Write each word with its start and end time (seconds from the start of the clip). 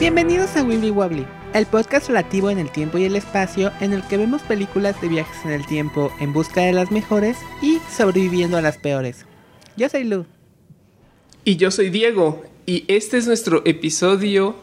Bienvenidos 0.00 0.56
a 0.56 0.62
Wibbly 0.62 0.88
Wobbly, 0.92 1.26
el 1.52 1.66
podcast 1.66 2.08
relativo 2.08 2.48
en 2.48 2.58
el 2.58 2.72
tiempo 2.72 2.96
y 2.96 3.04
el 3.04 3.16
espacio 3.16 3.70
en 3.82 3.92
el 3.92 4.02
que 4.04 4.16
vemos 4.16 4.40
películas 4.40 4.98
de 5.02 5.08
viajes 5.08 5.44
en 5.44 5.50
el 5.50 5.66
tiempo 5.66 6.10
en 6.20 6.32
busca 6.32 6.62
de 6.62 6.72
las 6.72 6.90
mejores 6.90 7.36
y 7.60 7.80
sobreviviendo 7.94 8.56
a 8.56 8.62
las 8.62 8.78
peores. 8.78 9.26
Yo 9.76 9.90
soy 9.90 10.04
Lu. 10.04 10.24
Y 11.44 11.56
yo 11.56 11.70
soy 11.70 11.90
Diego, 11.90 12.42
y 12.64 12.86
este 12.88 13.18
es 13.18 13.26
nuestro 13.26 13.60
episodio 13.66 14.56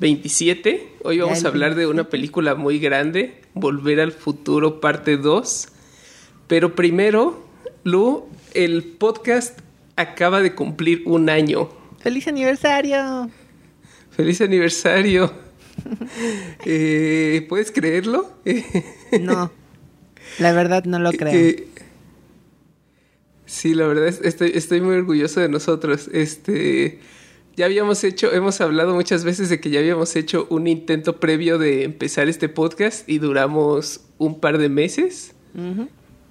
27. 0.00 0.86
Hoy 1.04 1.20
vamos 1.20 1.42
a 1.46 1.48
hablar 1.48 1.74
de 1.74 1.86
una 1.86 2.10
película 2.10 2.54
muy 2.54 2.78
grande, 2.78 3.40
Volver 3.54 3.98
al 3.98 4.12
Futuro 4.12 4.78
parte 4.78 5.16
2. 5.16 5.68
Pero 6.48 6.74
primero, 6.74 7.46
Lu, 7.82 8.26
el 8.52 8.84
podcast 8.84 9.58
acaba 9.96 10.42
de 10.42 10.54
cumplir 10.54 11.02
un 11.06 11.30
año. 11.30 11.70
¡Feliz 11.98 12.28
aniversario! 12.28 13.30
¡Feliz 14.16 14.40
aniversario! 14.40 15.32
Eh, 16.64 17.44
¿Puedes 17.50 17.70
creerlo? 17.70 18.32
no, 19.20 19.52
la 20.38 20.52
verdad 20.52 20.84
no 20.84 20.98
lo 20.98 21.12
creo. 21.12 21.54
sí, 23.44 23.74
la 23.74 23.86
verdad 23.86 24.08
estoy, 24.08 24.52
estoy 24.54 24.80
muy 24.80 24.96
orgulloso 24.96 25.40
de 25.40 25.50
nosotros. 25.50 26.08
Este, 26.14 26.98
ya 27.56 27.66
habíamos 27.66 28.04
hecho, 28.04 28.32
hemos 28.32 28.60
hablado 28.62 28.94
muchas 28.94 29.22
veces 29.22 29.50
de 29.50 29.60
que 29.60 29.68
ya 29.68 29.80
habíamos 29.80 30.16
hecho 30.16 30.46
un 30.48 30.66
intento 30.66 31.20
previo 31.20 31.58
de 31.58 31.84
empezar 31.84 32.28
este 32.30 32.48
podcast 32.48 33.06
y 33.06 33.18
duramos 33.18 34.00
un 34.16 34.40
par 34.40 34.56
de 34.56 34.70
meses. 34.70 35.34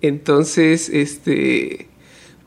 Entonces, 0.01 0.89
este, 0.89 1.87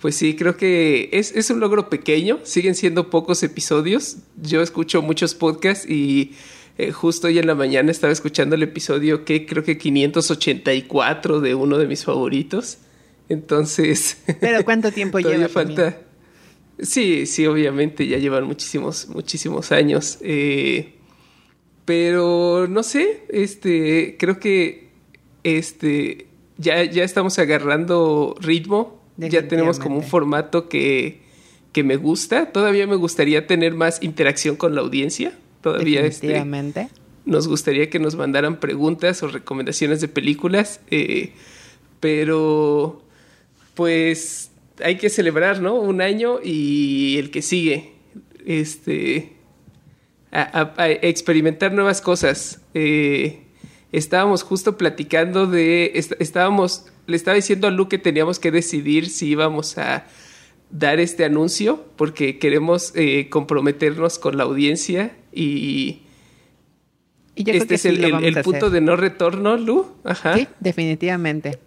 pues 0.01 0.15
sí, 0.15 0.37
creo 0.37 0.57
que 0.57 1.09
es, 1.12 1.51
un 1.51 1.61
logro 1.61 1.91
pequeño, 1.91 2.38
siguen 2.45 2.75
siendo 2.75 3.11
pocos 3.11 3.43
episodios. 3.43 4.19
Yo 4.41 4.62
escucho 4.62 5.02
muchos 5.02 5.35
podcasts 5.35 5.88
y 5.88 6.35
eh, 6.77 6.93
justo 6.93 7.27
hoy 7.27 7.38
en 7.38 7.49
la 7.49 7.57
mañana 7.57 7.90
estaba 7.90 8.13
escuchando 8.13 8.55
el 8.55 8.63
episodio 8.63 9.24
que 9.24 9.45
creo 9.45 9.65
que 9.65 9.77
584 9.77 11.40
de 11.40 11.55
uno 11.55 11.79
de 11.79 11.87
mis 11.87 12.05
favoritos. 12.05 12.79
Entonces... 13.29 14.18
Pero 14.40 14.65
¿cuánto 14.65 14.93
tiempo 14.93 15.18
lleva? 15.18 15.49
falta... 15.49 15.99
Sí, 16.80 17.27
sí, 17.27 17.45
obviamente 17.46 18.07
ya 18.07 18.18
llevan 18.18 18.45
muchísimos, 18.45 19.09
muchísimos 19.09 19.73
años. 19.73 20.18
Eh, 20.21 20.95
pero 21.85 22.68
no 22.68 22.85
sé, 22.85 23.24
este, 23.30 24.16
creo 24.16 24.38
que 24.38 24.90
este, 25.43 26.29
ya, 26.57 26.85
ya 26.85 27.02
estamos 27.02 27.38
agarrando 27.40 28.37
ritmo 28.40 28.98
ya 29.19 29.49
tenemos 29.49 29.79
como 29.79 29.97
un 29.97 30.05
formato 30.05 30.69
que, 30.69 31.21
que, 31.73 31.83
me 31.83 31.97
gusta. 31.97 32.52
Todavía 32.52 32.87
me 32.87 32.97
gustaría 32.97 33.47
tener 33.47 33.74
más 33.74 34.02
interacción 34.02 34.57
con 34.57 34.74
la 34.74 34.80
audiencia. 34.80 35.33
Todavía 35.61 36.02
este, 36.02 36.45
nos 37.24 37.49
gustaría 37.49 37.91
que 37.91 37.99
nos 37.99 38.15
mandaran 38.15 38.61
preguntas 38.61 39.23
o 39.23 39.29
recomendaciones 39.29 40.01
de 40.01 40.09
películas. 40.09 40.80
Eh, 40.91 41.33
pero 42.01 43.02
pues 43.74 44.51
hay 44.83 44.96
que 44.96 45.11
celebrar, 45.11 45.61
¿no? 45.61 45.74
Un 45.74 46.01
año 46.01 46.39
y 46.43 47.16
el 47.19 47.30
que 47.30 47.43
sigue. 47.43 47.93
Este. 48.46 49.33
A, 50.30 50.73
experimentar 51.02 51.73
nuevas 51.73 52.01
cosas. 52.01 52.61
Eh, 52.74 53.41
estábamos 53.92 54.42
justo 54.42 54.76
platicando 54.76 55.46
de. 55.46 55.92
estábamos 56.18 56.86
le 57.06 57.16
estaba 57.16 57.34
diciendo 57.34 57.66
a 57.66 57.70
Lu 57.70 57.88
que 57.88 57.98
teníamos 57.98 58.38
que 58.38 58.50
decidir 58.50 59.08
si 59.08 59.28
íbamos 59.28 59.78
a 59.78 60.06
dar 60.70 61.00
este 61.00 61.24
anuncio 61.24 61.84
porque 61.96 62.38
queremos 62.38 62.92
eh, 62.94 63.28
comprometernos 63.30 64.19
con 64.19 64.36
la 64.36 64.44
audiencia 64.44 65.16
y, 65.32 66.03
este 67.34 67.76
es 67.76 67.84
el, 67.86 68.42
punto 68.42 68.69
de 68.69 68.81
no 68.81 68.97
retorno, 68.97 69.56
Lu. 69.56 69.87
Ajá. 70.03 70.37
Sí, 70.37 70.48
definitivamente. 70.59 71.59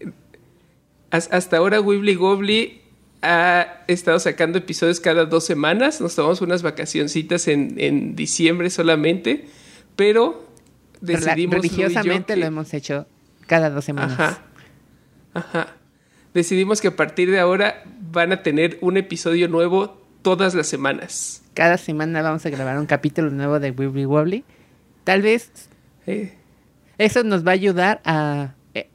Hasta 1.10 1.58
ahora 1.58 1.80
Wibbly 1.80 2.16
Gobbly 2.16 2.82
ha 3.22 3.84
estado 3.88 4.20
sacando 4.20 4.58
episodios 4.58 5.00
cada 5.00 5.26
dos 5.26 5.46
semanas. 5.46 6.02
Nos 6.02 6.16
tomamos 6.16 6.42
unas 6.42 6.62
vacacioncitas 6.62 7.48
en, 7.48 7.76
en 7.78 8.16
diciembre 8.16 8.70
solamente, 8.70 9.46
pero 9.96 10.51
decidimos... 11.02 11.56
Religiosamente 11.56 12.36
lo 12.36 12.46
hemos 12.46 12.74
hecho 12.74 13.08
cada 13.48 13.70
dos 13.70 13.84
semanas. 13.84 14.20
Ajá. 14.20 14.42
Ajá. 15.34 15.68
Decidimos 16.34 16.80
que 16.80 16.88
a 16.88 16.96
partir 16.96 17.30
de 17.30 17.40
ahora 17.40 17.84
van 18.12 18.32
a 18.32 18.44
tener 18.44 18.78
un 18.82 18.98
episodio 18.98 19.48
nuevo 19.48 20.02
todas 20.22 20.54
las 20.54 20.68
semanas. 20.68 21.42
Cada 21.54 21.78
semana 21.78 22.22
vamos 22.22 22.46
a 22.46 22.50
grabar 22.50 22.78
un 22.78 22.86
capítulo 22.86 23.30
nuevo 23.32 23.60
de 23.60 23.72
Wibbly 23.72 24.06
Wobbly. 24.06 24.44
Tal 25.04 25.22
vez 25.22 25.52
eh. 26.08 26.34
eso 26.98 27.24
nos 27.24 27.46
va 27.46 27.52
a 27.52 27.54
ayudar 27.54 28.02
a 28.06 28.54
eh, 28.74 28.90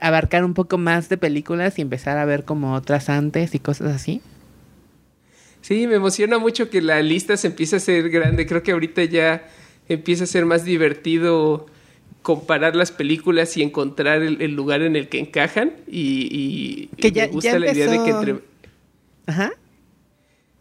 abarcar 0.00 0.44
un 0.44 0.54
poco 0.54 0.78
más 0.78 1.08
de 1.08 1.18
películas 1.18 1.78
y 1.78 1.82
empezar 1.82 2.16
a 2.16 2.24
ver 2.24 2.44
como 2.44 2.74
otras 2.74 3.08
antes 3.08 3.54
y 3.54 3.58
cosas 3.58 3.94
así. 3.94 4.22
Sí, 5.60 5.86
me 5.86 5.96
emociona 5.96 6.38
mucho 6.38 6.70
que 6.70 6.80
la 6.80 7.02
lista 7.02 7.36
se 7.36 7.48
empiece 7.48 7.76
a 7.76 7.80
ser 7.80 8.08
grande. 8.08 8.46
Creo 8.46 8.62
que 8.62 8.72
ahorita 8.72 9.02
ya 9.04 9.48
empieza 9.88 10.24
a 10.24 10.26
ser 10.26 10.46
más 10.46 10.64
divertido 10.64 11.66
comparar 12.26 12.74
las 12.74 12.90
películas 12.90 13.56
y 13.56 13.62
encontrar 13.62 14.20
el, 14.20 14.52
lugar 14.52 14.82
en 14.82 14.96
el 14.96 15.08
que 15.08 15.20
encajan 15.20 15.74
y, 15.86 16.88
que 16.96 17.12
ya, 17.12 17.26
me 17.26 17.32
gusta 17.32 17.56
la 17.58 17.70
idea 17.70 17.88
de 17.88 18.02
que 18.02 18.10
entre 18.10 18.40
Ajá. 19.26 19.52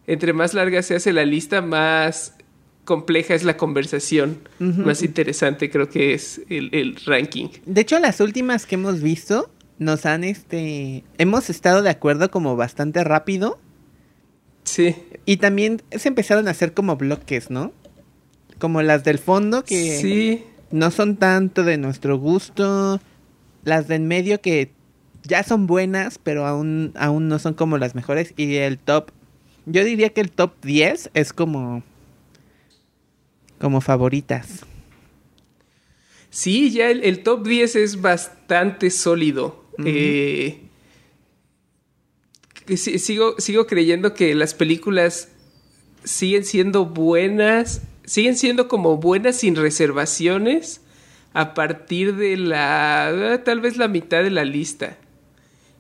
entre 0.05 0.33
más 0.33 0.53
larga 0.53 0.83
se 0.83 0.95
hace 0.95 1.11
la 1.11 1.25
lista 1.25 1.63
más 1.63 2.35
compleja 2.83 3.33
es 3.33 3.43
la 3.43 3.57
conversación 3.57 4.37
más 4.59 5.01
interesante 5.01 5.71
creo 5.71 5.89
que 5.89 6.13
es 6.13 6.39
el, 6.49 6.97
ranking. 7.03 7.47
De 7.65 7.81
hecho 7.81 7.97
las 7.97 8.19
últimas 8.19 8.67
que 8.67 8.75
hemos 8.75 9.01
visto 9.01 9.49
nos 9.79 10.05
han 10.05 10.23
este 10.23 11.03
hemos 11.17 11.49
estado 11.49 11.81
de 11.81 11.89
acuerdo 11.89 12.29
como 12.29 12.55
bastante 12.55 13.03
rápido. 13.03 13.59
Sí. 14.65 14.95
Y 15.25 15.37
también 15.37 15.81
se 15.91 16.09
empezaron 16.09 16.47
a 16.47 16.51
hacer 16.51 16.73
como 16.73 16.95
bloques 16.95 17.49
no 17.49 17.73
como 18.59 18.81
las 18.81 19.03
del 19.03 19.19
fondo 19.19 19.63
que 19.63 19.99
sí 19.99 20.43
no 20.71 20.91
son 20.91 21.17
tanto 21.17 21.63
de 21.63 21.77
nuestro 21.77 22.17
gusto. 22.17 22.99
Las 23.63 23.87
de 23.87 23.95
en 23.95 24.07
medio 24.07 24.41
que 24.41 24.71
ya 25.23 25.43
son 25.43 25.67
buenas, 25.67 26.19
pero 26.21 26.45
aún, 26.45 26.91
aún 26.95 27.27
no 27.27 27.39
son 27.39 27.53
como 27.53 27.77
las 27.77 27.95
mejores. 27.95 28.33
Y 28.37 28.55
el 28.55 28.77
top, 28.77 29.11
yo 29.65 29.83
diría 29.83 30.09
que 30.09 30.21
el 30.21 30.31
top 30.31 30.53
10 30.63 31.11
es 31.13 31.33
como, 31.33 31.83
como 33.59 33.81
favoritas. 33.81 34.65
Sí, 36.29 36.71
ya 36.71 36.89
el, 36.89 37.23
top 37.23 37.47
10 37.47 37.75
es 37.77 38.01
bastante 38.01 38.91
sólido. 38.91 39.63
Eh, 39.83 40.59
sigo, 42.75 43.35
sigo 43.39 43.65
creyendo 43.65 44.13
que 44.13 44.35
las 44.35 44.53
películas 44.53 45.29
siguen 46.03 46.43
siendo 46.43 46.85
buenas 46.85 47.81
siguen 48.05 48.35
siendo 48.35 48.67
como 48.67 48.97
buenas 48.97 49.37
sin 49.37 49.55
reservaciones 49.55 50.81
a 51.33 51.53
partir 51.53 52.15
de 52.15 52.37
la, 52.37 53.41
tal 53.43 53.59
vez 53.59 53.77
la 53.77 53.87
mitad 53.87 54.23
de 54.23 54.31
la 54.31 54.45
lista. 54.45 54.97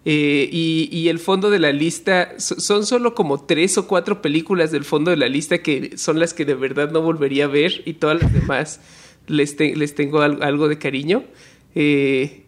Eh, 0.07 0.49
y, 0.51 1.07
el 1.07 1.17
fondo 1.17 1.49
de 1.49 1.57
la 1.57 1.71
lista 1.71 2.35
son 2.37 2.85
solo 2.85 3.15
como 3.15 3.43
tres 3.43 3.75
o 3.79 3.87
cuatro 3.87 4.21
películas 4.21 4.69
del 4.69 4.83
fondo 4.83 5.09
de 5.09 5.17
la 5.17 5.27
lista 5.27 5.63
que 5.63 5.97
son 5.97 6.19
las 6.19 6.35
que 6.35 6.45
de 6.45 6.53
verdad 6.53 6.91
no 6.91 7.01
volvería 7.01 7.45
a 7.45 7.47
ver 7.47 7.81
y 7.85 7.93
todas 7.93 8.21
las 8.21 8.31
demás 8.31 8.81
les, 9.25 9.59
les 9.59 9.95
tengo 9.95 10.21
algo, 10.21 10.67
de 10.67 10.77
cariño. 10.77 11.23
Eh, 11.73 12.43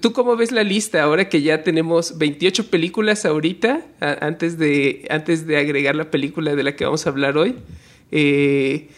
¿Tú 0.00 0.12
cómo 0.12 0.36
ves 0.36 0.52
la 0.52 0.62
lista 0.62 1.02
ahora 1.02 1.28
que 1.28 1.42
ya 1.42 1.64
tenemos 1.64 2.18
28 2.18 2.70
películas 2.70 3.24
ahorita, 3.24 3.84
antes, 4.20 4.56
de, 4.56 5.06
antes 5.10 5.44
de 5.44 5.56
agregar 5.56 5.96
la 5.96 6.08
película 6.08 6.54
de 6.54 6.62
la 6.62 6.76
que 6.76 6.84
vamos 6.84 7.04
a 7.04 7.10
hablar 7.10 7.36
hoy? 7.36 7.56
Eh, 8.12 8.88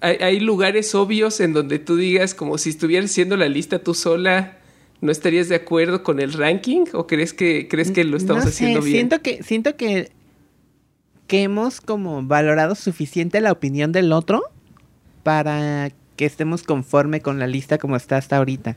hay, 0.00 0.40
lugares 0.40 0.94
obvios 0.94 1.40
en 1.40 1.52
donde 1.52 1.78
tú 1.78 1.96
digas, 1.96 2.34
como 2.34 2.58
si 2.58 2.70
estuvieras 2.70 3.10
haciendo 3.10 3.36
la 3.36 3.48
lista 3.48 3.78
tú 3.78 3.94
sola, 3.94 4.58
¿no 5.00 5.10
estarías 5.10 5.48
de 5.48 5.56
acuerdo 5.56 6.02
con 6.02 6.20
el 6.20 6.32
ranking? 6.32 6.84
¿O 6.92 7.06
crees 7.06 7.32
que, 7.32 7.68
crees 7.68 7.90
que 7.90 8.04
lo 8.04 8.16
estamos 8.16 8.44
haciendo 8.44 8.80
bien? 8.80 8.96
Siento 8.96 9.22
que, 9.22 9.42
siento 9.42 9.76
que, 9.76 10.10
que 11.26 11.42
hemos 11.42 11.80
como 11.80 12.22
valorado 12.22 12.74
suficiente 12.74 13.40
la 13.40 13.52
opinión 13.52 13.92
del 13.92 14.12
otro 14.12 14.42
para 15.22 15.90
que 16.16 16.24
estemos 16.24 16.62
conforme 16.62 17.20
con 17.20 17.38
la 17.38 17.46
lista 17.46 17.78
como 17.78 17.96
está 17.96 18.16
hasta 18.16 18.36
ahorita. 18.36 18.76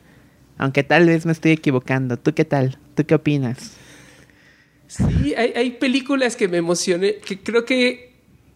Aunque 0.57 0.83
tal 0.83 1.07
vez 1.07 1.25
me 1.25 1.31
estoy 1.31 1.51
equivocando. 1.51 2.18
¿Tú 2.18 2.33
qué 2.33 2.44
tal? 2.44 2.77
¿Tú 2.95 3.06
qué 3.06 3.16
opinas? 3.16 3.74
Sí, 4.88 5.33
hay, 5.36 5.54
hay 5.56 5.71
películas 5.71 6.36
que 6.36 6.48
me 6.48 6.57
emocioné, 6.57 7.16
que 7.18 7.39
creo 7.39 7.63
que 7.63 8.08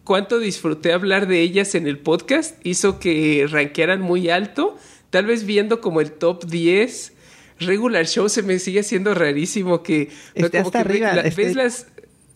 cuánto 0.04 0.38
disfruté 0.38 0.92
hablar 0.92 1.26
de 1.26 1.40
ellas 1.40 1.74
en 1.74 1.86
el 1.86 1.98
podcast 1.98 2.54
hizo 2.64 2.98
que 2.98 3.46
rankearan 3.50 4.00
muy 4.00 4.30
alto. 4.30 4.76
Tal 5.10 5.26
vez 5.26 5.44
viendo 5.44 5.80
como 5.80 6.00
el 6.00 6.12
top 6.12 6.46
10 6.46 7.12
regular 7.60 8.06
show 8.06 8.28
se 8.28 8.42
me 8.42 8.58
sigue 8.58 8.80
haciendo 8.80 9.14
rarísimo 9.14 9.82
que 9.82 10.10
como 10.34 10.70
que 10.70 10.78
arriba, 10.78 11.22
ves 11.36 11.54
las 11.54 11.86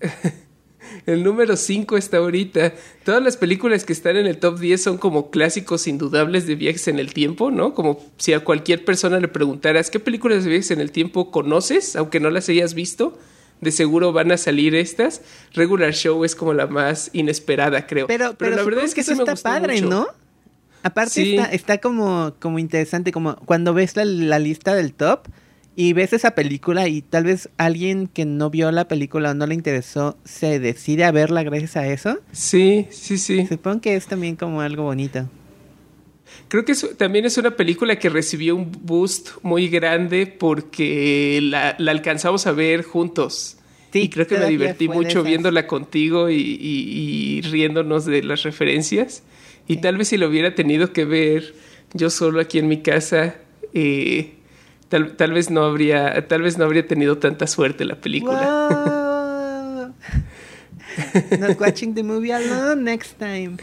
El 1.06 1.24
número 1.24 1.56
5 1.56 1.96
está 1.96 2.18
ahorita. 2.18 2.74
Todas 3.04 3.22
las 3.22 3.36
películas 3.36 3.84
que 3.84 3.92
están 3.92 4.16
en 4.16 4.26
el 4.26 4.38
top 4.38 4.58
10 4.58 4.82
son 4.82 4.98
como 4.98 5.30
clásicos 5.30 5.86
indudables 5.86 6.46
de 6.46 6.54
viajes 6.54 6.88
en 6.88 6.98
el 6.98 7.12
tiempo, 7.12 7.50
¿no? 7.50 7.74
Como 7.74 8.04
si 8.16 8.32
a 8.32 8.40
cualquier 8.40 8.84
persona 8.84 9.18
le 9.18 9.28
preguntaras, 9.28 9.90
¿qué 9.90 10.00
películas 10.00 10.44
de 10.44 10.50
viajes 10.50 10.70
en 10.70 10.80
el 10.80 10.90
tiempo 10.90 11.30
conoces, 11.30 11.96
aunque 11.96 12.20
no 12.20 12.30
las 12.30 12.48
hayas 12.48 12.74
visto? 12.74 13.18
De 13.60 13.72
seguro 13.72 14.12
van 14.12 14.32
a 14.32 14.36
salir 14.36 14.74
estas. 14.74 15.22
Regular 15.52 15.92
Show 15.92 16.24
es 16.24 16.34
como 16.34 16.54
la 16.54 16.66
más 16.66 17.10
inesperada, 17.12 17.86
creo. 17.86 18.06
Pero, 18.06 18.34
pero, 18.34 18.56
la 18.56 18.62
verdad 18.62 18.84
es 18.84 18.94
que, 18.94 19.00
eso 19.00 19.12
está 19.12 19.34
padre, 19.36 19.80
¿no? 19.80 20.06
Aparte 20.82 21.36
está, 21.36 21.52
está 21.52 21.78
como, 21.78 22.34
como 22.38 22.58
interesante, 22.58 23.10
como 23.10 23.36
cuando 23.36 23.74
ves 23.74 23.96
la 23.96 24.38
lista 24.38 24.74
del 24.74 24.92
top 24.94 25.26
y 25.74 25.92
ves 25.92 26.12
esa 26.12 26.32
película 26.32 26.88
y 26.88 27.02
tal 27.02 27.22
vez 27.22 27.50
alguien 27.56 28.08
que 28.08 28.24
no 28.24 28.50
vio 28.50 28.72
la 28.72 28.88
película 28.88 29.30
o 29.30 29.34
no 29.34 29.46
le 29.46 29.54
interesó 29.54 30.16
se 30.24 30.58
decide 30.58 31.04
a 31.04 31.12
verla 31.12 31.44
gracias 31.44 31.76
a 31.76 31.86
eso. 31.86 32.18
Sí, 32.32 32.88
sí, 32.90 33.16
sí. 33.16 33.46
Supongo 33.46 33.80
que 33.80 33.94
es 33.94 34.06
también 34.06 34.34
como 34.34 34.60
algo 34.60 34.82
bonito. 34.82 35.28
Creo 36.48 36.64
que 36.64 36.74
también 36.96 37.26
es 37.26 37.36
una 37.36 37.50
película 37.52 37.98
que 37.98 38.08
recibió 38.08 38.56
un 38.56 38.72
boost 38.82 39.30
muy 39.42 39.68
grande 39.68 40.26
porque 40.26 41.40
la, 41.42 41.70
alcanzamos 41.70 42.46
a 42.46 42.52
ver 42.52 42.82
juntos. 42.82 43.58
Sí, 43.92 44.02
y 44.02 44.08
creo 44.08 44.26
que 44.26 44.38
me 44.38 44.46
divertí 44.46 44.88
mucho 44.88 45.22
viéndola 45.22 45.66
contigo 45.66 46.28
y, 46.30 47.40
riéndonos 47.42 48.04
de 48.04 48.22
las 48.22 48.42
referencias. 48.42 49.22
Y 49.66 49.78
tal 49.78 49.98
vez 49.98 50.08
si 50.08 50.16
lo 50.16 50.28
hubiera 50.28 50.54
tenido 50.54 50.92
que 50.92 51.04
ver 51.04 51.54
yo 51.94 52.10
solo 52.10 52.40
aquí 52.40 52.58
en 52.58 52.68
mi 52.68 52.82
casa, 52.82 53.36
eh, 53.74 54.34
Tal, 54.88 55.16
tal, 55.16 55.32
vez 55.32 55.50
no 55.50 55.64
habría, 55.64 56.26
tal 56.28 56.40
vez 56.42 56.56
no 56.56 56.64
habría 56.64 56.86
tenido 56.86 57.18
tanta 57.18 57.46
suerte 57.46 57.84
la 57.84 57.96
película. 57.96 59.92
Not 61.38 61.60
watching 61.60 61.94
the 61.94 62.02
movie 62.02 62.32
alone 62.32 62.84
next 62.84 63.18
time. 63.18 63.58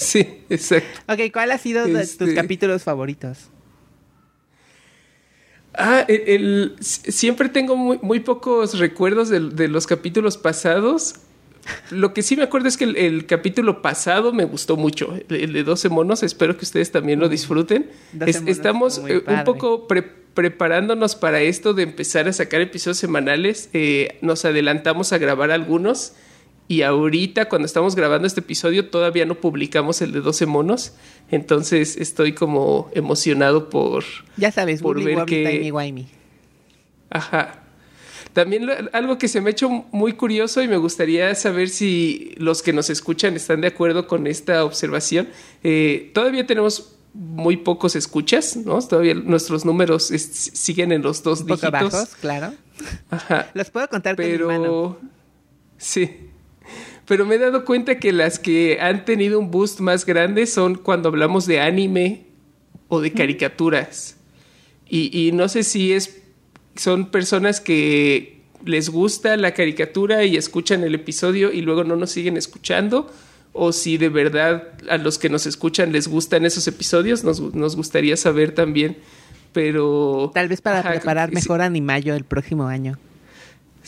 Sí, 0.00 0.44
exacto. 0.48 1.00
Ok, 1.12 1.30
¿cuál 1.32 1.52
ha 1.52 1.58
sido 1.58 1.84
tus 1.86 1.98
este 1.98 2.34
capítulos 2.34 2.82
favoritos? 2.82 3.50
Ah, 5.74 6.04
el, 6.08 6.74
siempre 6.80 7.48
tengo 7.50 7.76
muy, 7.76 7.98
muy 8.02 8.20
pocos 8.20 8.78
recuerdos 8.78 9.28
de, 9.28 9.40
de, 9.40 9.68
los 9.68 9.86
capítulos 9.86 10.38
pasados. 10.38 11.16
Lo 11.90 12.14
que 12.14 12.22
sí 12.22 12.34
me 12.34 12.42
acuerdo 12.42 12.68
es 12.68 12.78
que 12.78 12.84
el, 12.84 13.26
capítulo 13.26 13.82
pasado 13.82 14.32
me 14.32 14.44
gustó 14.44 14.76
mucho, 14.76 15.14
el, 15.28 15.52
de 15.52 15.62
12 15.62 15.90
monos, 15.90 16.22
espero 16.22 16.56
que 16.56 16.64
ustedes 16.64 16.90
también 16.90 17.20
lo 17.20 17.28
disfruten. 17.28 17.90
estamos 18.46 19.02
eh, 19.06 19.22
un 19.26 19.44
poco 19.44 19.86
preparándonos 20.34 21.14
para 21.14 21.42
esto 21.42 21.74
de 21.74 21.82
empezar 21.82 22.26
a 22.26 22.32
sacar 22.32 22.62
episodios 22.62 22.96
semanales, 22.96 23.68
eh, 23.74 24.18
nos 24.22 24.46
adelantamos 24.46 25.12
a 25.12 25.18
grabar 25.18 25.50
algunos 25.50 26.14
y 26.70 26.82
ahorita 26.82 27.48
cuando 27.48 27.66
estamos 27.66 27.96
grabando 27.96 28.28
este 28.28 28.38
episodio 28.38 28.90
todavía 28.90 29.26
no 29.26 29.34
publicamos 29.34 30.02
el 30.02 30.12
de 30.12 30.20
12 30.20 30.46
monos, 30.46 30.92
entonces 31.28 31.96
estoy 31.96 32.32
como 32.32 32.92
emocionado 32.94 33.68
por... 33.68 34.04
Ya 34.36 34.52
sabes, 34.52 34.80
por 34.80 35.02
ver 35.02 35.24
que... 35.24 35.72
Ajá, 37.10 37.64
también 38.34 38.68
algo 38.92 39.18
que 39.18 39.26
se 39.26 39.40
me 39.40 39.48
ha 39.48 39.50
hecho 39.50 39.68
muy 39.90 40.12
curioso 40.12 40.62
y 40.62 40.68
me 40.68 40.76
gustaría 40.76 41.34
saber 41.34 41.70
si 41.70 42.36
los 42.36 42.62
que 42.62 42.72
nos 42.72 42.88
escuchan 42.88 43.34
están 43.34 43.62
de 43.62 43.66
acuerdo 43.66 44.06
con 44.06 44.28
esta 44.28 44.64
observación. 44.64 45.28
Eh, 45.64 46.12
todavía 46.14 46.46
tenemos 46.46 46.94
muy 47.14 47.56
pocos 47.56 47.96
escuchas, 47.96 48.56
¿no? 48.56 48.80
Todavía 48.80 49.14
nuestros 49.14 49.64
números 49.64 50.04
siguen 50.04 50.92
en 50.92 51.02
los 51.02 51.24
dos 51.24 51.44
dígitos. 51.44 51.72
Bajos, 51.72 52.14
claro. 52.14 52.54
Ajá. 53.10 53.50
Los 53.54 53.70
puedo 53.70 53.88
contar 53.88 54.14
Pero, 54.14 54.46
con 54.46 54.54
mi 54.54 54.60
mano. 54.60 54.98
Sí. 55.76 56.29
Pero 57.10 57.26
me 57.26 57.34
he 57.34 57.38
dado 57.38 57.64
cuenta 57.64 57.98
que 57.98 58.12
las 58.12 58.38
que 58.38 58.78
han 58.80 59.04
tenido 59.04 59.40
un 59.40 59.50
boost 59.50 59.80
más 59.80 60.06
grande 60.06 60.46
son 60.46 60.76
cuando 60.76 61.08
hablamos 61.08 61.44
de 61.44 61.58
anime 61.58 62.22
o 62.86 63.00
de 63.00 63.12
caricaturas. 63.12 64.16
Y, 64.88 65.26
y 65.26 65.32
no 65.32 65.48
sé 65.48 65.64
si 65.64 65.92
es 65.92 66.22
son 66.76 67.10
personas 67.10 67.60
que 67.60 68.42
les 68.64 68.90
gusta 68.90 69.36
la 69.36 69.54
caricatura 69.54 70.24
y 70.24 70.36
escuchan 70.36 70.84
el 70.84 70.94
episodio 70.94 71.52
y 71.52 71.62
luego 71.62 71.82
no 71.82 71.96
nos 71.96 72.12
siguen 72.12 72.36
escuchando 72.36 73.10
o 73.52 73.72
si 73.72 73.98
de 73.98 74.08
verdad 74.08 74.68
a 74.88 74.96
los 74.96 75.18
que 75.18 75.28
nos 75.28 75.46
escuchan 75.46 75.90
les 75.90 76.06
gustan 76.06 76.44
esos 76.44 76.68
episodios, 76.68 77.24
nos, 77.24 77.40
gustaría 77.74 78.16
saber 78.16 78.52
también, 78.52 78.98
pero... 79.52 80.30
Tal 80.32 80.46
vez 80.46 80.60
para 80.60 80.88
preparar 80.88 81.32
mejor 81.32 81.60
Animayo 81.60 82.14
el 82.14 82.22
próximo 82.22 82.68
año. 82.68 83.00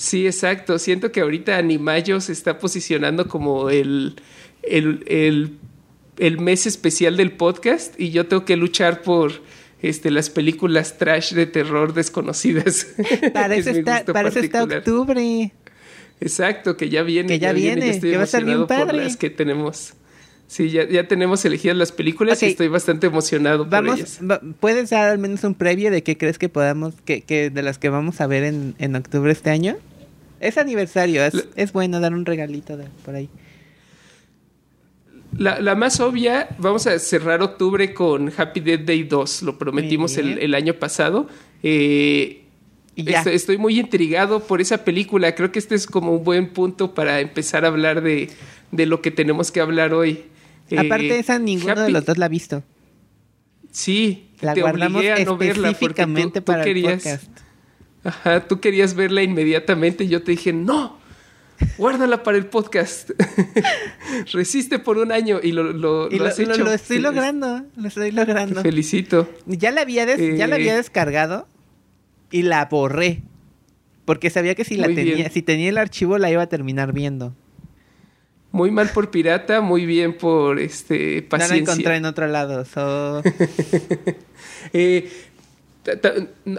Sí, 0.02 0.26
exacto. 0.26 0.80
Siento 0.80 1.12
que 1.12 1.20
ahorita 1.20 1.56
Animayo 1.56 2.20
se 2.20 2.32
está 2.32 2.58
posicionando 2.58 3.28
como 3.28 3.70
el, 3.70 4.16
el, 4.64 5.58
el 6.18 6.38
mes 6.38 6.66
especial 6.66 7.16
del 7.16 7.30
podcast 7.30 7.94
y 8.00 8.10
yo 8.10 8.26
tengo 8.26 8.44
que 8.44 8.56
luchar 8.56 9.02
por 9.02 9.30
este, 9.80 10.10
las 10.10 10.28
películas 10.28 10.98
trash 10.98 11.34
de 11.34 11.46
terror 11.46 11.94
desconocidas. 11.94 12.88
Parece, 13.32 13.70
está, 13.78 14.04
parece 14.04 14.50
octubre. 14.58 15.52
Exacto, 16.20 16.76
que 16.76 16.88
ya 16.88 17.04
viene. 17.04 17.28
Que 17.28 17.38
ya, 17.38 17.52
viene, 17.52 17.88
estoy 17.88 18.16
va 18.16 18.24
a 18.24 18.40
bien 18.40 18.66
padre. 18.66 18.86
por 18.86 18.94
las 18.94 19.16
que 19.16 19.30
tenemos. 19.30 19.94
Sí, 20.48 20.68
ya, 20.70 20.86
ya 20.88 21.06
tenemos 21.06 21.44
elegidas 21.44 21.76
las 21.76 21.92
películas 21.92 22.42
y 22.42 22.46
estoy 22.46 22.66
bastante 22.66 23.06
emocionado 23.06 23.66
vamos, 23.66 23.92
por 23.92 23.98
ellas. 24.00 24.42
¿Puedes 24.58 24.90
dar 24.90 25.10
al 25.10 25.18
menos 25.18 25.44
un 25.44 25.54
previo 25.54 25.92
de 25.92 26.02
qué 26.02 26.18
crees 26.18 26.38
que 26.38 26.48
podamos, 26.48 26.94
que, 27.04 27.22
que 27.22 27.50
de 27.50 27.62
las 27.62 27.78
que 27.78 27.88
vamos 27.88 28.20
a 28.20 28.26
ver 28.26 28.42
en, 28.42 28.74
en 28.80 28.96
octubre 28.96 29.30
este 29.30 29.50
año? 29.50 29.76
Es 30.42 30.58
aniversario, 30.58 31.24
es, 31.24 31.48
es 31.54 31.72
bueno 31.72 32.00
dar 32.00 32.12
un 32.12 32.26
regalito 32.26 32.76
de, 32.76 32.86
por 33.04 33.14
ahí. 33.14 33.30
La, 35.38 35.74
más 35.74 35.98
obvia, 36.00 36.48
vamos 36.58 36.86
a 36.86 36.98
cerrar 36.98 37.42
octubre 37.42 37.94
con 37.94 38.30
Happy 38.36 38.60
Death 38.60 38.82
Day 38.82 39.04
2, 39.04 39.42
lo 39.42 39.56
prometimos 39.56 40.18
el, 40.18 40.54
año 40.54 40.74
pasado. 40.74 41.26
Eh, 41.62 42.42
estoy, 42.96 43.56
muy 43.56 43.80
intrigado 43.80 44.40
por 44.40 44.60
esa 44.60 44.84
película, 44.84 45.34
creo 45.34 45.50
que 45.50 45.58
este 45.58 45.74
es 45.74 45.86
como 45.86 46.12
un 46.16 46.24
buen 46.24 46.50
punto 46.52 46.92
para 46.92 47.20
empezar 47.20 47.64
a 47.64 47.68
hablar 47.68 48.02
de, 48.02 48.28
lo 48.72 49.00
que 49.00 49.10
tenemos 49.10 49.50
que 49.50 49.60
hablar 49.60 49.94
hoy. 49.94 50.24
Aparte 50.76 51.04
de 51.04 51.18
esa, 51.20 51.38
ninguno 51.38 51.80
de 51.80 51.90
los 51.90 52.04
dos 52.04 52.18
la 52.18 52.26
ha 52.26 52.28
visto. 52.28 52.62
Sí, 53.70 54.28
la 54.42 54.52
te 54.52 54.60
guardamos 54.60 55.02
a 55.02 55.24
no 55.24 55.38
verla 55.38 55.72
porque 55.72 56.06
tú, 56.06 56.44
para 56.44 56.62
querías, 56.62 57.30
Ajá, 58.04 58.46
tú 58.46 58.60
querías 58.60 58.94
verla 58.94 59.22
inmediatamente 59.22 60.04
y 60.04 60.08
yo 60.08 60.22
te 60.22 60.32
dije, 60.32 60.52
no, 60.52 60.98
guárdala 61.78 62.22
para 62.22 62.38
el 62.38 62.46
podcast. 62.46 63.10
Resiste 64.32 64.78
por 64.78 64.98
un 64.98 65.12
año 65.12 65.40
y 65.42 65.52
lo, 65.52 65.72
lo, 65.72 66.06
has 66.26 66.38
hecho. 66.38 66.64
Lo, 66.64 66.72
estoy 66.72 66.98
logrando, 66.98 67.64
lo 67.76 67.88
estoy 67.88 68.10
logrando. 68.10 68.56
Te 68.56 68.62
felicito. 68.62 69.28
Ya 69.46 69.70
la 69.70 69.82
había, 69.82 70.04
ya 70.16 70.46
la 70.46 70.56
había 70.56 70.74
eh, 70.74 70.76
descargado 70.76 71.46
y 72.30 72.42
la 72.42 72.64
borré. 72.66 73.22
Porque 74.04 74.30
sabía 74.30 74.56
que 74.56 74.64
si 74.64 74.76
la 74.76 74.88
tenía, 74.88 75.30
si 75.30 75.42
tenía 75.42 75.68
el 75.68 75.78
archivo 75.78 76.18
la 76.18 76.30
iba 76.30 76.42
a 76.42 76.48
terminar 76.48 76.92
viendo. 76.92 77.34
Muy 78.50 78.70
mal 78.70 78.90
por 78.90 79.10
pirata, 79.10 79.62
muy 79.62 79.86
bien 79.86 80.16
por 80.16 80.58
este 80.58 81.22
paciencia. 81.22 81.56
No 81.56 81.64
la 81.64 81.72
encontré 81.72 81.96
en 81.96 82.04
otro 82.04 82.26
lado. 82.26 82.64
eh, 84.74 85.10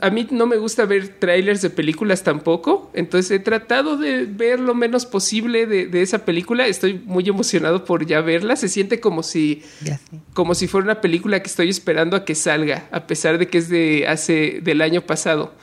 a 0.02 0.10
mí 0.10 0.28
no 0.32 0.48
me 0.48 0.58
gusta 0.58 0.86
ver 0.86 1.08
trailers 1.20 1.62
de 1.62 1.70
películas 1.70 2.24
tampoco, 2.24 2.92
entonces 2.94 3.32
he 3.32 3.40
tratado 3.40 3.96
de 3.96 4.26
ver 4.26 4.60
lo 4.60 4.76
menos 4.76 5.06
posible 5.06 5.66
de, 5.66 6.02
esa 6.02 6.26
película. 6.26 6.68
Estoy 6.68 7.02
muy 7.06 7.28
emocionado 7.30 7.86
por 7.86 8.06
ya 8.06 8.20
verla. 8.20 8.58
Se 8.58 8.68
siente 8.68 9.00
como 9.00 9.24
si, 9.24 9.64
como 10.34 10.56
si 10.56 10.68
fuera 10.68 10.86
una 10.86 11.02
película 11.02 11.42
que 11.42 11.48
estoy 11.48 11.70
esperando 11.70 12.18
a 12.18 12.26
que 12.26 12.36
salga, 12.36 12.88
a 12.92 13.08
pesar 13.08 13.38
de 13.38 13.48
que 13.48 13.60
es 13.60 13.70
de 13.70 14.06
hace 14.08 14.60
del 14.62 14.82
año 14.82 15.02
pasado. 15.02 15.54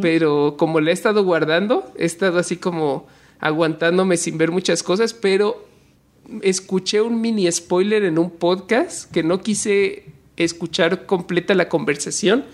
Pero 0.00 0.56
como 0.58 0.80
la 0.80 0.90
he 0.90 0.94
estado 0.94 1.22
guardando, 1.22 1.92
he 1.96 2.04
estado 2.06 2.38
así 2.38 2.56
como 2.56 3.06
aguantándome 3.38 4.16
sin 4.16 4.38
ver 4.38 4.50
muchas 4.50 4.82
cosas, 4.82 5.14
pero 5.14 5.66
escuché 6.42 7.00
un 7.00 7.20
mini 7.20 7.50
spoiler 7.50 8.04
en 8.04 8.18
un 8.18 8.30
podcast 8.30 9.10
que 9.10 9.22
no 9.22 9.40
quise 9.40 10.04
escuchar 10.36 11.06
completa 11.06 11.54
la 11.54 11.68
conversación, 11.68 12.44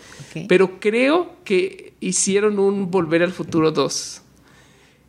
pero 0.48 0.80
creo 0.80 1.36
que 1.44 1.94
hicieron 2.00 2.58
un 2.58 2.90
Volver 2.90 3.22
al 3.22 3.32
Futuro 3.32 3.70
2. 3.70 4.22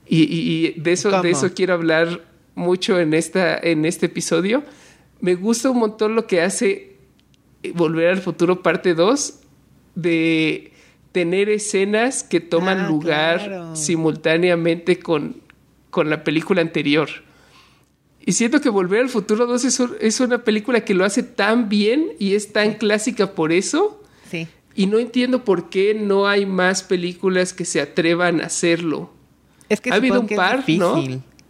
Y, 0.09 0.79
de, 0.79 0.91
eso, 0.93 1.21
de 1.21 1.31
eso 1.31 1.53
quiero 1.53 1.73
hablar 1.73 2.21
mucho 2.55 2.99
en, 2.99 3.13
esta, 3.13 3.57
en 3.57 3.85
este 3.85 4.05
episodio. 4.05 4.63
Me 5.19 5.35
gusta 5.35 5.69
un 5.69 5.79
montón 5.79 6.15
lo 6.15 6.27
que 6.27 6.41
hace 6.41 6.95
Volver 7.73 8.09
al 8.09 8.21
Futuro 8.21 8.61
parte 8.61 8.93
2 8.93 9.39
de 9.95 10.71
tener 11.11 11.49
escenas 11.49 12.23
que 12.23 12.39
toman 12.39 12.79
ah, 12.81 12.87
lugar 12.87 13.71
simultáneamente 13.73 14.99
con, 14.99 15.41
con 15.89 16.09
la 16.09 16.23
película 16.23 16.61
anterior. 16.61 17.09
Y 18.27 18.33
siento 18.33 18.59
que 18.59 18.69
Volver 18.69 19.01
al 19.01 19.09
Futuro 19.09 19.45
2 19.45 19.97
es, 20.01 20.19
una 20.19 20.43
película 20.43 20.81
que 20.83 20.93
lo 20.93 21.05
hace 21.05 21.23
tan 21.23 21.69
bien 21.69 22.11
y 22.19 22.35
es 22.35 22.51
tan 22.51 22.73
clásica 22.73 23.33
por 23.33 23.53
eso. 23.53 24.03
Sí. 24.29 24.47
Y 24.77 24.85
no 24.85 24.99
entiendo 24.99 25.43
por 25.43 25.69
qué 25.69 25.95
no 25.95 26.27
hay 26.27 26.45
más 26.45 26.83
películas 26.83 27.51
que 27.51 27.65
se 27.65 27.81
atrevan 27.81 28.41
a 28.41 28.45
hacerlo. 28.45 29.09
Es 29.69 29.81
que 29.81 29.89
ha 29.89 29.95
habido 29.95 30.21
un 30.21 30.27
par, 30.27 30.63
¿no? 30.69 31.03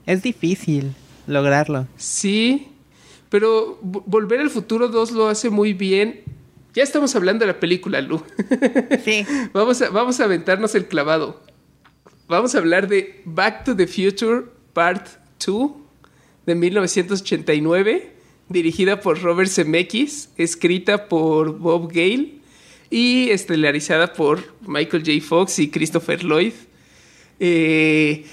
Es 0.06 0.24
difícil 0.24 0.96
lograrlo. 1.28 1.88
Sí, 1.98 2.70
pero 3.28 3.80
Volver 3.82 4.40
al 4.40 4.50
Futuro 4.50 4.88
2 4.88 5.12
lo 5.12 5.28
hace 5.28 5.50
muy 5.50 5.74
bien. 5.74 6.22
Ya 6.74 6.84
estamos 6.84 7.18
hablando 7.18 7.46
de 7.46 7.52
la 7.52 7.60
película, 7.60 8.00
Lu. 8.00 8.24
Sí. 9.04 9.26
vamos, 9.52 9.82
a, 9.82 9.90
vamos 9.90 10.22
a 10.22 10.24
aventarnos 10.24 10.74
el 10.74 10.88
clavado. 10.88 11.42
Vamos 12.30 12.56
a 12.56 12.60
hablar 12.60 12.88
de 12.88 13.24
Back 13.26 13.66
to 13.66 13.76
the 13.76 13.88
Future 13.88 14.46
Part 14.72 15.06
2 15.46 15.72
de 16.46 16.56
1989, 16.56 18.14
dirigida 18.48 19.02
por 19.02 19.22
Robert 19.22 19.50
Zemeckis, 19.50 20.30
escrita 20.38 21.10
por 21.10 21.60
Bob 21.60 21.92
Gale 21.92 22.37
y 22.89 23.29
estelarizada 23.29 24.13
por 24.13 24.53
Michael 24.65 25.03
J. 25.06 25.25
Fox 25.25 25.60
y 25.60 25.70
Christopher 25.70 26.24
Lloyd. 26.24 26.53
Eh, 27.39 28.25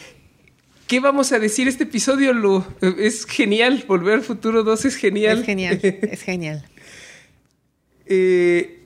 ¿Qué 0.87 1.01
vamos 1.01 1.33
a 1.33 1.39
decir 1.39 1.67
este 1.67 1.85
episodio, 1.85 2.33
Lu? 2.33 2.65
Es 2.81 3.25
genial. 3.27 3.85
Volver 3.89 4.15
al 4.15 4.23
futuro 4.23 4.63
2 4.63 4.85
es 4.85 4.97
genial. 4.97 5.41
Es 5.41 5.47
genial, 5.47 5.81
es 5.83 6.23
genial. 6.23 6.65
Eh, 8.07 8.81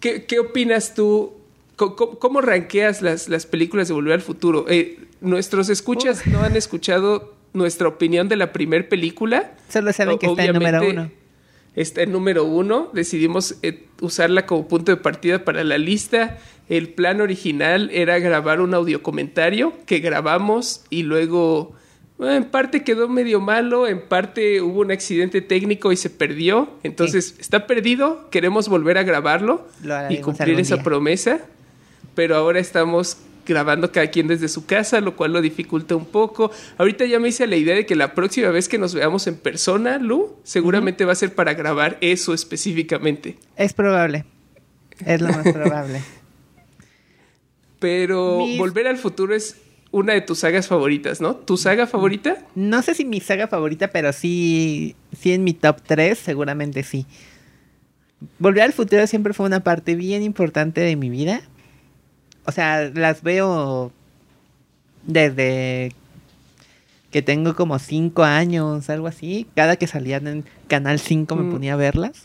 ¿qué, 0.00 0.40
opinas 0.40 0.94
tú? 0.94 1.34
¿Cómo, 1.76 2.40
ranqueas 2.40 3.00
las, 3.00 3.28
las, 3.28 3.46
películas 3.46 3.86
de 3.86 3.94
Volver 3.94 4.14
al 4.14 4.20
futuro? 4.20 4.66
Eh, 4.68 4.98
nuestros 5.20 5.68
escuchas 5.68 6.26
no 6.26 6.42
han 6.42 6.56
escuchado 6.56 7.36
nuestra 7.52 7.86
opinión 7.86 8.28
de 8.28 8.34
la 8.34 8.52
primera 8.52 8.88
película. 8.88 9.56
Solo 9.68 9.92
saben 9.92 10.18
que 10.18 10.26
está 10.26 10.44
en 10.44 10.54
número 10.54 10.88
uno 10.88 11.10
está 11.76 12.02
en 12.02 12.12
número 12.12 12.44
uno. 12.44 12.90
Decidimos 12.92 13.56
eh, 13.62 13.86
usarla 14.00 14.46
como 14.46 14.66
punto 14.66 14.90
de 14.90 14.96
partida 14.96 15.44
para 15.44 15.62
la 15.62 15.78
lista. 15.78 16.38
El 16.68 16.88
plan 16.88 17.20
original 17.20 17.90
era 17.92 18.18
grabar 18.18 18.60
un 18.60 18.74
audio 18.74 19.02
comentario 19.02 19.72
que 19.86 20.00
grabamos 20.00 20.82
y 20.90 21.04
luego 21.04 21.74
en 22.18 22.44
parte 22.44 22.82
quedó 22.82 23.08
medio 23.08 23.40
malo, 23.40 23.86
en 23.86 24.00
parte 24.00 24.62
hubo 24.62 24.80
un 24.80 24.90
accidente 24.90 25.42
técnico 25.42 25.92
y 25.92 25.96
se 25.96 26.08
perdió. 26.08 26.70
Entonces 26.82 27.36
está 27.38 27.66
perdido, 27.66 28.28
queremos 28.30 28.68
volver 28.68 28.96
a 28.98 29.02
grabarlo 29.02 29.68
y 30.08 30.18
cumplir 30.18 30.58
esa 30.58 30.82
promesa. 30.82 31.40
Pero 32.14 32.36
ahora 32.36 32.58
estamos 32.58 33.18
grabando 33.46 33.92
cada 33.92 34.08
quien 34.08 34.28
desde 34.28 34.48
su 34.48 34.66
casa, 34.66 35.00
lo 35.00 35.16
cual 35.16 35.32
lo 35.32 35.40
dificulta 35.40 35.96
un 35.96 36.06
poco. 36.06 36.50
Ahorita 36.78 37.06
ya 37.06 37.18
me 37.18 37.28
hice 37.28 37.46
la 37.46 37.56
idea 37.56 37.74
de 37.74 37.86
que 37.86 37.94
la 37.94 38.14
próxima 38.14 38.50
vez 38.50 38.68
que 38.68 38.78
nos 38.78 38.94
veamos 38.94 39.26
en 39.26 39.36
persona, 39.36 39.98
Lu, 39.98 40.36
seguramente 40.42 41.04
va 41.04 41.12
a 41.12 41.16
ser 41.16 41.34
para 41.34 41.54
grabar 41.54 41.98
eso 42.00 42.34
específicamente. 42.34 43.38
Es 43.56 43.72
probable. 43.72 44.24
Es 45.04 45.20
lo 45.20 45.28
más 45.28 45.52
probable. 45.52 46.02
Pero 47.78 48.46
Volver 48.56 48.86
al 48.86 48.96
Futuro 48.96 49.34
es 49.34 49.56
una 49.90 50.14
de 50.14 50.20
tus 50.20 50.40
sagas 50.40 50.66
favoritas, 50.66 51.20
¿no? 51.20 51.36
¿Tu 51.36 51.56
saga 51.56 51.86
favorita? 51.86 52.38
No 52.54 52.82
sé 52.82 52.94
si 52.94 53.04
mi 53.04 53.20
saga 53.20 53.48
favorita, 53.48 53.88
pero 53.88 54.12
sí, 54.12 54.96
sí 55.18 55.32
en 55.32 55.44
mi 55.44 55.54
top 55.54 55.80
3, 55.86 56.18
seguramente 56.18 56.82
sí. 56.82 57.06
Volver 58.38 58.64
al 58.64 58.72
futuro 58.72 59.06
siempre 59.06 59.32
fue 59.32 59.46
una 59.46 59.60
parte 59.60 59.94
bien 59.94 60.22
importante 60.22 60.80
de 60.80 60.96
mi 60.96 61.10
vida 61.10 61.42
o 62.46 62.52
sea, 62.52 62.90
las 62.94 63.22
veo 63.22 63.92
desde 65.04 65.92
que 67.10 67.22
tengo 67.22 67.54
como 67.54 67.78
cinco 67.78 68.24
años, 68.24 68.88
algo 68.90 69.06
así. 69.06 69.46
Cada 69.54 69.76
que 69.76 69.86
salían 69.86 70.26
en 70.26 70.44
Canal 70.68 70.98
5 70.98 71.34
me 71.36 71.42
mm. 71.44 71.50
ponía 71.50 71.72
a 71.74 71.76
verlas. 71.76 72.24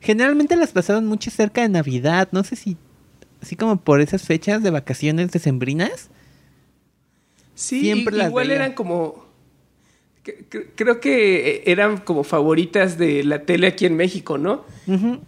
Generalmente 0.00 0.56
las 0.56 0.72
pasaban 0.72 1.06
mucho 1.06 1.30
cerca 1.30 1.62
de 1.62 1.68
Navidad. 1.68 2.28
No 2.32 2.44
sé 2.44 2.56
si 2.56 2.76
así 3.42 3.56
como 3.56 3.76
por 3.80 4.00
esas 4.00 4.22
fechas 4.22 4.62
de 4.62 4.70
vacaciones 4.70 5.30
decembrinas. 5.30 6.08
Sí, 7.54 7.80
Siempre 7.80 8.22
igual 8.24 8.50
eran 8.50 8.74
como 8.74 9.25
creo 10.74 11.00
que 11.00 11.62
eran 11.66 11.98
como 11.98 12.24
favoritas 12.24 12.98
de 12.98 13.24
la 13.24 13.42
tele 13.42 13.68
aquí 13.68 13.86
en 13.86 13.96
México, 13.96 14.38
¿no? 14.38 14.64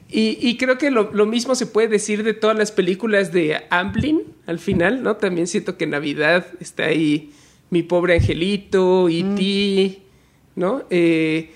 y, 0.09 0.57
creo 0.57 0.79
que 0.79 0.91
lo, 0.91 1.27
mismo 1.27 1.55
se 1.55 1.67
puede 1.67 1.89
decir 1.89 2.23
de 2.23 2.35
todas 2.35 2.57
las 2.57 2.73
películas 2.73 3.33
de 3.33 3.61
Amblin 3.71 4.23
al 4.47 4.59
final, 4.59 5.03
¿no? 5.03 5.17
También 5.17 5.47
siento 5.47 5.77
que 5.77 5.87
Navidad 5.87 6.47
está 6.61 6.85
ahí 6.85 7.33
Mi 7.71 7.83
pobre 7.83 8.15
angelito, 8.15 9.09
y 9.09 9.21
e 9.21 9.35
ti, 9.37 9.99
¿no? 10.57 10.85
Eh, 10.91 11.51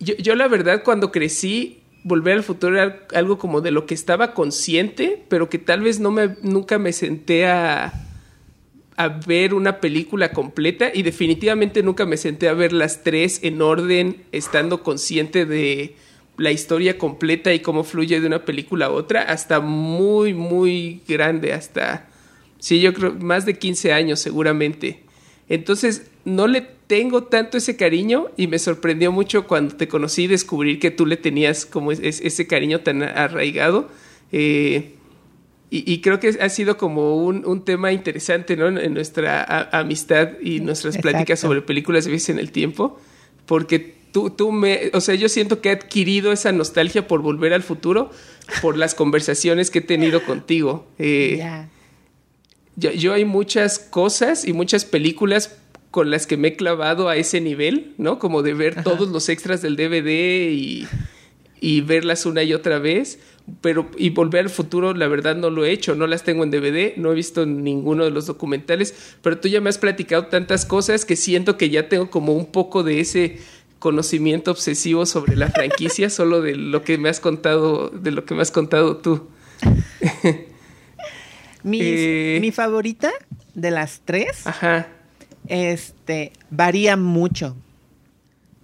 yo, 0.00 0.14
yo 0.16 0.34
la 0.34 0.48
verdad 0.48 0.82
cuando 0.84 1.10
crecí, 1.10 1.82
Volver 2.06 2.34
al 2.34 2.44
futuro 2.44 2.80
era 2.80 3.00
algo 3.14 3.36
como 3.36 3.60
de 3.60 3.72
lo 3.72 3.84
que 3.84 3.94
estaba 3.94 4.32
consciente, 4.32 5.24
pero 5.28 5.48
que 5.48 5.58
tal 5.58 5.80
vez 5.80 5.98
no 5.98 6.12
me, 6.12 6.36
nunca 6.40 6.78
me 6.78 6.92
senté 6.92 7.46
a 7.46 8.05
a 8.96 9.08
ver 9.08 9.52
una 9.54 9.80
película 9.80 10.32
completa 10.32 10.90
y 10.92 11.02
definitivamente 11.02 11.82
nunca 11.82 12.06
me 12.06 12.16
senté 12.16 12.48
a 12.48 12.54
ver 12.54 12.72
las 12.72 13.02
tres 13.02 13.40
en 13.42 13.60
orden, 13.60 14.24
estando 14.32 14.82
consciente 14.82 15.44
de 15.44 15.94
la 16.38 16.50
historia 16.50 16.98
completa 16.98 17.52
y 17.52 17.60
cómo 17.60 17.84
fluye 17.84 18.20
de 18.20 18.26
una 18.26 18.44
película 18.44 18.86
a 18.86 18.90
otra, 18.90 19.22
hasta 19.22 19.60
muy, 19.60 20.34
muy 20.34 21.02
grande, 21.06 21.52
hasta, 21.52 22.08
sí, 22.58 22.80
yo 22.80 22.92
creo, 22.94 23.14
más 23.14 23.46
de 23.46 23.58
15 23.58 23.92
años 23.92 24.20
seguramente. 24.20 25.02
Entonces, 25.48 26.10
no 26.24 26.46
le 26.46 26.66
tengo 26.86 27.24
tanto 27.24 27.58
ese 27.58 27.76
cariño 27.76 28.28
y 28.36 28.46
me 28.48 28.58
sorprendió 28.58 29.12
mucho 29.12 29.46
cuando 29.46 29.76
te 29.76 29.88
conocí 29.88 30.26
descubrir 30.26 30.78
que 30.78 30.90
tú 30.90 31.06
le 31.06 31.16
tenías 31.16 31.66
como 31.66 31.92
ese 31.92 32.46
cariño 32.46 32.80
tan 32.80 33.02
arraigado. 33.02 33.88
Eh, 34.32 34.95
y, 35.68 36.00
creo 36.00 36.20
que 36.20 36.28
ha 36.28 36.48
sido 36.48 36.76
como 36.76 37.16
un, 37.16 37.64
tema 37.64 37.90
interesante, 37.90 38.56
¿no? 38.56 38.68
En 38.68 38.94
nuestra 38.94 39.68
amistad 39.72 40.38
y 40.40 40.60
nuestras 40.60 40.96
pláticas 40.96 41.40
sobre 41.40 41.60
películas 41.60 42.04
de 42.04 42.12
veces 42.12 42.28
en 42.28 42.38
el 42.38 42.52
tiempo, 42.52 43.00
porque 43.46 43.96
tú, 44.12 44.30
tú 44.30 44.52
me, 44.52 44.90
o 44.92 45.00
sea, 45.00 45.16
yo 45.16 45.28
siento 45.28 45.60
que 45.60 45.70
he 45.70 45.72
adquirido 45.72 46.30
esa 46.30 46.52
nostalgia 46.52 47.08
por 47.08 47.20
volver 47.20 47.52
al 47.52 47.64
futuro, 47.64 48.10
por 48.62 48.76
las 48.76 48.94
conversaciones 48.96 49.70
que 49.70 49.80
he 49.80 49.82
tenido 49.82 50.22
contigo. 50.24 50.86
Eh, 50.98 51.44
yo, 52.76 52.92
yo 52.92 53.12
hay 53.12 53.24
muchas 53.24 53.80
cosas 53.80 54.44
y 54.44 54.52
muchas 54.52 54.84
películas 54.84 55.58
con 55.90 56.10
las 56.10 56.28
que 56.28 56.36
me 56.36 56.48
he 56.48 56.56
clavado 56.56 57.08
a 57.08 57.16
ese 57.16 57.40
nivel, 57.40 57.92
¿no? 57.98 58.20
Como 58.20 58.42
de 58.42 58.54
ver 58.54 58.84
todos 58.84 59.08
los 59.08 59.28
extras 59.28 59.62
del 59.62 59.74
DVD 59.74 60.50
y, 60.52 60.86
y 61.60 61.80
verlas 61.80 62.24
una 62.24 62.44
y 62.44 62.54
otra 62.54 62.78
vez 62.78 63.18
pero 63.60 63.88
y 63.96 64.10
volver 64.10 64.44
al 64.44 64.50
futuro 64.50 64.92
la 64.94 65.06
verdad 65.06 65.36
no 65.36 65.50
lo 65.50 65.64
he 65.64 65.70
hecho, 65.70 65.94
no 65.94 66.06
las 66.06 66.24
tengo 66.24 66.42
en 66.42 66.50
DVD, 66.50 66.96
no 66.96 67.12
he 67.12 67.14
visto 67.14 67.46
ninguno 67.46 68.04
de 68.04 68.10
los 68.10 68.26
documentales, 68.26 69.14
pero 69.22 69.38
tú 69.38 69.48
ya 69.48 69.60
me 69.60 69.70
has 69.70 69.78
platicado 69.78 70.26
tantas 70.26 70.66
cosas 70.66 71.04
que 71.04 71.16
siento 71.16 71.56
que 71.56 71.70
ya 71.70 71.88
tengo 71.88 72.10
como 72.10 72.32
un 72.32 72.46
poco 72.46 72.82
de 72.82 73.00
ese 73.00 73.38
conocimiento 73.78 74.50
obsesivo 74.50 75.06
sobre 75.06 75.36
la 75.36 75.48
franquicia 75.48 76.10
solo 76.10 76.40
de 76.40 76.56
lo 76.56 76.82
que 76.82 76.98
me 76.98 77.08
has 77.08 77.20
contado, 77.20 77.90
de 77.90 78.10
lo 78.10 78.24
que 78.24 78.34
me 78.34 78.42
has 78.42 78.50
contado 78.50 78.98
tú. 78.98 79.28
Eh, 81.68 82.38
mi 82.40 82.52
favorita 82.52 83.10
de 83.54 83.72
las 83.72 84.00
tres, 84.04 84.46
Ajá. 84.46 84.86
este, 85.48 86.30
varía 86.48 86.96
mucho. 86.96 87.56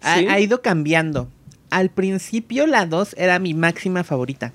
Ha, 0.03 0.39
ido 0.39 0.63
cambiando. 0.63 1.29
Al 1.71 1.91
principio 1.91 2.65
la 2.69 2.87
dos 2.87 3.17
era 3.19 3.41
mi 3.41 3.55
máxima 3.55 4.05
favorita 4.05 4.53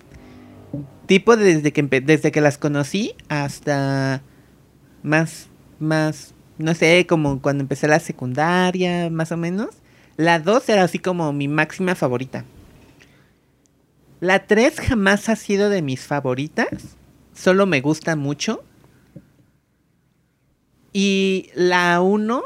tipo 1.07 1.35
desde 1.35 1.73
que 1.73 1.81
desde 1.83 2.31
que 2.31 2.41
las 2.41 2.57
conocí 2.57 3.15
hasta 3.29 4.21
más 5.01 5.47
más 5.79 6.35
no 6.57 6.73
sé, 6.73 7.05
como 7.07 7.41
cuando 7.41 7.61
empecé 7.61 7.87
la 7.87 7.99
secundaria, 7.99 9.09
más 9.09 9.31
o 9.31 9.37
menos. 9.37 9.69
La 10.15 10.39
2 10.39 10.69
era 10.69 10.83
así 10.83 10.99
como 10.99 11.31
mi 11.31 11.47
máxima 11.47 11.95
favorita. 11.95 12.45
La 14.19 14.47
3 14.47 14.79
jamás 14.79 15.29
ha 15.29 15.35
sido 15.35 15.69
de 15.69 15.81
mis 15.81 16.01
favoritas. 16.01 16.95
Solo 17.33 17.67
me 17.67 17.81
gusta 17.81 18.15
mucho. 18.15 18.63
Y 20.91 21.51
la 21.53 22.01
1. 22.01 22.43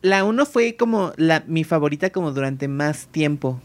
La 0.00 0.24
1 0.24 0.46
fue 0.46 0.76
como 0.76 1.12
la, 1.16 1.44
mi 1.46 1.64
favorita 1.64 2.10
como 2.10 2.32
durante 2.32 2.68
más 2.68 3.08
tiempo. 3.08 3.60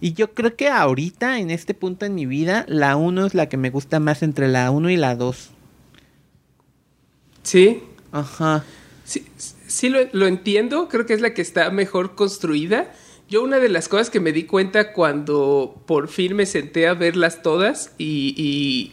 Y 0.00 0.14
yo 0.14 0.32
creo 0.32 0.56
que 0.56 0.68
ahorita, 0.68 1.38
en 1.38 1.50
este 1.50 1.74
punto 1.74 2.06
en 2.06 2.14
mi 2.14 2.24
vida, 2.24 2.64
la 2.68 2.96
1 2.96 3.26
es 3.26 3.34
la 3.34 3.48
que 3.48 3.58
me 3.58 3.70
gusta 3.70 4.00
más 4.00 4.22
entre 4.22 4.48
la 4.48 4.70
1 4.70 4.90
y 4.90 4.96
la 4.96 5.14
2. 5.14 5.50
Sí. 7.42 7.82
Ajá. 8.12 8.64
Sí, 9.04 9.26
sí 9.66 9.88
lo, 9.88 10.26
entiendo, 10.26 10.88
creo 10.88 11.04
que 11.04 11.14
es 11.14 11.20
la 11.20 11.34
que 11.34 11.42
está 11.42 11.70
mejor 11.70 12.14
construida. 12.14 12.92
Yo 13.28 13.42
una 13.42 13.58
de 13.58 13.68
las 13.68 13.88
cosas 13.88 14.08
que 14.08 14.20
me 14.20 14.32
di 14.32 14.44
cuenta 14.44 14.92
cuando 14.92 15.82
por 15.86 16.08
fin 16.08 16.34
me 16.34 16.46
senté 16.46 16.86
a 16.86 16.94
verlas 16.94 17.42
todas 17.42 17.92
y, 17.98 18.92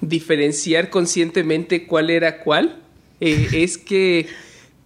diferenciar 0.00 0.90
conscientemente 0.90 1.86
cuál 1.86 2.10
era 2.10 2.38
cuál, 2.38 2.80
eh, 3.20 3.48
es 3.52 3.78
que 3.78 4.28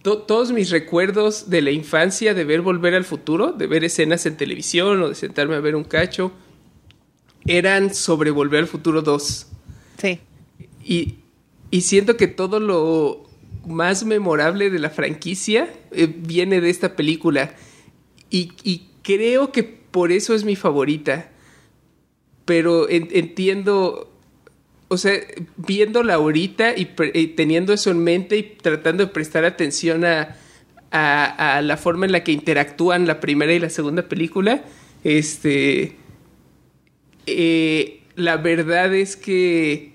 todos 0.03 0.51
mis 0.51 0.69
recuerdos 0.69 1.49
de 1.49 1.61
la 1.61 1.71
infancia, 1.71 2.33
de 2.33 2.43
ver 2.43 2.61
Volver 2.61 2.93
al 2.93 3.05
Futuro, 3.05 3.53
de 3.53 3.67
ver 3.67 3.85
escenas 3.85 4.25
en 4.25 4.35
televisión 4.35 5.01
o 5.01 5.09
de 5.09 5.15
sentarme 5.15 5.55
a 5.55 5.61
ver 5.61 5.77
un 5.77 5.85
cacho, 5.85 6.33
eran 7.45 7.93
sobre 7.93 8.29
Volver 8.29 8.61
al 8.61 8.67
Futuro 8.67 9.01
2. 9.01 9.47
Sí. 9.97 10.19
Y, 10.83 11.81
siento 11.81 12.17
que 12.17 12.27
todo 12.27 12.59
lo, 12.59 13.29
más 13.65 14.03
memorable 14.03 14.69
de 14.69 14.79
la 14.79 14.89
franquicia 14.89 15.73
eh, 15.91 16.13
viene 16.13 16.59
de 16.59 16.69
esta 16.69 16.97
película. 16.97 17.55
Y, 18.29 18.51
y, 18.63 18.89
creo 19.03 19.53
que 19.53 19.63
por 19.63 20.11
eso 20.11 20.33
es 20.33 20.43
mi 20.43 20.57
favorita. 20.57 21.31
Pero 22.43 22.89
entiendo, 22.89 24.12
o 24.93 24.97
sea, 24.97 25.13
viéndola 25.57 26.15
ahorita 26.15 26.73
y, 26.77 26.85
teniendo 27.35 27.73
eso 27.73 27.91
en 27.91 28.03
mente 28.03 28.37
y 28.37 28.43
tratando 28.43 29.05
de 29.05 29.11
prestar 29.11 29.45
atención 29.45 30.05
a, 30.05 30.35
a, 30.91 31.57
a, 31.57 31.61
la 31.61 31.77
forma 31.77 32.05
en 32.05 32.11
la 32.11 32.23
que 32.23 32.31
interactúan 32.31 33.07
la 33.07 33.19
primera 33.19 33.53
y 33.53 33.59
la 33.59 33.69
segunda 33.69 34.07
película, 34.07 34.63
este... 35.03 35.97
Eh, 37.25 38.01
la 38.15 38.37
verdad 38.37 38.93
es 38.93 39.15
que 39.15 39.93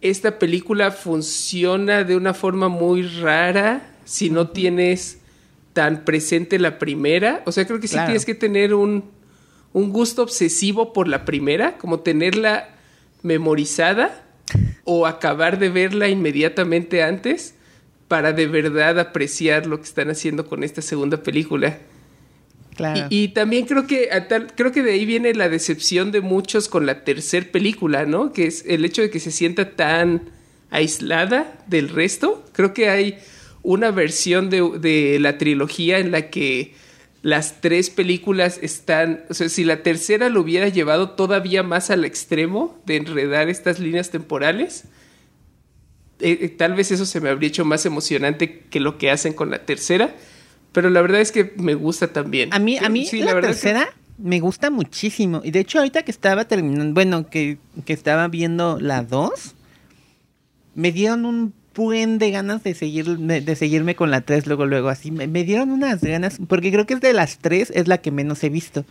esta 0.00 0.38
película 0.38 0.90
funciona 0.90 2.04
de 2.04 2.16
una 2.16 2.34
forma 2.34 2.68
muy 2.68 3.02
rara 3.02 3.94
si 4.04 4.30
no 4.30 4.50
tienes 4.50 5.18
tan 5.72 6.04
presente 6.04 6.58
la 6.58 6.78
primera. 6.78 7.42
O 7.46 7.52
sea, 7.52 7.66
creo 7.66 7.80
que 7.80 7.88
sí 7.88 7.96
tienes 7.96 8.24
que 8.24 8.34
tener 8.34 8.74
un, 8.74 9.04
un 9.72 9.92
gusto 9.92 10.22
obsesivo 10.22 10.92
por 10.92 11.08
la 11.08 11.24
primera, 11.24 11.78
como 11.78 12.00
tenerla 12.00 12.73
memorizada 13.24 14.22
o 14.84 15.06
acabar 15.06 15.58
de 15.58 15.70
verla 15.70 16.08
inmediatamente 16.08 17.02
antes 17.02 17.54
para 18.06 18.32
de 18.32 18.46
verdad 18.46 19.00
apreciar 19.00 19.66
lo 19.66 19.78
que 19.78 19.84
están 19.84 20.10
haciendo 20.10 20.46
con 20.46 20.62
esta 20.62 20.82
segunda 20.82 21.22
película. 21.22 21.78
Y, 23.08 23.28
también 23.28 23.66
creo 23.66 23.86
que 23.86 24.08
creo 24.56 24.72
que 24.72 24.82
de 24.82 24.92
ahí 24.92 25.06
viene 25.06 25.32
la 25.32 25.48
decepción 25.48 26.10
de 26.10 26.20
muchos 26.20 26.68
con 26.68 26.86
la 26.86 27.04
tercera 27.04 27.46
película, 27.50 28.04
¿no? 28.04 28.32
Que 28.32 28.46
es 28.46 28.64
el 28.66 28.84
hecho 28.84 29.00
de 29.00 29.10
que 29.10 29.20
se 29.20 29.30
sienta 29.30 29.70
tan 29.76 30.22
aislada 30.70 31.56
del 31.68 31.88
resto. 31.88 32.44
Creo 32.52 32.74
que 32.74 32.90
hay 32.90 33.18
una 33.62 33.92
versión 33.92 34.50
de, 34.50 34.60
de 34.80 35.18
la 35.20 35.38
trilogía 35.38 35.98
en 35.98 36.10
la 36.10 36.30
que 36.30 36.74
las 37.24 37.62
tres 37.62 37.88
películas 37.88 38.58
están, 38.60 39.24
o 39.30 39.34
sea, 39.34 39.48
si 39.48 39.64
la 39.64 39.82
tercera 39.82 40.28
lo 40.28 40.42
hubiera 40.42 40.68
llevado 40.68 41.12
todavía 41.12 41.62
más 41.62 41.88
al 41.88 42.04
extremo 42.04 42.78
de 42.84 42.96
enredar 42.96 43.48
estas 43.48 43.78
líneas 43.78 44.10
temporales, 44.10 44.84
eh, 46.20 46.38
eh, 46.42 46.48
tal 46.50 46.74
vez 46.74 46.90
eso 46.90 47.06
se 47.06 47.22
me 47.22 47.30
habría 47.30 47.48
hecho 47.48 47.64
más 47.64 47.86
emocionante 47.86 48.60
que 48.68 48.78
lo 48.78 48.98
que 48.98 49.10
hacen 49.10 49.32
con 49.32 49.50
la 49.50 49.64
tercera. 49.64 50.14
Pero 50.72 50.90
la 50.90 51.00
verdad 51.00 51.22
es 51.22 51.32
que 51.32 51.54
me 51.56 51.74
gusta 51.74 52.08
también. 52.08 52.52
A 52.52 52.58
mí, 52.58 52.76
a 52.76 52.90
mí 52.90 53.08
la, 53.12 53.40
tercera 53.40 53.88
me 54.18 54.40
gusta 54.40 54.68
muchísimo. 54.68 55.40
Y 55.42 55.50
de 55.50 55.60
hecho, 55.60 55.78
ahorita 55.78 56.02
que 56.02 56.10
estaba 56.10 56.44
terminando, 56.46 56.92
bueno, 56.92 57.30
que, 57.30 57.56
estaba 57.86 58.28
viendo 58.28 58.78
la 58.78 59.02
2, 59.02 59.54
me 60.74 60.92
dieron 60.92 61.24
un 61.24 61.54
buen 61.74 62.18
de 62.18 62.30
ganas 62.30 62.62
de 62.62 62.74
seguir 62.74 63.18
de 63.18 63.56
seguirme 63.56 63.94
con 63.94 64.10
la 64.10 64.20
3 64.20 64.46
luego 64.46 64.66
luego 64.66 64.88
así 64.88 65.10
me, 65.10 65.26
dieron 65.44 65.70
unas 65.70 66.02
ganas 66.02 66.38
porque 66.46 66.70
creo 66.70 66.86
que 66.86 66.94
es 66.94 67.00
de 67.00 67.12
las 67.12 67.38
3 67.38 67.72
es 67.74 67.88
la 67.88 67.98
que 67.98 68.10
menos 68.10 68.42
he 68.44 68.48
visto 68.48 68.84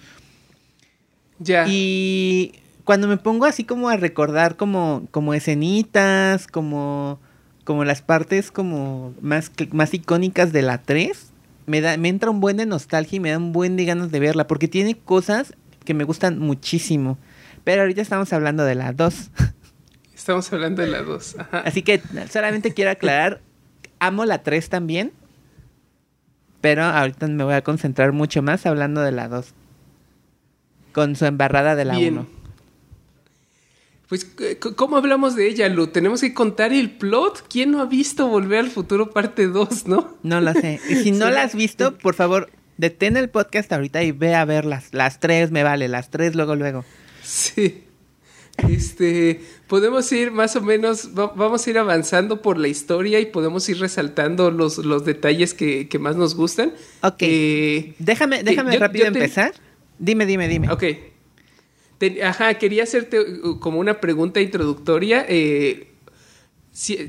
ya 1.40 1.66
y 1.68 2.54
cuando 2.84 3.08
me 3.08 3.18
pongo 3.18 3.46
así 3.46 3.64
como 3.64 3.90
a 3.90 3.98
recordar 3.98 4.56
como 4.56 5.08
como 5.12 5.34
escenitas 5.34 6.48
como 6.48 7.20
como 7.64 7.86
las 7.86 8.02
partes 8.02 8.52
como 8.52 9.14
más 9.22 9.52
más 9.72 9.94
icónicas 9.94 10.52
de 10.52 10.62
la 10.62 10.80
3 10.80 11.34
me, 11.66 11.82
da, 11.82 11.98
me 11.98 12.10
entra 12.10 12.30
un 12.30 12.40
buen 12.40 12.58
de 12.58 12.66
nostalgia 12.66 13.18
y 13.18 13.20
me 13.20 13.32
da 13.32 13.38
un 13.38 13.54
buen 13.54 13.76
de 13.76 13.86
ganas 13.86 14.12
de 14.12 14.20
verla, 14.20 14.48
porque 14.48 14.68
tiene 14.68 14.96
cosas 14.98 15.54
que 15.86 15.94
me 15.94 16.04
gustan 16.04 16.40
muchísimo. 16.40 17.18
Pero 17.64 17.82
ahorita 17.82 18.02
estamos 18.02 18.34
hablando 18.34 18.64
de 18.66 18.76
la 18.76 18.94
2. 18.94 19.32
Estamos 20.24 20.54
hablando 20.54 20.82
de 20.82 20.88
la 20.88 21.02
2. 21.02 21.36
Así 21.52 21.82
que 21.82 22.02
solamente 22.32 22.74
quiero 22.74 22.92
aclarar, 22.92 23.42
amo 24.00 24.24
la 24.24 24.42
3 24.42 24.70
también, 24.70 25.12
pero 26.62 26.86
ahorita 26.86 27.28
me 27.28 27.44
voy 27.44 27.56
a 27.56 27.62
concentrar 27.62 28.14
mucho 28.14 28.42
más 28.42 28.66
hablando 28.66 29.02
de 29.02 29.12
la 29.12 29.28
2. 29.28 29.48
Con 30.94 31.18
su 31.18 31.26
embarrada 31.26 31.76
de 31.76 31.84
la 31.84 32.00
1. 32.00 32.26
Pues, 34.08 34.26
¿cómo 34.78 34.96
hablamos 34.96 35.36
de 35.36 35.46
ella, 35.50 35.68
Lu? 35.68 35.88
Tenemos 35.88 36.22
que 36.22 36.34
contar 36.34 36.72
el 36.72 36.92
plot. 36.92 37.46
¿Quién 37.50 37.72
no 37.72 37.82
ha 37.82 37.86
visto 37.86 38.26
Volver 38.30 38.60
al 38.60 38.70
Futuro 38.70 39.10
parte 39.12 39.48
2, 39.48 39.88
no? 39.88 40.16
No 40.24 40.40
lo 40.40 40.54
sé. 40.54 40.80
Y 40.88 40.96
si 40.96 41.12
no 41.12 41.32
la 41.32 41.44
has 41.44 41.54
visto, 41.54 41.98
por 41.98 42.16
favor, 42.16 42.50
detén 42.78 43.18
el 43.18 43.30
podcast 43.30 43.74
ahorita 43.74 44.02
y 44.04 44.14
ve 44.14 44.36
a 44.36 44.46
verlas. 44.46 44.88
Las 44.94 45.20
tres 45.20 45.52
me 45.52 45.64
vale, 45.64 45.90
las 45.90 46.12
tres 46.12 46.34
luego, 46.34 46.56
luego. 46.56 46.86
Sí. 47.24 47.84
Este, 48.70 49.42
podemos 49.68 50.12
ir 50.12 50.32
más 50.32 50.56
o 50.56 50.62
menos, 50.62 51.14
vamos 51.14 51.66
a 51.66 51.70
ir 51.70 51.78
avanzando 51.78 52.42
por 52.42 52.58
la 52.58 52.68
historia 52.68 53.20
y 53.20 53.26
podemos 53.26 53.68
ir 53.68 53.80
resaltando 53.80 54.52
los, 54.52 54.78
los 54.78 55.06
detalles 55.06 55.54
que, 55.54 55.90
más 56.00 56.16
nos 56.16 56.36
gustan. 56.36 56.74
Ok. 57.02 57.18
Eh, 57.22 57.94
déjame 58.00 58.44
déjame 58.44 58.78
rápido 58.78 59.08
empezar. 59.08 59.54
Dime, 59.98 60.26
dime, 60.26 60.48
dime. 60.48 60.72
Ok 60.72 60.84
ajá, 62.24 62.54
quería 62.56 62.84
hacerte 62.84 63.20
uh, 63.20 63.60
como 63.60 63.80
una 63.80 64.00
pregunta 64.00 64.42
introductoria. 64.42 65.26
Eh, 65.28 65.88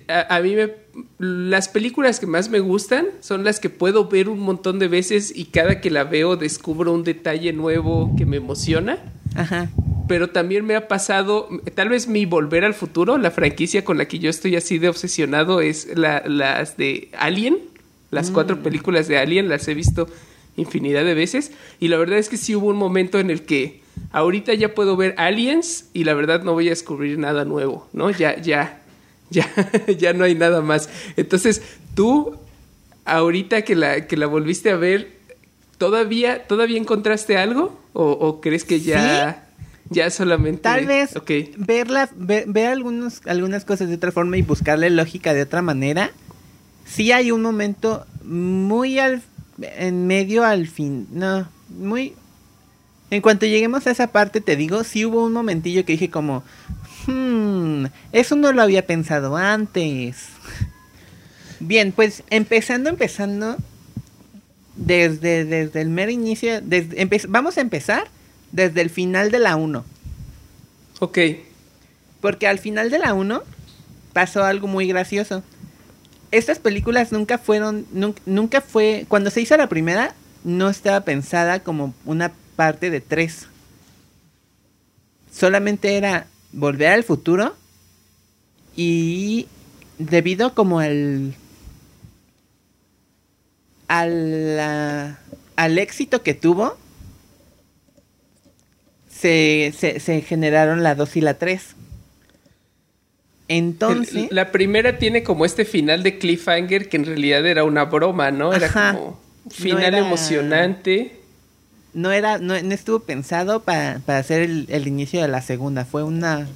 a, 0.09 0.41
mí 0.41 0.55
me, 0.55 0.73
las 1.19 1.69
películas 1.69 2.21
que 2.21 2.27
más 2.27 2.51
me 2.51 2.61
gustan 2.61 3.07
son 3.21 3.45
las 3.45 3.61
que 3.61 3.71
puedo 3.71 4.09
ver 4.09 4.29
un 4.29 4.41
montón 4.41 4.79
de 4.79 4.89
veces 4.89 5.33
y 5.35 5.47
cada 5.47 5.81
que 5.81 5.91
la 5.91 6.05
veo 6.05 6.37
descubro 6.37 6.93
un 6.93 7.03
detalle 7.03 7.53
nuevo 7.53 8.15
que 8.17 8.27
me 8.27 8.37
emociona. 8.37 8.99
Ajá. 9.35 9.71
Pero 10.09 10.31
también 10.31 10.65
me 10.67 10.77
ha 10.77 10.89
pasado, 10.89 11.49
tal 11.75 11.89
vez 11.89 12.09
mi 12.09 12.27
Volver 12.27 12.65
al 12.65 12.75
Futuro, 12.75 13.17
la 13.19 13.31
franquicia 13.31 13.85
con 13.85 13.99
la 13.99 14.07
que 14.07 14.19
yo 14.19 14.29
estoy 14.29 14.57
así 14.57 14.79
de 14.79 14.89
obsesionado 14.89 15.61
es 15.61 15.89
la, 15.97 16.23
las 16.27 16.77
de 16.77 17.09
Alien, 17.19 17.59
las 18.11 18.31
cuatro 18.31 18.57
mm. 18.57 18.63
películas 18.63 19.09
de 19.09 19.19
Alien, 19.19 19.49
las 19.49 19.67
he 19.69 19.75
visto 19.75 20.09
infinidad 20.57 21.05
de 21.05 21.15
veces 21.15 21.53
y 21.81 21.89
la 21.89 21.97
verdad 21.97 22.19
es 22.19 22.29
que 22.29 22.37
sí 22.37 22.55
hubo 22.55 22.69
un 22.69 22.77
momento 22.77 23.19
en 23.19 23.31
el 23.31 23.43
que 23.43 23.81
ahorita 24.13 24.55
ya 24.55 24.75
puedo 24.75 24.97
ver 24.97 25.15
Aliens 25.19 25.89
y 25.93 26.05
la 26.05 26.15
verdad 26.15 26.43
no 26.43 26.53
voy 26.53 26.69
a 26.69 26.71
descubrir 26.71 27.19
nada 27.19 27.45
nuevo, 27.45 27.89
¿no? 27.93 28.11
Ya, 28.11 28.41
ya, 28.41 28.81
ya, 29.31 29.49
ya 29.99 30.13
no 30.13 30.25
hay 30.25 30.35
nada 30.35 30.61
más. 30.61 30.89
Entonces, 31.17 31.63
tú, 31.95 32.37
ahorita 33.05 33.63
que 33.63 33.75
la, 33.75 34.07
que 34.07 34.17
la 34.17 34.27
volviste 34.27 34.71
a 34.71 34.77
ver, 34.77 35.13
¿todavía, 35.79 36.47
¿todavía 36.47 36.79
encontraste 36.79 37.37
algo? 37.37 37.81
¿O, 37.93 38.41
crees 38.41 38.65
que 38.65 38.81
ya... 38.81 39.44
Ya 39.91 40.11
solamente. 40.11 40.63
Tal 40.63 40.87
vez 40.87 41.15
verla, 41.57 42.09
ver, 42.17 42.67
algunos, 42.67 43.21
algunas 43.27 43.65
cosas 43.65 43.89
de 43.89 43.97
otra 43.97 44.13
forma 44.13 44.37
y 44.37 44.43
buscarle 44.43 44.91
lógica 44.91 45.35
de 45.35 45.43
otra 45.43 45.63
manera. 45.63 46.11
Sí 46.87 47.13
hay 47.13 47.31
un 47.31 47.43
momento 47.43 48.07
muy 48.23 48.99
al 48.99 49.23
en 49.61 50.07
medio 50.07 50.45
al 50.45 50.67
fin. 50.67 51.07
No, 51.11 51.49
muy 51.69 52.15
en 53.11 53.21
cuanto 53.21 53.47
lleguemos 53.47 53.87
a 53.87 53.91
esa 53.91 54.09
parte, 54.09 54.41
te 54.41 54.57
digo, 54.57 54.83
sí 54.83 55.05
hubo 55.05 55.25
un 55.25 55.33
momentillo 55.33 55.85
que 55.85 55.93
dije 55.93 56.11
como, 56.11 56.43
hmm, 57.07 57.85
eso 58.13 58.35
no 58.35 58.53
lo 58.53 58.63
había 58.63 58.87
pensado 58.87 59.37
antes. 59.37 60.29
Bien, 61.61 61.93
pues 61.93 62.25
empezando, 62.31 62.91
empezando, 62.91 63.57
desde, 64.75 65.45
desde 65.45 65.81
el 65.81 65.91
mero 65.91 66.11
inicio, 66.11 66.61
desde, 66.61 67.09
vamos 67.29 67.57
a 67.59 67.61
empezar 67.61 68.09
desde 68.55 68.83
el 68.83 68.89
final 68.89 69.33
de 69.33 69.41
la 69.41 69.57
1. 69.57 69.85
Ok. 71.01 71.19
Porque 72.21 72.47
al 72.47 72.61
final 72.61 72.89
de 72.89 73.01
la 73.01 73.13
1 73.13 73.43
pasó 74.13 74.45
algo 74.45 74.69
muy 74.69 74.87
gracioso. 74.87 75.43
Estas 76.31 76.61
películas 76.61 77.11
nunca 77.11 77.37
fueron, 77.37 77.85
nunca, 77.93 78.23
nunca 78.27 78.61
fue, 78.61 79.07
cuando 79.09 79.31
se 79.31 79.41
hizo 79.41 79.57
la 79.57 79.69
primera, 79.69 80.15
no 80.45 80.71
estaba 80.71 81.01
pensada 81.01 81.61
como 81.61 81.95
una 82.05 82.33
parte 82.55 82.91
de 82.91 83.01
tres. 83.01 83.49
Solamente 85.33 85.97
era 85.97 86.29
volver 86.53 86.93
al 86.93 87.03
futuro 87.03 87.57
y 88.77 89.49
debido 89.99 90.55
como 90.55 90.79
al 90.79 91.35
al, 93.89 95.17
al 95.57 95.79
éxito 95.79 96.23
que 96.23 96.35
tuvo 96.35 96.77
se, 99.25 100.01
se, 100.01 100.21
generaron 100.23 100.83
la 100.83 100.95
2 100.95 101.17
y 101.17 101.21
la 101.21 101.35
3. 101.35 101.77
Entonces. 103.49 104.29
La 104.31 104.53
primera 104.53 104.99
tiene 104.99 105.23
como 105.23 105.45
este 105.45 105.65
final 105.65 106.03
de 106.03 106.19
cliffhanger 106.19 106.89
que 106.89 106.97
en 106.97 107.07
realidad 107.07 107.47
era 107.47 107.65
una 107.65 107.85
broma, 107.85 108.31
¿no? 108.31 108.53
Era 108.53 108.71
como 108.71 109.21
final 109.51 109.95
emocionante 109.95 111.25
no 111.95 112.11
era, 112.11 112.39
no, 112.39 112.55
estuvo 112.55 113.01
pensado 113.01 113.63
para, 113.63 114.01
para 114.05 114.19
hacer 114.19 114.43
el, 114.43 114.87
inicio 114.87 115.23
de 115.23 115.29
la 115.29 115.41
segunda. 115.41 115.85
Fue 115.85 116.03
una. 116.03 116.47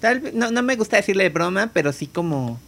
Tal 0.00 0.32
no, 0.34 0.50
no 0.50 0.62
me 0.62 0.76
gusta 0.76 0.96
decirle 0.96 1.28
broma, 1.28 1.70
pero 1.72 1.92
sí 1.92 2.06
como. 2.06 2.60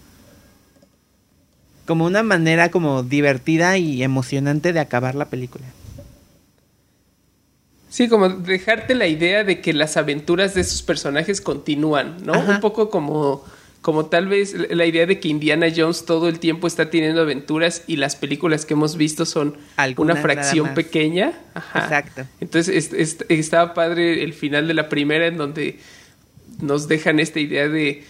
Como 1.84 2.06
una 2.06 2.22
manera 2.22 2.70
como 2.70 3.02
divertida 3.02 3.76
y 3.76 4.04
emocionante 4.04 4.72
de 4.72 4.78
acabar 4.78 5.16
la 5.16 5.26
película. 5.26 5.64
Sí, 7.92 8.08
como 8.08 8.30
dejarte 8.30 8.94
la 8.94 9.06
idea 9.06 9.44
de 9.44 9.60
que 9.60 9.74
las 9.74 9.98
aventuras 9.98 10.54
de 10.54 10.62
esos 10.62 10.82
personajes 10.82 11.42
continúan, 11.42 12.24
¿no? 12.24 12.40
Un 12.40 12.58
poco 12.58 12.88
como 12.88 13.44
como 13.82 14.06
tal 14.06 14.28
vez 14.28 14.54
la 14.70 14.86
idea 14.86 15.04
de 15.04 15.20
que 15.20 15.28
Indiana 15.28 15.66
Jones 15.76 16.06
todo 16.06 16.28
el 16.28 16.38
tiempo 16.38 16.66
está 16.66 16.88
teniendo 16.88 17.20
aventuras 17.20 17.82
y 17.86 17.96
las 17.96 18.16
películas 18.16 18.64
que 18.64 18.72
hemos 18.72 18.96
visto 18.96 19.26
son 19.26 19.58
una 19.98 20.16
fracción 20.16 20.72
pequeña. 20.72 21.38
Exacto. 21.74 22.22
Entonces 22.40 22.90
estaba 23.28 23.74
padre 23.74 24.22
el 24.24 24.32
final 24.32 24.68
de 24.68 24.72
la 24.72 24.88
primera 24.88 25.26
en 25.26 25.36
donde 25.36 25.78
nos 26.62 26.88
dejan 26.88 27.20
esta 27.20 27.40
idea 27.40 27.68
de 27.68 28.04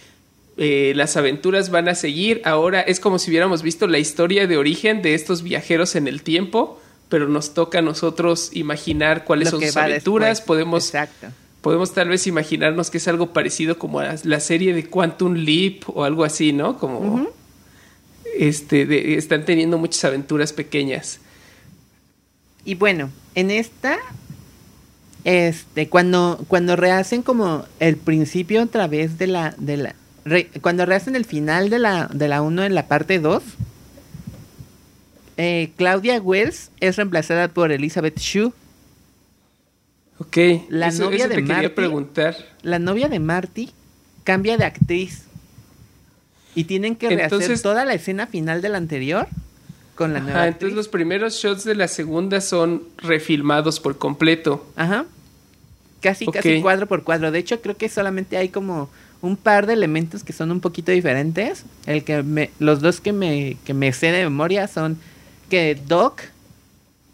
eh, 0.55 0.93
las 0.95 1.17
aventuras 1.17 1.71
van 1.71 1.89
a 1.89 1.95
seguir. 1.95 2.41
Ahora 2.45 2.79
es 2.79 3.01
como 3.01 3.19
si 3.19 3.31
hubiéramos 3.31 3.63
visto 3.63 3.85
la 3.87 3.99
historia 3.99 4.47
de 4.47 4.55
origen 4.55 5.01
de 5.01 5.13
estos 5.13 5.43
viajeros 5.43 5.97
en 5.97 6.07
el 6.07 6.23
tiempo, 6.23 6.79
pero 7.13 7.29
nos 7.29 7.53
toca 7.53 7.77
a 7.77 7.81
nosotros 7.83 8.49
imaginar 8.53 9.23
cuáles 9.23 9.49
son 9.49 9.61
sus 9.61 9.77
aventuras. 9.77 10.41
Podemos 10.41 10.87
Exacto 10.87 11.27
podemos 11.61 11.93
tal 11.93 12.09
vez 12.09 12.25
imaginarnos 12.25 12.89
que 12.89 12.97
es 12.97 13.07
algo 13.07 13.33
parecido 13.33 13.77
como 13.77 13.99
a 13.99 14.15
la 14.23 14.39
serie 14.39 14.73
de 14.73 14.89
Quantum 14.89 15.35
Leap 15.35 15.83
o 15.95 16.05
algo 16.05 16.23
así, 16.23 16.53
¿no? 16.53 16.79
Como 16.79 17.29
este 18.35 19.15
están 19.15 19.45
teniendo 19.45 19.77
muchas 19.77 20.03
aventuras 20.05 20.53
pequeñas. 20.53 21.19
Y 22.65 22.73
bueno, 22.73 23.11
en 23.35 23.51
esta 23.51 23.99
este 25.23 25.87
cuando 25.87 26.43
cuando 26.47 26.75
rehacen 26.75 27.21
como 27.21 27.63
el 27.79 27.97
principio 27.97 28.63
otra 28.63 28.87
vez 28.87 29.19
de 29.19 29.27
la 29.27 29.53
de 29.59 29.77
la 29.77 29.95
cuando 30.61 30.87
rehacen 30.87 31.15
el 31.15 31.25
final 31.25 31.69
de 31.69 31.77
la 31.77 32.07
de 32.11 32.27
la 32.27 32.41
1 32.41 32.63
en 32.63 32.73
la 32.73 32.87
parte 32.87 33.19
2 33.19 33.43
eh, 35.37 35.71
Claudia 35.77 36.21
Wells 36.21 36.71
es 36.79 36.95
reemplazada 36.95 37.47
por 37.47 37.71
Elizabeth 37.71 38.19
Shue 38.19 38.53
Ok, 40.19 40.37
la 40.69 40.91
novia 40.91 41.27
de 41.27 41.41
Marty, 41.41 41.69
preguntar. 41.69 42.35
La 42.61 42.79
novia 42.79 43.09
de 43.09 43.19
Marty 43.19 43.71
cambia 44.23 44.57
de 44.57 44.65
actriz. 44.65 45.23
Y 46.55 46.65
tienen 46.65 46.95
que 46.95 47.09
rehacer 47.09 47.59
toda 47.61 47.83
la 47.83 47.95
escena 47.95 48.27
final 48.27 48.61
de 48.61 48.69
la 48.69 48.77
anterior 48.77 49.27
con 49.95 50.13
la 50.13 50.19
nueva. 50.19 50.47
entonces 50.47 50.75
los 50.75 50.87
primeros 50.87 51.35
shots 51.35 51.63
de 51.63 51.75
la 51.75 51.87
segunda 51.87 52.41
son 52.41 52.83
refilmados 52.97 53.79
por 53.79 53.97
completo. 53.97 54.65
Ajá. 54.75 55.05
Casi, 56.01 56.25
casi 56.27 56.61
cuadro 56.61 56.87
por 56.87 57.03
cuadro. 57.03 57.31
De 57.31 57.39
hecho, 57.39 57.61
creo 57.61 57.75
que 57.75 57.89
solamente 57.89 58.37
hay 58.37 58.49
como 58.49 58.89
un 59.21 59.35
par 59.35 59.65
de 59.65 59.73
elementos 59.73 60.23
que 60.23 60.33
son 60.33 60.51
un 60.51 60.59
poquito 60.59 60.91
diferentes. 60.91 61.65
El 61.85 62.03
que 62.03 62.23
me, 62.23 62.51
los 62.59 62.81
dos 62.81 63.01
que 63.01 63.13
me, 63.13 63.57
que 63.65 63.73
me 63.73 63.91
sé 63.93 64.11
de 64.11 64.23
memoria 64.23 64.67
son 64.67 64.97
que 65.49 65.75
Doc 65.75 66.21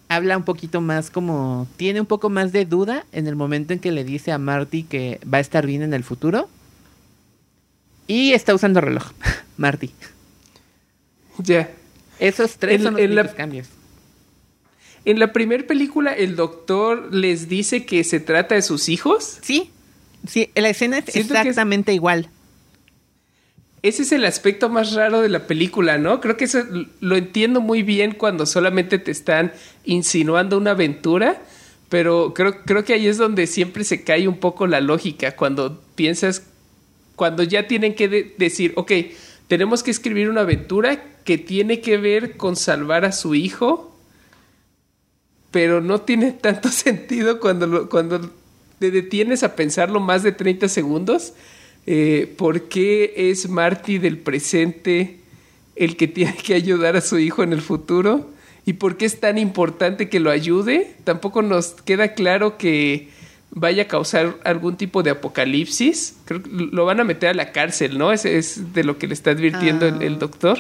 habla 0.07 0.37
un 0.37 0.43
poquito 0.43 0.81
más 0.81 1.09
como, 1.11 1.67
tiene 1.77 2.01
un 2.01 2.07
poco 2.07 2.29
más 2.29 2.51
de 2.51 2.65
duda 2.65 3.05
en 3.11 3.27
el 3.27 3.35
momento 3.35 3.73
en 3.73 3.79
que 3.79 3.91
le 3.91 4.03
dice 4.03 4.31
a 4.31 4.37
Marty 4.37 4.83
que 4.83 5.19
va 5.31 5.37
a 5.37 5.41
estar 5.41 5.65
bien 5.65 5.81
en 5.81 5.93
el 5.93 6.03
futuro. 6.03 6.49
Y 8.07 8.33
está 8.33 8.55
usando 8.55 8.81
reloj, 8.81 9.11
Marty. 9.57 9.91
Ya. 11.37 11.69
Esos 12.17 12.57
tres 12.57 12.81
son 12.81 12.95
los 13.15 13.27
cambios. 13.29 13.67
En 15.05 15.19
la 15.19 15.31
primera 15.31 15.65
película, 15.65 16.11
el 16.11 16.35
doctor 16.35 17.13
les 17.13 17.47
dice 17.47 17.85
que 17.85 18.03
se 18.03 18.19
trata 18.19 18.55
de 18.55 18.61
sus 18.61 18.89
hijos. 18.89 19.37
Sí, 19.41 19.71
sí, 20.27 20.49
la 20.55 20.69
escena 20.69 20.97
es 20.97 21.15
exactamente 21.15 21.93
igual 21.93 22.29
ese 23.81 24.03
es 24.03 24.11
el 24.11 24.25
aspecto 24.25 24.69
más 24.69 24.93
raro 24.93 25.21
de 25.21 25.29
la 25.29 25.47
película, 25.47 25.97
¿no? 25.97 26.19
Creo 26.19 26.35
que 26.35 26.45
eso 26.45 26.59
lo 26.99 27.15
entiendo 27.15 27.61
muy 27.61 27.83
bien 27.83 28.13
cuando 28.13 28.45
solamente 28.45 28.99
te 28.99 29.11
están 29.11 29.53
insinuando 29.85 30.57
una 30.57 30.71
aventura, 30.71 31.41
pero 31.87 32.33
creo, 32.33 32.63
creo 32.65 32.83
que 32.83 32.93
ahí 32.93 33.07
es 33.07 33.17
donde 33.17 33.47
siempre 33.47 33.83
se 33.83 34.03
cae 34.03 34.27
un 34.27 34.37
poco 34.37 34.67
la 34.67 34.81
lógica, 34.81 35.35
cuando 35.35 35.81
piensas, 35.95 36.43
cuando 37.15 37.43
ya 37.43 37.67
tienen 37.67 37.95
que 37.95 38.33
decir, 38.37 38.73
ok, 38.75 38.91
tenemos 39.47 39.81
que 39.81 39.91
escribir 39.91 40.29
una 40.29 40.41
aventura 40.41 41.03
que 41.23 41.37
tiene 41.37 41.79
que 41.79 41.97
ver 41.97 42.37
con 42.37 42.55
salvar 42.55 43.05
a 43.05 43.11
su 43.11 43.33
hijo, 43.33 43.97
pero 45.51 45.79
no 45.79 46.01
tiene 46.01 46.31
tanto 46.41 46.69
sentido 46.69 47.39
cuando, 47.39 47.89
cuando 47.89 48.29
te 48.79 48.91
detienes 48.91 49.43
a 49.43 49.55
pensarlo 49.55 49.99
más 49.99 50.23
de 50.23 50.31
30 50.33 50.67
segundos 50.67 51.33
eh, 51.85 52.33
por 52.37 52.69
qué 52.69 53.13
es 53.15 53.49
Marty 53.49 53.97
del 53.97 54.17
presente 54.17 55.19
el 55.75 55.95
que 55.95 56.07
tiene 56.07 56.35
que 56.35 56.53
ayudar 56.53 56.95
a 56.95 57.01
su 57.01 57.17
hijo 57.17 57.41
en 57.41 57.53
el 57.53 57.61
futuro 57.61 58.29
y 58.65 58.73
por 58.73 58.97
qué 58.97 59.05
es 59.05 59.19
tan 59.19 59.37
importante 59.37 60.09
que 60.09 60.19
lo 60.19 60.29
ayude. 60.29 60.95
Tampoco 61.05 61.41
nos 61.41 61.69
queda 61.69 62.13
claro 62.13 62.57
que 62.57 63.09
vaya 63.51 63.83
a 63.83 63.87
causar 63.87 64.35
algún 64.43 64.77
tipo 64.77 65.01
de 65.01 65.11
apocalipsis. 65.11 66.17
Creo 66.25 66.43
que 66.43 66.49
lo 66.51 66.85
van 66.85 66.99
a 66.99 67.03
meter 67.03 67.29
a 67.29 67.33
la 67.33 67.51
cárcel, 67.51 67.97
¿no? 67.97 68.11
Ese 68.11 68.37
es 68.37 68.73
de 68.73 68.83
lo 68.83 68.97
que 68.97 69.07
le 69.07 69.13
está 69.13 69.31
advirtiendo 69.31 69.87
el, 69.87 70.13
ah. 70.13 70.17
doctor. 70.17 70.59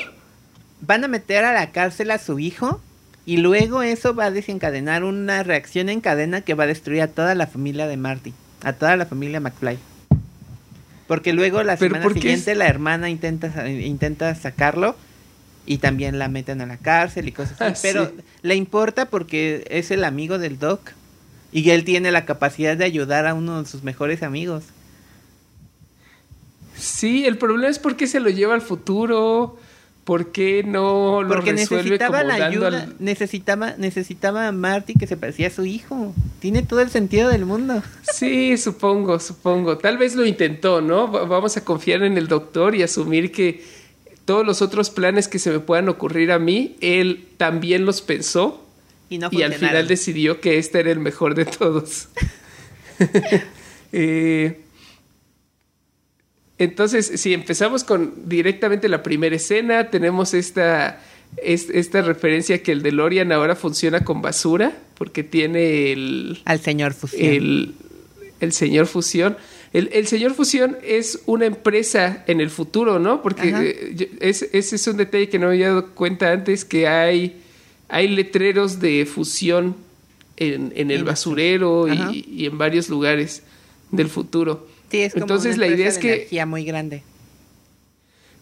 Van 0.81 1.03
a 1.03 1.07
meter 1.07 1.43
a 1.43 1.53
la 1.53 1.71
cárcel 1.71 2.11
a 2.11 2.17
su 2.17 2.39
hijo 2.39 2.81
y 3.25 3.37
luego 3.37 3.83
eso 3.83 4.15
va 4.15 4.25
a 4.25 4.31
desencadenar 4.31 5.03
una 5.03 5.43
reacción 5.43 5.89
en 5.89 6.01
cadena 6.01 6.41
que 6.41 6.53
va 6.53 6.63
a 6.63 6.67
destruir 6.67 7.01
a 7.01 7.07
toda 7.09 7.35
la 7.35 7.45
familia 7.45 7.87
de 7.87 7.97
Marty, 7.97 8.33
a 8.63 8.73
toda 8.73 8.95
la 8.95 9.05
familia 9.05 9.39
McFly. 9.39 9.77
Porque 11.09 11.33
luego 11.33 11.63
la 11.63 11.75
semana 11.75 12.07
siguiente 12.13 12.53
la 12.53 12.67
hermana 12.67 13.09
intenta, 13.09 13.67
intenta 13.67 14.35
sacarlo 14.35 14.95
y 15.65 15.79
también 15.79 16.19
la 16.19 16.27
meten 16.27 16.61
a 16.61 16.67
la 16.67 16.77
cárcel 16.77 17.27
y 17.27 17.31
cosas 17.31 17.59
así. 17.59 17.87
Ah, 17.87 17.91
pero 17.91 18.11
le 18.43 18.53
importa 18.53 19.09
porque 19.09 19.65
es 19.71 19.89
el 19.89 20.03
amigo 20.03 20.37
del 20.37 20.59
Doc 20.59 20.91
y 21.51 21.67
él 21.71 21.83
tiene 21.83 22.11
la 22.11 22.25
capacidad 22.25 22.77
de 22.77 22.85
ayudar 22.85 23.25
a 23.25 23.33
uno 23.33 23.63
de 23.63 23.67
sus 23.67 23.81
mejores 23.81 24.21
amigos. 24.21 24.65
Sí, 26.77 27.25
el 27.25 27.39
problema 27.39 27.69
es 27.69 27.79
porque 27.79 28.05
se 28.05 28.19
lo 28.19 28.29
lleva 28.29 28.53
al 28.53 28.61
futuro. 28.61 29.57
¿Por 30.03 30.31
qué 30.31 30.63
no 30.63 31.21
lo 31.21 31.29
Porque 31.29 31.53
necesitaba 31.53 32.23
la 32.23 32.33
ayuda, 32.33 32.89
necesitaba, 32.97 33.75
necesitaba 33.77 34.47
a 34.47 34.51
Marty 34.51 34.95
que 34.95 35.05
se 35.05 35.17
parecía 35.17 35.47
a 35.47 35.51
su 35.51 35.65
hijo. 35.65 36.15
Tiene 36.39 36.63
todo 36.63 36.79
el 36.79 36.89
sentido 36.89 37.29
del 37.29 37.45
mundo. 37.45 37.83
Sí, 38.11 38.57
supongo, 38.57 39.19
supongo. 39.19 39.77
Tal 39.77 39.97
vez 39.99 40.15
lo 40.15 40.25
intentó, 40.25 40.81
¿no? 40.81 41.07
Vamos 41.07 41.57
a 41.57 41.63
confiar 41.63 42.01
en 42.03 42.17
el 42.17 42.27
doctor 42.27 42.73
y 42.73 42.81
asumir 42.81 43.31
que 43.31 43.63
todos 44.25 44.45
los 44.45 44.61
otros 44.61 44.89
planes 44.89 45.27
que 45.27 45.39
se 45.39 45.51
me 45.51 45.59
puedan 45.59 45.89
ocurrir 45.89 46.31
a 46.31 46.39
mí, 46.39 46.75
él 46.81 47.27
también 47.37 47.85
los 47.85 48.01
pensó 48.01 48.65
y, 49.09 49.19
y 49.31 49.41
al 49.43 49.53
final 49.53 49.87
decidió 49.87 50.39
que 50.39 50.57
este 50.57 50.79
era 50.79 50.91
el 50.91 50.99
mejor 50.99 51.35
de 51.35 51.45
todos. 51.45 52.09
eh, 53.91 54.61
entonces, 56.59 57.09
si 57.15 57.33
empezamos 57.33 57.85
con 57.85 58.13
directamente 58.25 58.89
la 58.89 59.01
primera 59.01 59.33
escena, 59.33 59.89
tenemos 59.89 60.33
esta, 60.33 61.01
esta 61.41 62.01
referencia 62.01 62.61
que 62.61 62.73
el 62.73 62.83
DeLorean 62.83 63.31
ahora 63.31 63.55
funciona 63.55 64.03
con 64.03 64.21
basura, 64.21 64.77
porque 64.95 65.23
tiene 65.23 65.93
el... 65.93 66.41
Al 66.43 66.59
señor 66.59 66.93
Fusión. 66.93 67.33
El, 67.33 67.75
el 68.41 68.51
señor 68.51 68.87
Fusión. 68.87 69.37
El, 69.71 69.89
el, 69.93 70.07
señor 70.07 70.33
Fusión 70.33 70.75
es 70.83 71.21
una 71.27 71.45
empresa 71.45 72.25
en 72.27 72.41
el 72.41 72.49
futuro, 72.49 72.99
¿no? 72.99 73.21
Porque 73.21 73.53
eh, 73.97 74.17
ese 74.19 74.49
es 74.51 74.87
un 74.87 74.97
detalle 74.97 75.29
que 75.29 75.39
no 75.39 75.47
me 75.47 75.53
había 75.53 75.69
dado 75.69 75.91
cuenta 75.91 76.29
antes, 76.29 76.65
que 76.65 76.89
hay, 76.89 77.37
hay 77.87 78.09
letreros 78.09 78.81
de 78.81 79.05
fusión 79.05 79.77
en, 80.35 80.73
en 80.75 80.91
el 80.91 81.05
basurero 81.05 81.87
y, 81.87 82.25
y 82.29 82.45
en 82.47 82.57
varios 82.57 82.89
lugares 82.89 83.43
del 83.91 84.09
futuro. 84.09 84.67
Entonces 84.91 85.57
la 85.57 85.67
idea 85.67 85.87
es 85.87 85.97
que 85.97 86.27
muy 86.45 86.63
grande. 86.63 87.03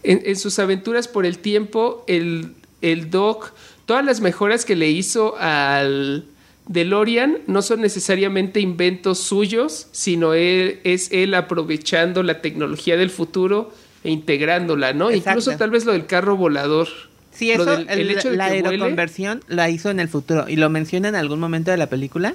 En, 0.03 0.35
sus 0.35 0.59
aventuras 0.59 1.07
por 1.07 1.25
el 1.25 1.39
tiempo, 1.39 2.03
el, 2.07 2.53
el 2.81 3.09
Doc, 3.09 3.53
todas 3.85 4.05
las 4.05 4.21
mejoras 4.21 4.63
que 4.63 4.75
le 4.75 4.89
hizo 4.89 5.35
al 5.37 6.25
DeLorean 6.67 7.39
no 7.47 7.61
son 7.61 7.81
necesariamente 7.81 8.59
inventos 8.59 9.19
suyos, 9.19 9.87
sino 9.91 10.33
él, 10.33 10.79
es 10.83 11.11
él 11.11 11.33
aprovechando 11.33 12.23
la 12.23 12.41
tecnología 12.41 12.97
del 12.97 13.09
futuro 13.09 13.73
e 14.03 14.11
integrándola, 14.11 14.93
¿no? 14.93 15.11
Incluso 15.11 15.55
tal 15.57 15.71
vez 15.71 15.85
lo 15.85 15.93
del 15.93 16.05
carro 16.05 16.37
volador. 16.37 16.87
Sí, 17.31 17.51
eso, 17.51 17.71
el, 17.73 18.09
hecho 18.09 18.31
de 18.31 18.37
la 18.37 18.45
aeroconversión 18.45 19.43
la 19.47 19.69
hizo 19.69 19.91
en 19.91 19.99
el 19.99 20.07
futuro 20.07 20.49
y 20.49 20.55
lo 20.55 20.69
menciona 20.69 21.09
en 21.09 21.15
algún 21.15 21.39
momento 21.39 21.69
de 21.69 21.77
la 21.77 21.87
película 21.87 22.33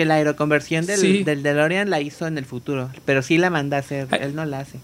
que 0.00 0.06
la 0.06 0.14
aeroconversión 0.14 0.86
del, 0.86 1.26
del 1.26 1.42
DeLorean 1.42 1.90
la 1.90 2.00
hizo 2.00 2.26
en 2.26 2.38
el 2.38 2.46
futuro, 2.46 2.88
pero 3.04 3.20
sí 3.20 3.36
la 3.36 3.50
manda 3.50 3.76
a 3.76 3.80
hacer, 3.80 4.08
él 4.18 4.34
no 4.34 4.46
la 4.46 4.60
hace. 4.60 4.78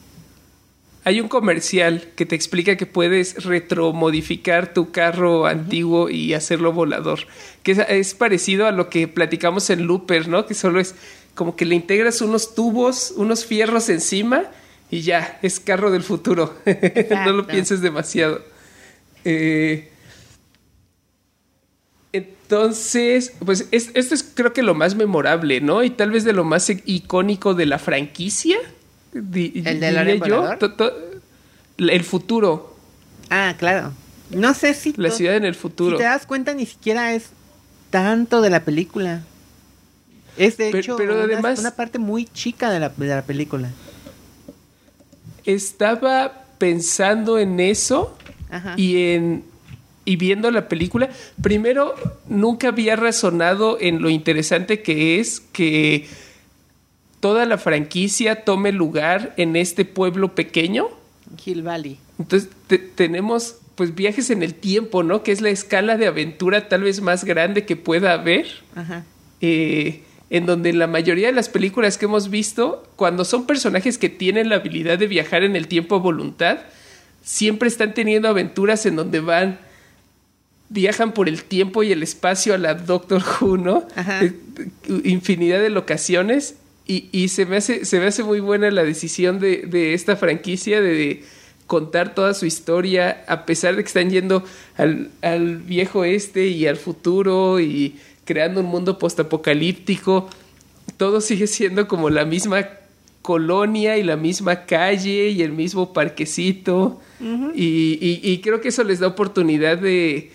Hay 1.04 1.22
un 1.22 1.28
comercial 1.28 2.10
que 2.16 2.26
te 2.26 2.34
explica 2.34 2.76
que 2.76 2.84
puedes 2.84 3.42
retromodificar 3.42 4.74
tu 4.74 4.92
carro 4.92 5.46
antiguo 5.46 6.10
y 6.10 6.34
hacerlo 6.34 6.74
volador, 6.74 7.20
que 7.62 7.82
es, 7.88 8.12
parecido 8.12 8.66
a 8.66 8.72
lo 8.72 8.90
que 8.90 9.08
platicamos 9.08 9.70
en 9.70 9.86
Looper, 9.86 10.28
¿no? 10.28 10.44
Que 10.44 10.52
solo 10.52 10.80
es 10.80 10.94
como 11.34 11.56
que 11.56 11.64
le 11.64 11.76
integras 11.76 12.20
unos 12.20 12.54
tubos, 12.54 13.14
unos 13.16 13.46
fierros 13.46 13.88
encima 13.88 14.44
y 14.90 15.00
ya, 15.00 15.38
es 15.40 15.60
carro 15.60 15.90
del 15.90 16.02
futuro. 16.02 16.58
no 17.24 17.32
lo 17.32 17.46
pienses 17.46 17.80
demasiado. 17.80 18.42
Eh, 19.24 19.88
entonces, 22.48 23.32
pues 23.44 23.66
esto 23.72 24.14
es 24.14 24.22
creo 24.22 24.52
que 24.52 24.62
lo 24.62 24.76
más 24.76 24.94
memorable, 24.94 25.60
¿no? 25.60 25.82
Y 25.82 25.90
tal 25.90 26.12
vez 26.12 26.22
de 26.22 26.32
lo 26.32 26.44
más 26.44 26.70
icónico 26.70 27.54
de 27.54 27.66
la 27.66 27.80
franquicia. 27.80 28.56
¿El 29.12 29.30
de 29.32 30.20
yo. 30.24 30.44
el 31.78 32.04
futuro. 32.04 32.76
Ah, 33.30 33.56
claro. 33.58 33.92
No 34.30 34.54
sé 34.54 34.74
si... 34.74 34.94
La 34.96 35.10
ciudad 35.10 35.34
en 35.34 35.44
el 35.44 35.56
futuro. 35.56 35.96
Si 35.96 35.98
te 35.98 36.04
das 36.04 36.24
cuenta, 36.24 36.54
ni 36.54 36.66
siquiera 36.66 37.14
es 37.14 37.30
tanto 37.90 38.40
de 38.42 38.50
la 38.50 38.64
película. 38.64 39.22
Es 40.36 40.56
de 40.56 40.68
hecho 40.68 40.96
pero 40.96 41.14
una, 41.14 41.24
además- 41.24 41.58
una 41.58 41.74
parte 41.74 41.98
muy 41.98 42.26
chica 42.26 42.70
de 42.70 42.78
la, 42.78 42.90
de 42.90 43.06
la 43.08 43.22
película. 43.22 43.70
Estaba 45.44 46.44
pensando 46.58 47.40
en 47.40 47.58
eso 47.58 48.16
Ajá. 48.50 48.74
y 48.76 49.14
en 49.14 49.44
y 50.06 50.16
viendo 50.16 50.50
la 50.50 50.68
película, 50.68 51.10
primero 51.42 51.94
nunca 52.28 52.68
había 52.68 52.96
razonado 52.96 53.76
en 53.78 54.00
lo 54.00 54.08
interesante 54.08 54.80
que 54.80 55.20
es 55.20 55.40
que 55.40 56.06
toda 57.20 57.44
la 57.44 57.58
franquicia 57.58 58.44
tome 58.44 58.72
lugar 58.72 59.34
en 59.36 59.56
este 59.56 59.84
pueblo 59.84 60.34
pequeño. 60.34 60.88
Hill 61.44 61.62
Valley. 61.62 61.98
Entonces 62.18 62.48
te- 62.66 62.78
tenemos 62.78 63.56
pues 63.74 63.94
viajes 63.94 64.30
en 64.30 64.42
el 64.42 64.54
tiempo, 64.54 65.02
¿no? 65.02 65.22
Que 65.22 65.32
es 65.32 65.40
la 65.42 65.50
escala 65.50 65.96
de 65.98 66.06
aventura 66.06 66.68
tal 66.68 66.82
vez 66.84 67.02
más 67.02 67.24
grande 67.24 67.66
que 67.66 67.76
pueda 67.76 68.12
haber. 68.14 68.46
Ajá. 68.74 69.04
eh, 69.42 70.02
en 70.28 70.44
donde 70.44 70.72
la 70.72 70.88
mayoría 70.88 71.28
de 71.28 71.32
las 71.32 71.48
películas 71.48 71.98
que 71.98 72.06
hemos 72.06 72.30
visto, 72.30 72.84
cuando 72.96 73.24
son 73.24 73.46
personajes 73.46 73.96
que 73.96 74.08
tienen 74.08 74.48
la 74.48 74.56
habilidad 74.56 74.98
de 74.98 75.06
viajar 75.06 75.44
en 75.44 75.54
el 75.54 75.68
tiempo 75.68 75.94
a 75.94 75.98
voluntad, 75.98 76.58
siempre 77.22 77.68
están 77.68 77.94
teniendo 77.94 78.26
aventuras 78.28 78.86
en 78.86 78.96
donde 78.96 79.20
van, 79.20 79.60
viajan 80.68 81.12
por 81.12 81.28
el 81.28 81.42
tiempo 81.44 81.82
y 81.82 81.92
el 81.92 82.02
espacio 82.02 82.54
a 82.54 82.58
la 82.58 82.74
Doctor 82.74 83.22
Who, 83.40 83.56
¿no? 83.56 83.86
Ajá. 83.94 84.24
Eh, 84.24 84.32
infinidad 85.04 85.60
de 85.60 85.70
locaciones. 85.70 86.56
Y, 86.88 87.08
y 87.12 87.28
se, 87.28 87.46
me 87.46 87.56
hace, 87.56 87.84
se 87.84 87.98
me 87.98 88.06
hace 88.06 88.22
muy 88.22 88.38
buena 88.40 88.70
la 88.70 88.84
decisión 88.84 89.40
de, 89.40 89.58
de 89.66 89.92
esta 89.94 90.14
franquicia 90.16 90.80
de, 90.80 90.94
de 90.94 91.24
contar 91.66 92.14
toda 92.14 92.32
su 92.32 92.46
historia, 92.46 93.24
a 93.26 93.44
pesar 93.44 93.74
de 93.74 93.82
que 93.82 93.88
están 93.88 94.08
yendo 94.10 94.44
al, 94.76 95.10
al 95.20 95.56
viejo 95.58 96.04
este 96.04 96.46
y 96.46 96.66
al 96.68 96.76
futuro 96.76 97.58
y 97.58 97.96
creando 98.24 98.60
un 98.60 98.66
mundo 98.66 98.98
postapocalíptico. 99.00 100.28
Todo 100.96 101.20
sigue 101.20 101.46
siendo 101.48 101.88
como 101.88 102.08
la 102.10 102.24
misma 102.24 102.68
colonia 103.22 103.98
y 103.98 104.04
la 104.04 104.16
misma 104.16 104.64
calle 104.66 105.30
y 105.30 105.42
el 105.42 105.50
mismo 105.52 105.92
parquecito. 105.92 107.00
y, 107.54 107.98
y- 108.00 108.20
y 108.22 108.38
creo 108.40 108.60
que 108.60 108.68
eso 108.68 108.84
les 108.84 109.00
da 109.00 109.08
oportunidad 109.08 109.78
de 109.78 110.30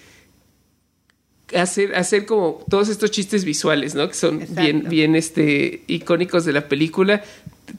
hacer, 1.56 1.96
hacer 1.96 2.26
como 2.26 2.64
todos 2.70 2.90
estos 2.90 3.12
chistes 3.12 3.46
visuales, 3.46 3.96
¿no? 3.96 4.08
Que 4.08 4.14
son 4.14 4.42
Exacto. 4.42 4.62
bien, 4.62 4.86
bien 4.90 5.16
este, 5.16 5.84
icónicos 5.88 6.46
de 6.46 6.54
la 6.54 6.68
película, 6.68 7.24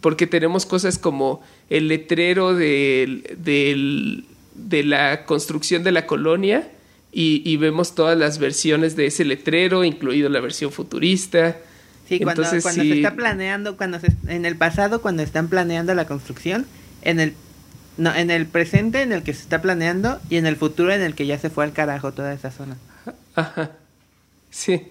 porque 0.00 0.26
tenemos 0.26 0.64
cosas 0.66 0.98
como 0.98 1.42
el 1.70 1.88
letrero 1.88 2.54
del- 2.54 4.24
de 4.54 4.82
la 4.84 5.24
construcción 5.24 5.82
de 5.82 5.92
la 5.92 6.06
colonia 6.06 6.68
y, 7.12 7.42
y 7.44 7.56
vemos 7.56 7.94
todas 7.94 8.16
las 8.18 8.38
versiones 8.38 8.96
de 8.96 9.06
ese 9.06 9.24
letrero, 9.24 9.84
incluido 9.84 10.28
la 10.28 10.40
versión 10.40 10.70
futurista. 10.72 11.56
Sí, 12.08 12.18
cuando, 12.20 12.42
Entonces, 12.42 12.62
cuando 12.62 12.82
sí. 12.82 12.88
se 12.90 12.96
está 12.96 13.14
planeando, 13.14 13.76
cuando 13.76 14.00
se, 14.00 14.08
en 14.28 14.44
el 14.44 14.56
pasado, 14.56 15.00
cuando 15.02 15.22
están 15.22 15.48
planeando 15.48 15.94
la 15.94 16.06
construcción, 16.06 16.66
en 17.02 17.20
el 17.20 17.34
no, 17.98 18.14
en 18.14 18.30
el 18.30 18.46
presente 18.46 19.02
en 19.02 19.12
el 19.12 19.22
que 19.22 19.34
se 19.34 19.42
está 19.42 19.60
planeando 19.60 20.18
y 20.30 20.36
en 20.36 20.46
el 20.46 20.56
futuro 20.56 20.92
en 20.94 21.02
el 21.02 21.14
que 21.14 21.26
ya 21.26 21.38
se 21.38 21.50
fue 21.50 21.64
al 21.64 21.72
carajo 21.74 22.12
toda 22.12 22.32
esa 22.32 22.50
zona. 22.50 22.76
Ajá. 23.34 23.72
Sí. 24.50 24.82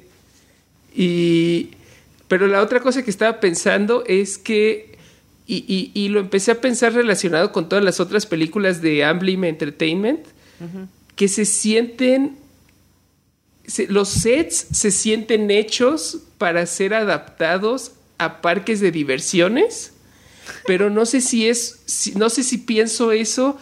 Y. 0.95 1.69
Pero 2.27 2.47
la 2.47 2.62
otra 2.62 2.80
cosa 2.80 3.04
que 3.04 3.12
estaba 3.12 3.39
pensando 3.39 4.04
es 4.08 4.38
que. 4.38 4.97
Y, 5.47 5.65
y- 5.67 5.91
y 5.93 6.08
lo 6.10 6.19
empecé 6.19 6.51
a 6.51 6.62
pensar 6.62 6.93
relacionado 6.93 7.51
con 7.51 7.67
todas 7.67 7.84
las 7.84 7.99
otras 7.99 8.25
películas 8.25 8.82
de 8.82 9.04
Amblin 9.04 9.43
Entertainment. 9.43 10.25
Que 11.15 11.27
se 11.27 11.45
sienten. 11.45 12.38
se- 13.65 13.88
los 13.88 14.10
sets 14.10 14.67
se 14.71 14.91
sienten 14.91 15.49
hechos 15.51 16.19
para 16.38 16.65
ser 16.65 16.93
adaptados 16.93 17.93
a 18.17 18.41
parques 18.41 18.80
de 18.80 18.91
diversiones. 18.91 19.91
Pero 20.67 20.89
no 20.89 21.06
sé 21.06 21.21
si 21.21 21.47
es. 21.47 21.80
si- 21.86 22.13
no 22.13 22.30
sé 22.30 22.43
si 22.43 22.58
pienso 22.60 23.12
eso 23.12 23.58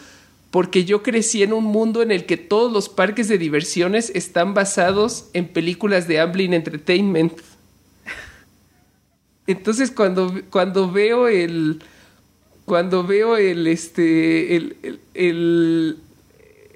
porque 0.52 0.86
yo 0.86 1.04
crecí 1.04 1.44
en 1.44 1.54
un 1.54 1.64
mundo 1.64 2.02
en 2.02 2.12
el 2.12 2.26
que 2.26 2.38
todos 2.38 2.72
los 2.72 2.90
parques 2.90 3.28
de 3.28 3.38
diversiones 3.38 4.12
están 4.16 4.54
basados 4.54 5.30
en 5.34 5.48
películas 5.48 6.08
de 6.08 6.20
Amblin 6.20 6.54
Entertainment. 6.54 7.34
Entonces 9.48 9.92
cuando, 9.92 10.34
cuando 10.50 10.92
veo 10.92 11.28
el 11.28 11.82
cuando 12.66 13.04
veo 13.04 13.36
el 13.38 13.66
este 13.66 14.56
el, 14.56 14.78
el- 14.84 15.00
el- 15.16 15.98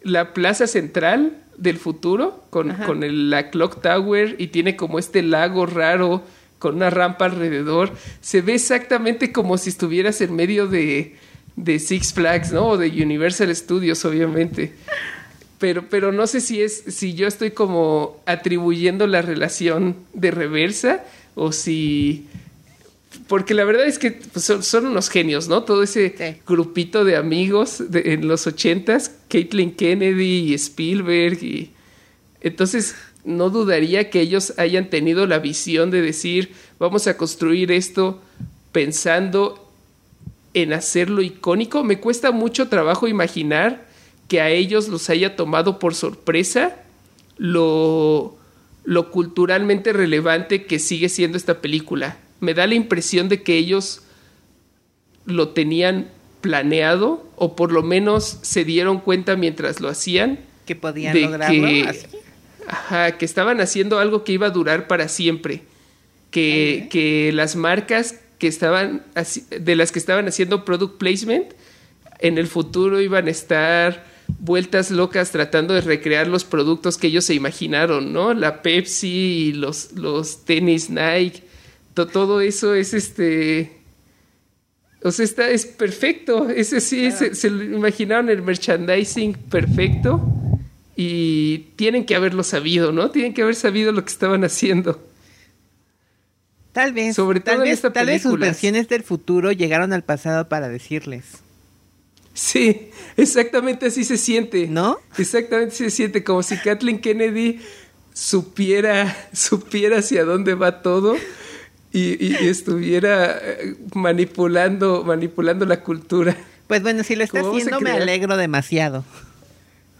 la 0.03 0.33
plaza 0.33 0.65
central 0.67 1.37
del 1.57 1.77
futuro 1.77 2.43
con, 2.49 2.73
con 2.73 3.03
el- 3.03 3.29
la 3.29 3.51
clock 3.51 3.79
tower 3.81 4.35
y 4.39 4.47
tiene 4.47 4.75
como 4.75 4.97
este 4.97 5.21
lago 5.21 5.67
raro 5.67 6.23
con 6.57 6.75
una 6.77 6.89
rampa 6.89 7.25
alrededor 7.25 7.91
se 8.21 8.41
ve 8.41 8.55
exactamente 8.55 9.31
como 9.31 9.57
si 9.59 9.69
estuvieras 9.69 10.19
en 10.21 10.35
medio 10.35 10.67
de, 10.67 11.15
de 11.55 11.79
Six 11.79 12.13
Flags 12.13 12.51
no 12.51 12.67
o 12.69 12.77
de 12.77 12.87
Universal 12.89 13.55
Studios 13.55 14.03
obviamente 14.05 14.73
pero 15.59 15.87
pero 15.89 16.11
no 16.11 16.25
sé 16.27 16.41
si 16.41 16.61
es 16.61 16.83
si 16.87 17.13
yo 17.13 17.27
estoy 17.27 17.51
como 17.51 18.21
atribuyendo 18.25 19.07
la 19.07 19.21
relación 19.21 19.95
de 20.13 20.31
reversa 20.31 21.03
o 21.35 21.51
si 21.51 22.25
porque 23.27 23.53
la 23.53 23.63
verdad 23.63 23.85
es 23.85 23.99
que 23.99 24.11
pues, 24.11 24.43
son, 24.43 24.63
son 24.63 24.87
unos 24.87 25.07
genios, 25.09 25.47
¿no? 25.47 25.63
Todo 25.63 25.83
ese 25.83 26.15
Sí. 26.17 26.41
grupito 26.47 27.05
de 27.05 27.15
amigos 27.15 27.83
de- 27.91 28.13
en 28.13 28.27
los 28.27 28.47
ochentas, 28.47 29.11
Caitlin 29.29 29.75
Kennedy 29.75 30.51
y 30.51 30.53
Spielberg 30.55 31.41
y 31.43 31.69
entonces 32.41 32.95
no 33.23 33.49
dudaría 33.51 34.09
que 34.09 34.19
ellos 34.19 34.53
hayan 34.57 34.89
tenido 34.89 35.27
la 35.27 35.39
visión 35.39 35.91
de 35.91 36.01
decir 36.01 36.51
vamos 36.79 37.05
a 37.07 37.15
construir 37.15 37.71
esto 37.71 38.19
pensando 38.71 39.62
en 40.53 40.73
hacerlo 40.73 41.21
icónico. 41.21 41.83
Me 41.83 41.99
cuesta 41.99 42.31
mucho 42.31 42.67
trabajo 42.69 43.07
imaginar 43.07 43.85
que 44.27 44.41
a 44.41 44.49
ellos 44.49 44.87
los 44.87 45.09
haya 45.09 45.35
tomado 45.35 45.79
por 45.79 45.95
sorpresa 45.95 46.77
lo, 47.37 48.35
lo 48.83 49.11
culturalmente 49.11 49.93
relevante 49.93 50.65
que 50.65 50.79
sigue 50.79 51.09
siendo 51.09 51.37
esta 51.37 51.61
película. 51.61 52.17
Me 52.39 52.53
da 52.53 52.67
la 52.67 52.75
impresión 52.75 53.29
de 53.29 53.41
que 53.41 53.57
ellos 53.57 54.01
lo 55.25 55.49
tenían 55.49 56.09
planeado 56.41 57.25
o 57.37 57.55
por 57.55 57.71
lo 57.71 57.83
menos 57.83 58.39
se 58.41 58.65
dieron 58.65 58.99
cuenta 58.99 59.35
mientras 59.37 59.79
lo 59.79 59.87
hacían 59.87 60.39
Que 60.65 60.75
podían 60.75 61.19
lograrlo 61.21 61.67
que, 61.67 61.83
así. 61.87 62.07
ajá, 62.67 63.17
que 63.17 63.23
estaban 63.23 63.61
haciendo 63.61 63.97
algo 63.99 64.25
que 64.25 64.33
iba 64.33 64.47
a 64.47 64.51
durar 64.51 64.87
para 64.87 65.07
siempre. 65.07 65.63
Que, 66.31 66.87
que 66.89 67.31
las 67.31 67.55
marcas 67.55 68.15
estaban 68.47 69.03
de 69.49 69.75
las 69.75 69.91
que 69.91 69.99
estaban 69.99 70.27
haciendo 70.27 70.65
product 70.65 70.97
placement 70.97 71.53
en 72.19 72.37
el 72.37 72.47
futuro 72.47 73.01
iban 73.01 73.27
a 73.27 73.31
estar 73.31 74.05
vueltas 74.39 74.91
locas 74.91 75.31
tratando 75.31 75.73
de 75.73 75.81
recrear 75.81 76.27
los 76.27 76.43
productos 76.45 76.97
que 76.97 77.07
ellos 77.07 77.25
se 77.25 77.33
imaginaron, 77.33 78.13
¿no? 78.13 78.33
La 78.33 78.61
Pepsi 78.61 79.09
y 79.09 79.53
los, 79.53 79.91
los 79.93 80.45
tenis 80.45 80.89
Nike. 80.89 81.43
To- 81.93 82.07
todo 82.07 82.41
eso 82.41 82.73
es 82.73 82.93
este. 82.93 83.73
O 85.03 85.11
sea, 85.11 85.25
está, 85.25 85.49
es 85.49 85.65
perfecto. 85.65 86.49
Ese 86.49 86.79
sí, 86.79 87.11
se, 87.11 87.47
imaginaron 87.47 88.29
el 88.29 88.41
merchandising 88.41 89.33
perfecto. 89.33 90.21
Y 90.95 91.69
tienen 91.75 92.05
que 92.05 92.15
haberlo 92.15 92.43
sabido, 92.43 92.91
¿no? 92.91 93.11
Tienen 93.11 93.33
que 93.33 93.41
haber 93.41 93.55
sabido 93.55 93.91
lo 93.91 94.05
que 94.05 94.11
estaban 94.11 94.43
haciendo. 94.43 95.01
Tal 96.73 96.91
vez, 96.91 97.15
Sobre 97.15 97.39
tal 97.39 97.55
todo 97.55 97.63
en 97.65 97.69
vez, 97.69 97.77
esta 97.79 97.93
tal 97.93 98.07
vez 98.07 98.21
sus 98.23 98.37
versiones 98.39 98.89
del 98.89 99.03
futuro 99.03 99.51
llegaron 99.51 99.93
al 99.93 100.03
pasado 100.03 100.49
para 100.49 100.67
decirles, 100.69 101.23
Sí, 102.33 102.89
exactamente 103.15 103.85
así 103.85 104.03
se 104.03 104.17
siente. 104.17 104.67
¿no? 104.67 104.97
Exactamente 105.19 105.75
así 105.75 105.83
se 105.85 105.91
siente, 105.91 106.23
como 106.23 106.41
si 106.41 106.57
Kathleen 106.57 106.99
Kennedy 106.99 107.61
supiera, 108.13 109.15
supiera 109.33 109.99
hacia 109.99 110.25
dónde 110.25 110.55
va 110.55 110.81
todo 110.81 111.15
y, 111.91 112.13
y- 112.25 112.35
y 112.41 112.47
estuviera 112.47 113.37
eh, 113.39 113.75
manipulando, 113.93 115.03
manipulando 115.03 115.65
la 115.67 115.81
cultura. 115.81 116.35
Pues 116.65 116.81
bueno, 116.81 117.03
si 117.03 117.15
lo 117.15 117.23
está 117.23 117.41
¿Cómo 117.41 117.51
vamos 117.51 117.67
a 117.67 117.75
haciendo 117.75 117.81
me 117.81 117.91
alegro 118.01 118.35
demasiado. 118.35 119.05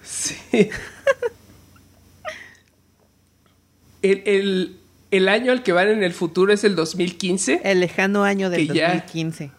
Sí. 0.03 0.36
El, 4.01 4.21
el- 4.25 4.79
el 5.17 5.30
año 5.30 5.52
al 5.52 5.63
que 5.63 5.71
van 5.71 5.89
en 5.89 6.04
el 6.04 6.13
futuro 6.13 6.52
es 6.54 6.63
el 6.63 6.76
2015. 6.76 7.62
El 7.63 7.80
lejano 7.82 8.23
año 8.23 8.49
del 8.49 8.67
Que 8.67 8.73
ya- 8.73 8.88
2015. 8.89 9.52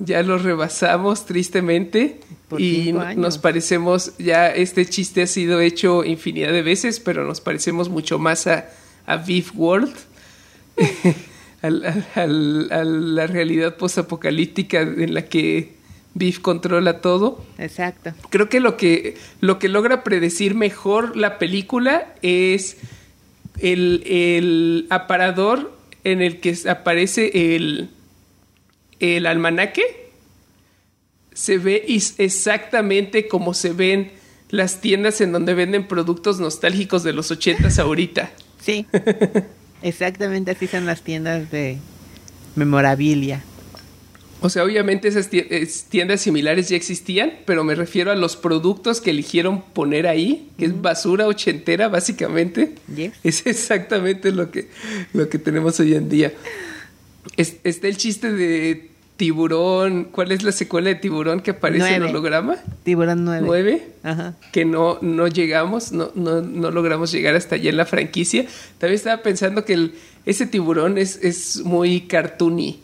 Ya 0.00 0.22
lo 0.24 0.38
rebasamos 0.38 1.24
tristemente 1.24 2.18
Por 2.48 2.60
y 2.60 2.92
nos 3.16 3.38
parecemos, 3.38 4.12
ya 4.18 4.48
este 4.48 4.84
chiste 4.86 5.22
ha 5.22 5.26
sido 5.28 5.60
hecho 5.60 6.02
infinidad 6.04 6.50
de 6.52 6.62
veces, 6.62 6.98
pero 6.98 7.24
nos 7.24 7.40
parecemos 7.40 7.88
mucho 7.88 8.18
más 8.18 8.48
a, 8.48 8.70
a 9.06 9.16
Viv 9.18 9.52
World, 9.54 9.94
al- 11.62 11.84
al- 11.84 12.06
al- 12.16 12.68
a 12.72 12.84
la 12.84 13.26
realidad 13.28 13.76
postapocalíptica 13.76 14.80
en 14.80 15.14
la 15.14 15.22
que 15.26 15.74
Beef 16.14 16.40
controla 16.40 17.00
todo. 17.00 17.44
Exacto. 17.58 18.14
Creo 18.30 18.48
que 18.48 18.60
lo 18.60 18.76
que, 18.76 19.16
lo 19.40 19.58
que 19.58 19.68
logra 19.68 20.02
predecir 20.04 20.54
mejor 20.54 21.16
la 21.16 21.38
película 21.38 22.14
es 22.22 22.76
el, 23.58 24.02
el 24.06 24.86
aparador 24.90 25.76
en 26.04 26.22
el 26.22 26.40
que 26.40 26.56
aparece 26.68 27.56
el, 27.56 27.90
el 29.00 29.26
almanaque. 29.26 29.82
Se 31.32 31.58
ve 31.58 31.84
exactamente 32.18 33.26
como 33.26 33.54
se 33.54 33.72
ven 33.72 34.12
las 34.50 34.80
tiendas 34.80 35.20
en 35.20 35.32
donde 35.32 35.54
venden 35.54 35.88
productos 35.88 36.38
nostálgicos 36.38 37.02
de 37.02 37.12
los 37.12 37.30
ochentas 37.30 37.78
ahorita. 37.78 38.30
Sí, 38.60 38.86
exactamente 39.82 40.52
así 40.52 40.68
son 40.68 40.86
las 40.86 41.02
tiendas 41.02 41.50
de 41.50 41.78
memorabilia. 42.54 43.42
O 44.44 44.50
sea, 44.50 44.62
obviamente 44.62 45.08
esas 45.08 45.30
tiendas 45.88 46.20
similares 46.20 46.68
ya 46.68 46.76
existían, 46.76 47.32
pero 47.46 47.64
me 47.64 47.74
refiero 47.74 48.12
a 48.12 48.14
los 48.14 48.36
productos 48.36 49.00
que 49.00 49.08
eligieron 49.08 49.62
poner 49.62 50.06
ahí, 50.06 50.50
que 50.58 50.66
es 50.66 50.82
basura 50.82 51.26
ochentera, 51.26 51.88
básicamente. 51.88 52.74
Es 53.22 53.46
exactamente 53.46 54.32
lo 54.32 54.50
que, 54.50 54.68
lo 55.14 55.30
que 55.30 55.38
tenemos 55.38 55.80
hoy 55.80 55.94
en 55.94 56.10
día. 56.10 56.34
está 57.38 57.88
el 57.88 57.96
chiste 57.96 58.34
de 58.34 58.90
Tiburón. 59.16 60.08
¿Cuál 60.12 60.30
es 60.30 60.42
la 60.42 60.52
secuela 60.52 60.90
de 60.90 60.96
Tiburón 60.96 61.40
que 61.40 61.52
aparece 61.52 61.94
en 61.94 62.02
el 62.02 62.10
holograma? 62.10 62.58
Tiburón 62.82 63.24
9. 63.24 63.46
9. 63.46 63.88
Ajá. 64.02 64.34
Que 64.52 64.66
no, 64.66 64.98
no 65.00 65.26
llegamos, 65.26 65.92
no, 65.92 66.12
no, 66.14 66.42
no, 66.42 66.70
logramos 66.70 67.10
llegar 67.12 67.34
hasta 67.34 67.54
allá 67.54 67.70
en 67.70 67.78
la 67.78 67.86
franquicia. 67.86 68.44
También 68.76 68.96
estaba 68.96 69.22
pensando 69.22 69.64
que 69.64 69.72
el, 69.72 69.94
ese 70.26 70.46
tiburón 70.46 70.98
es, 70.98 71.18
es 71.22 71.62
muy 71.64 72.02
cartoony. 72.02 72.83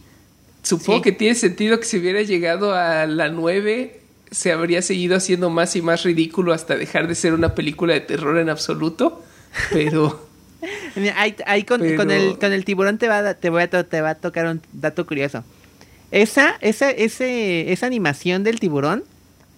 Supongo 0.63 1.03
que 1.03 1.13
tiene 1.13 1.35
sentido 1.35 1.79
que 1.79 1.87
si 1.87 1.99
hubiera 1.99 2.23
llegado 2.23 2.75
a 2.75 3.07
la 3.07 3.29
9 3.29 4.01
se 4.31 4.53
habría 4.53 4.83
seguido 4.83 5.17
haciendo 5.17 5.51
más 5.51 5.75
y 5.77 5.83
más 5.83 6.05
ridículo 6.05 6.53
hasta 6.53 6.77
dejar 6.77 7.09
de 7.09 7.15
ser 7.15 7.35
una 7.35 7.55
película 7.55 7.95
de 7.95 8.01
terror 8.01 8.39
en 8.39 8.49
absoluto, 8.49 9.23
pero... 9.73 10.29
ahí, 11.47 11.65
con, 11.65 11.83
el, 11.83 12.39
con 12.39 12.53
el 12.53 12.65
tiburón 12.65 12.99
te 12.99 13.09
va, 13.09 13.35
te, 13.35 13.51
voy 13.51 13.63
a, 13.63 13.69
te 13.69 14.01
va 14.01 14.11
a 14.11 14.15
tocar 14.15 14.47
un 14.47 14.61
dato 14.73 15.07
curioso. 15.07 15.43
Esa, 16.11 16.57
esa, 16.61 16.91
ese, 16.91 17.73
esa 17.73 17.87
animación 17.87 18.45
del 18.45 18.61
tiburón 18.61 19.05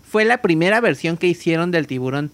fue 0.09 0.25
la 0.25 0.43
primera 0.43 0.81
versión 0.81 1.17
que 1.17 1.27
hicieron 1.27 1.71
del 1.71 1.87
tiburón. 1.87 2.31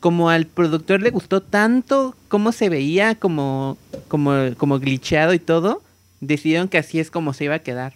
Como 0.00 0.28
al 0.28 0.46
productor 0.46 1.00
le 1.00 1.10
gustó 1.10 1.40
tanto 1.40 2.14
cómo 2.28 2.52
se 2.52 2.68
veía, 2.68 3.14
como, 3.14 3.78
como, 4.08 4.34
como 4.56 4.78
glitcheado 4.78 5.34
y 5.34 5.38
todo, 5.38 5.82
decidieron 6.20 6.68
que 6.68 6.78
así 6.78 7.00
es 7.00 7.10
como 7.10 7.32
se 7.32 7.44
iba 7.44 7.54
a 7.54 7.58
quedar. 7.60 7.94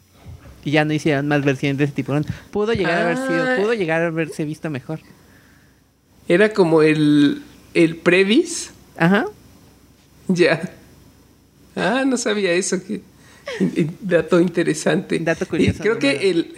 Y 0.64 0.72
ya 0.72 0.85
no 0.85 0.92
hicieron 0.92 1.28
más 1.28 1.44
versiones 1.44 1.78
de 1.78 1.85
ese 1.85 1.92
tipo. 1.92 2.14
Pudo 2.50 2.72
llegar 2.72 2.98
a 2.98 3.04
haber 3.04 3.16
sido, 3.16 3.42
ah. 3.42 3.57
pudo 3.57 3.74
llegar 3.74 4.02
a 4.02 4.07
haberse 4.09 4.44
visto 4.44 4.70
mejor. 4.70 5.00
Era 6.28 6.52
como 6.52 6.83
el, 6.83 7.42
el 7.74 7.96
Previs. 7.96 8.70
Ajá. 8.96 9.26
Ya. 10.26 10.70
Ah, 11.74 12.04
no 12.07 12.16
sabía 12.16 12.52
eso. 12.52 12.76
Que, 12.85 13.00
dato 14.00 14.40
interesante. 14.40 15.18
Dato 15.20 15.46
curioso. 15.46 15.81
creo 15.81 15.98
que 15.98 16.31
el, 16.31 16.57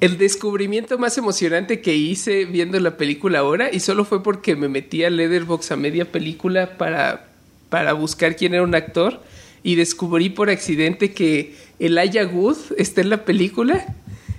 el 0.00 0.18
descubrimiento 0.18 0.98
más 0.98 1.18
emocionante 1.18 1.80
que 1.80 1.96
hice 1.96 2.44
viendo 2.44 2.78
la 2.78 2.96
película 2.96 3.40
ahora, 3.40 3.70
y 3.72 3.80
solo 3.80 4.04
fue 4.04 4.22
porque 4.22 4.54
me 4.54 4.68
metí 4.68 5.04
a 5.04 5.10
Leatherbox 5.10 5.72
a 5.72 5.76
media 5.76 6.04
película 6.04 6.76
para, 6.76 7.28
para 7.70 7.94
buscar 7.94 8.36
quién 8.36 8.54
era 8.54 8.62
un 8.62 8.74
actor 8.74 9.22
y 9.62 9.74
descubrí 9.74 10.30
por 10.30 10.50
accidente 10.50 11.12
que 11.12 11.54
Elijah 11.78 12.26
Wood 12.26 12.56
está 12.78 13.00
en 13.00 13.10
la 13.10 13.24
película 13.24 13.84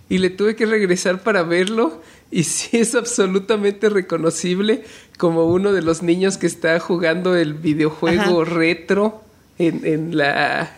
y 0.09 0.19
le 0.19 0.29
tuve 0.29 0.55
que 0.55 0.65
regresar 0.65 1.21
para 1.21 1.43
verlo 1.43 2.01
y 2.31 2.43
sí 2.43 2.77
es 2.77 2.95
absolutamente 2.95 3.89
reconocible 3.89 4.83
como 5.17 5.45
uno 5.45 5.73
de 5.73 5.81
los 5.81 6.03
niños 6.03 6.37
que 6.37 6.47
está 6.47 6.79
jugando 6.79 7.35
el 7.35 7.53
videojuego 7.53 8.45
retro 8.45 9.23
en, 9.57 9.85
en 9.85 10.17
la 10.17 10.71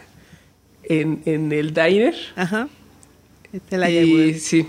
en, 0.83 1.21
en, 1.25 1.51
el 1.51 1.73
diner. 1.73 2.15
Ajá. 2.35 2.67
y, 3.51 4.33
sí. 4.35 4.65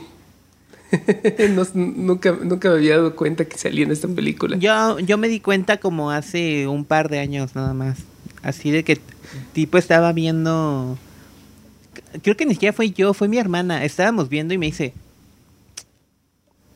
nunca, 1.74 2.37
nunca 2.42 2.68
me 2.68 2.74
había 2.74 2.96
dado 2.96 3.16
cuenta 3.16 3.44
que 3.46 3.56
salía 3.56 3.85
en 3.85 3.92
esta 3.92 4.09
película. 4.09 4.56
Yo, 4.59 4.98
yo 4.98 5.16
me 5.16 5.28
di 5.28 5.40
cuenta 5.40 5.78
como 5.78 6.11
hace 6.11 6.66
un 6.66 6.85
par 6.85 7.09
de 7.09 7.20
años 7.20 7.54
nada 7.54 7.72
más. 7.72 7.98
Así 8.42 8.70
de 8.70 8.85
que 8.85 8.98
tipo 9.52 9.78
estaba 9.78 10.12
viendo. 10.12 10.98
Creo 12.22 12.36
que 12.36 12.46
ni 12.46 12.54
siquiera 12.54 12.72
fue 12.72 12.90
yo, 12.90 13.14
fue 13.14 13.28
mi 13.28 13.38
hermana. 13.38 13.84
Estábamos 13.84 14.28
viendo 14.28 14.54
y 14.54 14.58
me 14.58 14.66
dice. 14.66 14.92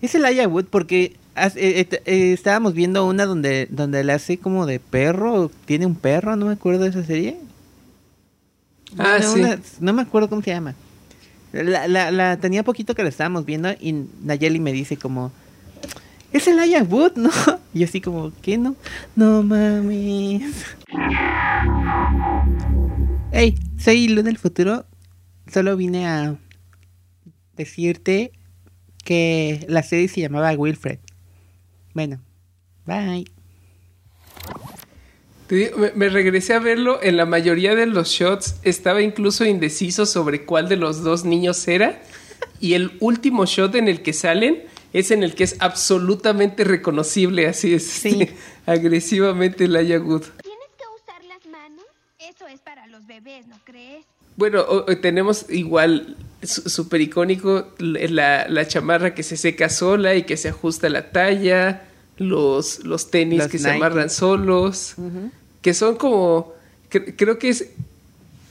Es 0.00 0.14
el 0.14 0.24
Aya 0.24 0.46
Wood 0.46 0.66
porque 0.66 1.16
eh, 1.36 1.50
eh, 1.56 2.02
eh, 2.04 2.32
estábamos 2.32 2.74
viendo 2.74 3.06
una 3.06 3.24
donde, 3.24 3.66
donde 3.70 4.04
le 4.04 4.12
hace 4.12 4.38
como 4.38 4.66
de 4.66 4.80
perro. 4.80 5.50
Tiene 5.64 5.86
un 5.86 5.94
perro, 5.94 6.36
no 6.36 6.46
me 6.46 6.52
acuerdo 6.52 6.84
de 6.84 6.90
esa 6.90 7.04
serie. 7.04 7.38
Ah, 8.98 9.18
sí. 9.20 9.42
no 9.80 9.92
me 9.92 10.02
acuerdo 10.02 10.28
cómo 10.28 10.42
se 10.42 10.50
llama. 10.50 10.74
La, 11.52 11.88
la, 11.88 12.10
la, 12.10 12.36
tenía 12.36 12.62
poquito 12.64 12.94
que 12.94 13.02
la 13.02 13.08
estábamos 13.08 13.44
viendo 13.44 13.70
y 13.80 14.06
Nayeli 14.22 14.58
me 14.58 14.72
dice 14.72 14.96
como 14.96 15.32
es 16.34 16.48
el 16.48 16.58
Aya 16.58 16.82
Wood, 16.82 17.12
¿no? 17.14 17.30
Y 17.74 17.82
así 17.84 18.00
como, 18.00 18.32
¿qué 18.42 18.58
no? 18.58 18.76
No 19.16 19.42
mames. 19.42 20.52
Hey, 23.36 23.56
soy 23.78 24.06
Lu 24.06 24.22
del 24.22 24.38
futuro. 24.38 24.86
Solo 25.52 25.76
vine 25.76 26.06
a 26.06 26.38
decirte 27.56 28.30
que 29.04 29.66
la 29.68 29.82
serie 29.82 30.06
se 30.06 30.20
llamaba 30.20 30.52
Wilfred. 30.52 31.00
Bueno, 31.94 32.20
bye. 32.86 33.24
me, 35.96 36.08
regresé 36.10 36.54
a 36.54 36.60
verlo. 36.60 37.02
En 37.02 37.16
la 37.16 37.26
mayoría 37.26 37.74
de 37.74 37.86
los 37.86 38.10
shots 38.10 38.60
estaba 38.62 39.02
incluso 39.02 39.44
indeciso 39.44 40.06
sobre 40.06 40.44
cuál 40.44 40.68
de 40.68 40.76
los 40.76 41.02
dos 41.02 41.24
niños 41.24 41.66
era. 41.66 42.00
Y 42.60 42.74
el 42.74 42.92
último 43.00 43.46
shot 43.46 43.74
en 43.74 43.88
el 43.88 44.02
que 44.02 44.12
salen 44.12 44.62
es 44.92 45.10
en 45.10 45.24
el 45.24 45.34
que 45.34 45.42
es 45.42 45.56
absolutamente 45.58 46.62
reconocible, 46.62 47.48
así 47.48 47.74
es, 47.74 47.84
sí. 47.84 48.28
agresivamente 48.66 49.66
Laia 49.66 49.98
Good. 49.98 50.22
¿Tienes 50.22 50.68
que 50.78 50.84
usar 51.02 51.24
las 51.24 51.44
manos? 51.46 51.84
Eso 52.20 52.46
¿no 53.46 53.58
crees? 53.64 54.04
Bueno, 54.36 54.64
tenemos 55.00 55.46
igual 55.48 56.16
súper 56.42 57.00
icónico 57.00 57.68
la, 57.78 58.48
la, 58.48 58.66
chamarra 58.66 59.14
que 59.14 59.22
se 59.22 59.36
seca 59.36 59.68
sola 59.68 60.16
y 60.16 60.24
que 60.24 60.36
se 60.36 60.48
ajusta 60.48 60.88
a 60.88 60.90
la 60.90 61.12
talla, 61.12 61.84
los, 62.16 62.84
los 62.84 63.10
tenis 63.10 63.46
que 63.46 63.58
se 63.58 63.70
amarran 63.70 64.10
solos, 64.10 64.96
que 65.62 65.72
son 65.74 65.94
como, 65.94 66.52
creo 66.88 67.38
que 67.38 67.50
es, 67.50 67.70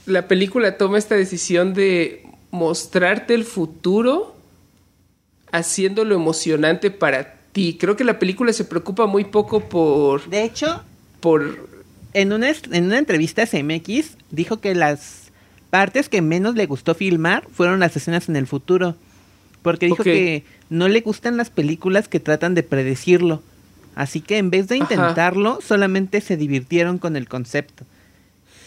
la 0.06 0.26
película 0.26 0.78
toma 0.78 0.96
esta 0.96 1.14
decisión 1.14 1.74
de 1.74 2.26
mostrarte 2.50 3.34
el 3.34 3.44
futuro 3.44 4.34
haciéndolo 5.52 6.14
emocionante 6.14 6.90
para 6.90 7.34
ti. 7.52 7.76
Creo 7.78 7.94
que 7.94 8.04
la 8.04 8.18
película 8.18 8.52
se 8.52 8.64
preocupa 8.64 9.06
muy 9.06 9.24
poco 9.24 9.60
por... 9.60 10.28
De 10.28 10.44
hecho, 10.44 10.82
por... 11.20 11.73
En 12.14 12.32
una, 12.32 12.48
en 12.48 12.84
una 12.84 12.98
entrevista 12.98 13.42
a 13.42 13.46
CMX 13.46 14.16
dijo 14.30 14.60
que 14.60 14.74
las 14.74 15.30
partes 15.70 16.08
que 16.08 16.22
menos 16.22 16.54
le 16.54 16.66
gustó 16.66 16.94
filmar 16.94 17.46
fueron 17.52 17.80
las 17.80 17.96
escenas 17.96 18.28
en 18.28 18.36
el 18.36 18.46
futuro. 18.46 18.96
Porque 19.62 19.86
dijo 19.86 20.04
que 20.04 20.44
no 20.68 20.88
le 20.88 21.00
gustan 21.00 21.36
las 21.36 21.50
películas 21.50 22.06
que 22.06 22.20
tratan 22.20 22.54
de 22.54 22.62
predecirlo. 22.62 23.42
Así 23.94 24.20
que 24.20 24.38
en 24.38 24.50
vez 24.50 24.68
de 24.68 24.76
intentarlo, 24.76 25.58
solamente 25.60 26.20
se 26.20 26.36
divirtieron 26.36 26.98
con 26.98 27.16
el 27.16 27.28
concepto. 27.28 27.84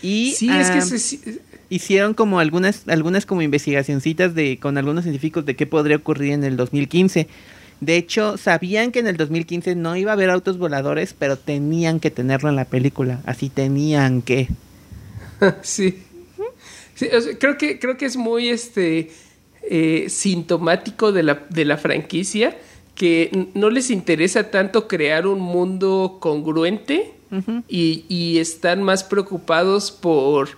Y 0.01 0.33
sí, 0.37 0.49
es 0.49 0.69
que 0.69 0.81
se, 0.81 1.39
hicieron 1.69 2.13
como 2.13 2.39
algunas, 2.39 2.87
algunas 2.87 3.25
como 3.25 3.41
investigacioncitas 3.41 4.35
de, 4.35 4.57
con 4.59 4.77
algunos 4.77 5.03
científicos 5.03 5.45
de 5.45 5.55
qué 5.55 5.65
podría 5.65 5.97
ocurrir 5.97 6.33
en 6.33 6.43
el 6.43 6.57
2015. 6.57 7.27
De 7.79 7.95
hecho, 7.97 8.37
sabían 8.37 8.91
que 8.91 8.99
en 8.99 9.07
el 9.07 9.17
2015 9.17 9.75
no 9.75 9.95
iba 9.95 10.11
a 10.11 10.13
haber 10.13 10.29
autos 10.29 10.57
voladores, 10.57 11.13
pero 11.17 11.37
tenían 11.37 11.99
que 11.99 12.09
tenerlo 12.09 12.49
en 12.49 12.55
la 12.55 12.65
película. 12.65 13.21
Así 13.25 13.49
tenían 13.49 14.21
que. 14.21 14.47
sí. 15.61 16.03
creo 17.39 17.57
que, 17.57 17.79
creo 17.79 17.97
que 17.97 18.05
es 18.05 18.17
muy 18.17 18.49
este 18.49 19.11
eh, 19.69 20.05
sintomático 20.09 21.11
de 21.11 21.23
la, 21.23 21.45
de 21.49 21.65
la 21.65 21.77
franquicia 21.77 22.57
que 22.95 23.49
no 23.53 23.69
les 23.69 23.91
interesa 23.91 24.49
tanto 24.49 24.87
crear 24.87 25.27
un 25.27 25.39
mundo 25.39 26.17
congruente 26.19 27.13
y, 27.67 28.05
y 28.07 28.39
están 28.39 28.81
más 28.81 29.03
preocupados 29.03 29.91
por 29.91 30.49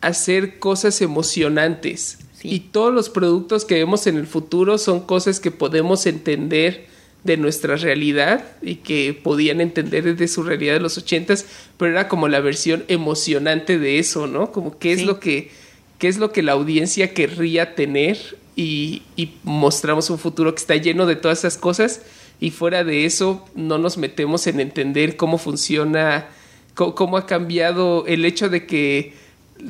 hacer 0.00 0.60
cosas 0.60 1.00
emocionantes. 1.00 2.18
Y 2.42 2.60
todos 2.60 2.94
los 2.94 3.08
productos 3.08 3.64
que 3.64 3.74
vemos 3.74 4.06
en 4.06 4.16
el 4.16 4.26
futuro 4.26 4.78
son 4.78 5.00
cosas 5.00 5.40
que 5.40 5.50
podemos 5.50 6.06
entender 6.06 6.86
de 7.24 7.36
nuestra 7.36 7.76
realidad 7.76 8.44
y 8.62 8.76
que 8.76 9.12
podían 9.12 9.60
entender 9.60 10.04
desde 10.04 10.28
su 10.28 10.44
realidad 10.44 10.74
de 10.74 10.80
los 10.80 10.98
ochentas, 10.98 11.46
pero 11.76 11.92
era 11.92 12.08
como 12.08 12.28
la 12.28 12.40
versión 12.40 12.84
emocionante 12.88 13.78
de 13.78 13.98
eso, 13.98 14.26
¿no? 14.26 14.52
Como 14.52 14.78
qué 14.78 14.92
es 14.92 15.02
lo 15.02 15.18
que 15.18 15.50
qué 15.98 16.08
es 16.08 16.18
lo 16.18 16.32
que 16.32 16.42
la 16.42 16.52
audiencia 16.52 17.12
querría 17.12 17.74
tener 17.74 18.38
y, 18.54 19.02
y 19.16 19.32
mostramos 19.42 20.10
un 20.10 20.18
futuro 20.18 20.54
que 20.54 20.60
está 20.60 20.76
lleno 20.76 21.06
de 21.06 21.16
todas 21.16 21.40
esas 21.40 21.58
cosas 21.58 22.02
y 22.40 22.50
fuera 22.50 22.84
de 22.84 23.04
eso 23.04 23.44
no 23.54 23.78
nos 23.78 23.98
metemos 23.98 24.46
en 24.46 24.60
entender 24.60 25.16
cómo 25.16 25.38
funciona, 25.38 26.28
cómo, 26.74 26.94
cómo 26.94 27.16
ha 27.16 27.26
cambiado 27.26 28.06
el 28.06 28.24
hecho 28.24 28.48
de 28.48 28.64
que 28.66 29.14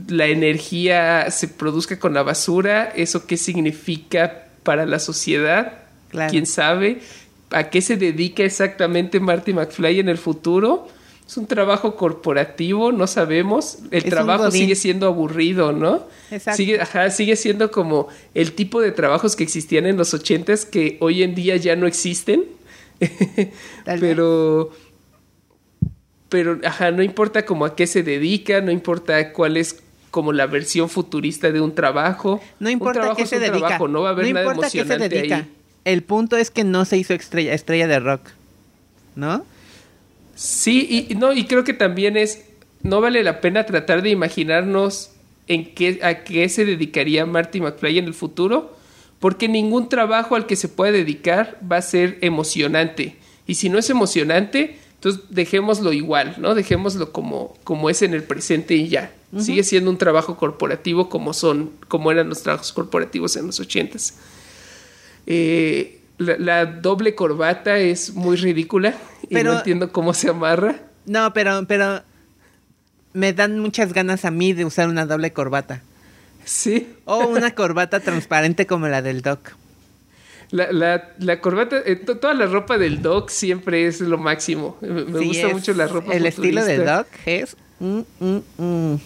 la 0.09 0.27
energía 0.27 1.31
se 1.31 1.49
produzca 1.49 1.99
con 1.99 2.15
la 2.15 2.23
basura, 2.23 2.93
eso 2.95 3.27
qué 3.27 3.37
significa 3.37 4.47
para 4.63 4.87
la 4.87 4.99
sociedad, 4.99 5.73
Claro. 6.11 6.31
quién 6.31 6.47
sabe, 6.47 7.01
a 7.51 7.71
qué 7.71 7.81
se 7.83 7.97
dedica 7.97 8.43
exactamente 8.43 9.21
Marty 9.21 9.53
McFly 9.53 10.01
en 10.01 10.09
el 10.09 10.19
futuro. 10.19 10.89
Es 11.27 11.37
un 11.37 11.47
trabajo 11.47 11.95
corporativo, 11.97 12.91
no 12.91 13.07
sabemos. 13.07 13.81
El 13.91 14.05
Es 14.05 14.11
trabajo 14.11 14.51
sigue 14.51 14.75
siendo 14.75 15.07
aburrido, 15.07 15.73
¿no? 15.73 16.07
Exacto. 16.31 16.57
Sigue, 16.57 16.81
ajá, 16.81 17.11
sigue 17.11 17.37
siendo 17.37 17.71
como 17.71 18.09
el 18.33 18.53
tipo 18.55 18.81
de 18.81 18.93
trabajos 18.93 19.37
que 19.37 19.45
existían 19.45 19.85
en 19.85 19.99
los 19.99 20.15
ochentas 20.15 20.65
que 20.65 20.97
hoy 21.01 21.23
en 21.23 21.35
día 21.35 21.57
ya 21.57 21.77
no 21.77 21.87
existen. 21.87 22.45
Vez. 23.87 24.71
Pero 26.29 26.59
ajá, 26.65 26.91
no 26.91 27.03
importa 27.03 27.45
como 27.45 27.65
a 27.65 27.75
qué 27.77 27.87
se 27.87 28.03
dedica, 28.03 28.61
no 28.61 28.71
importa 28.71 29.33
cuál 29.33 29.57
es 29.57 29.83
como 30.11 30.33
la 30.33 30.47
versión 30.47 30.89
futurista 30.89 31.51
de 31.53 31.61
un 31.61 31.75
trabajo. 31.75 32.41
No 32.61 32.69
Un 32.69 32.73
importa 32.73 33.01
a 33.01 33.03
trabajo 33.03 33.17
qué 33.17 33.23
es 33.25 33.29
se 33.31 33.37
un 33.37 33.43
dedica. 33.43 33.59
trabajo, 33.59 33.89
no 33.89 34.03
va 34.03 34.11
a 34.11 34.13
haber 34.13 34.33
nada 34.33 34.47
importa 34.47 34.67
a 34.67 34.71
qué 34.71 34.79
se 34.79 34.79
emocionante 34.81 35.17
dedica. 35.17 35.37
ahí. 35.37 35.53
El 35.85 36.03
punto 36.03 36.37
es 36.37 36.51
que 36.51 36.65
no 36.65 36.85
se 36.85 36.97
hizo 36.99 37.15
estrella, 37.15 37.55
estrella 37.55 37.87
de 37.87 37.99
rock. 38.01 38.23
¿No? 39.17 39.45
Sí, 40.35 40.87
y 40.89 41.13
y 41.13 41.17
no, 41.17 41.33
y 41.33 41.45
creo 41.47 41.65
que 41.65 41.73
también 41.75 42.17
es, 42.17 42.45
no 42.83 43.01
vale 43.01 43.23
la 43.25 43.41
pena 43.41 43.67
tratar 43.67 44.03
de 44.03 44.11
imaginarnos 44.11 45.11
en 45.49 45.75
qué, 45.75 45.99
a 46.03 46.23
qué 46.25 46.49
se 46.49 46.65
dedicaría 46.65 47.27
Marty 47.27 47.61
McFly 47.61 47.99
en 47.99 48.05
el 48.05 48.15
futuro, 48.15 48.77
porque 49.19 49.49
ningún 49.49 49.89
trabajo 49.89 50.37
al 50.37 50.47
que 50.47 50.57
se 50.57 50.69
pueda 50.69 50.93
dedicar 50.93 51.59
va 51.71 51.79
a 51.79 51.83
ser 51.83 52.19
emocionante. 52.21 53.17
Y 53.47 53.55
si 53.55 53.69
no 53.69 53.79
es 53.79 53.91
emocionante, 53.91 54.79
entonces 54.99 55.23
dejémoslo 55.31 55.93
igual, 55.93 56.35
¿no? 56.39 56.57
Dejémoslo 56.57 57.13
como, 57.13 57.57
como 57.63 57.89
es 57.89 58.03
en 58.03 58.15
el 58.15 58.25
presente 58.25 58.75
y 58.75 58.89
ya. 58.89 59.13
Sigue 59.39 59.63
siendo 59.63 59.91
un 59.91 59.99
trabajo 59.99 60.37
corporativo 60.37 61.09
como 61.09 61.35
son, 61.35 61.71
como 61.87 62.11
eran 62.11 62.29
los 62.29 62.43
trabajos 62.43 62.73
corporativos 62.73 63.37
en 63.37 63.47
los 63.47 63.61
ochentas. 63.61 64.15
Eh, 65.27 66.01
la, 66.17 66.37
la 66.39 66.67
doble 66.67 67.15
corbata 67.15 67.79
es 67.79 68.15
muy 68.15 68.37
ridícula 68.37 68.97
y 69.29 69.35
no 69.37 69.59
entiendo 69.59 69.93
cómo 69.93 70.15
se 70.15 70.31
amarra. 70.31 70.81
No, 71.07 71.33
pero, 71.33 71.65
pero 71.69 72.03
me 73.13 73.33
dan 73.33 73.61
muchas 73.61 73.93
ganas 73.93 74.25
a 74.25 74.33
mí 74.33 74.53
de 74.53 74.65
usar 74.65 74.89
una 74.89 75.07
doble 75.07 75.33
corbata. 75.33 75.83
Sí, 76.45 76.93
O 77.05 77.27
una 77.27 77.51
corbata 77.55 78.01
transparente 78.01 78.67
como 78.67 78.89
la 78.89 79.03
del 79.03 79.23
Doc. 79.23 79.53
La, 80.51 80.73
la, 80.73 81.11
la 81.19 81.41
corbata, 81.41 81.83
eh, 81.85 81.97
to- 81.97 82.17
toda 82.19 82.35
la 82.35 82.47
ropa 82.47 82.79
del 82.79 83.03
Doc 83.03 83.29
siempre 83.31 83.87
es 83.87 84.01
lo 84.01 84.19
máximo. 84.19 84.77
Me, 84.81 85.05
Sí, 85.21 85.27
gusta 85.29 85.49
mucho 85.49 85.75
la 85.75 85.87
ropa 85.87 86.13
El 86.15 86.27
estilo 86.27 86.65
de. 86.65 86.79
Doc 86.79 87.07
es... 87.27 87.57
mm, 87.81 88.01
mm, 88.21 88.39
mm. 88.59 88.97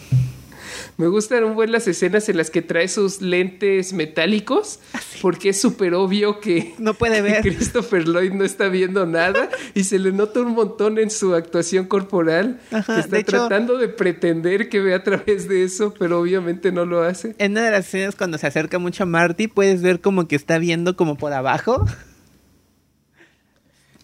Me 1.03 1.09
gustan 1.09 1.43
un 1.43 1.57
buen 1.57 1.73
las 1.73 1.89
escenas 1.89 2.29
en 2.29 2.37
las 2.37 2.49
que 2.49 2.63
trae 2.63 2.87
sus 2.87 3.21
lentes 3.21 3.93
metálicos, 3.93 4.79
porque 5.21 5.49
es 5.49 5.61
súper 5.61 5.95
obvio 5.95 6.39
que, 6.39 6.75
Ah, 6.75 6.77
No 6.79 6.95
puede 6.95 7.21
ver. 7.23 7.43
Christopher 7.43 8.07
Lloyd 8.07 8.31
no 8.31 8.45
está 8.45 8.69
viendo 8.69 9.05
nada 9.05 9.49
y 9.75 9.83
se 9.83 9.99
le 9.99 10.13
nota 10.13 10.39
un 10.43 10.53
montón 10.53 10.99
en 11.01 11.11
su 11.11 11.35
actuación 11.35 11.87
corporal. 11.87 12.61
Ajá, 12.71 12.95
que 12.95 13.01
está 13.01 13.17
de 13.17 13.23
hecho- 13.23 13.31
tratando 13.33 13.79
de 13.79 13.89
pretender 13.89 14.69
que 14.69 14.79
ve 14.79 14.95
a 14.95 15.03
través 15.03 15.49
de 15.49 15.65
eso, 15.65 15.93
pero 15.99 16.21
obviamente 16.21 16.71
no 16.71 16.85
lo 16.87 17.03
hace. 17.03 17.35
En 17.39 17.51
una 17.51 17.65
de 17.65 17.73
las 17.73 17.89
escenas 17.89 18.15
cuando 18.15 18.39
se 18.39 18.47
acerca 18.47 18.79
mucho 18.79 19.03
a 19.03 19.07
Marty, 19.07 19.49
puedes 19.49 19.83
ver 19.83 20.01
como 20.01 20.29
que 20.29 20.37
está 20.37 20.59
viendo 20.59 20.95
como 20.97 21.17
por 21.19 21.33
abajo. 21.33 21.85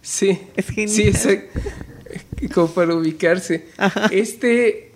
Sí, 0.03 0.37
Es 0.57 0.67
genial. 0.67 0.89
sí, 0.89 1.03
exacto. 1.03 1.61
Como 2.55 2.69
para 2.73 2.95
ubicarse. 2.95 3.67
Ajá. 3.77 4.07
Este 4.11 4.88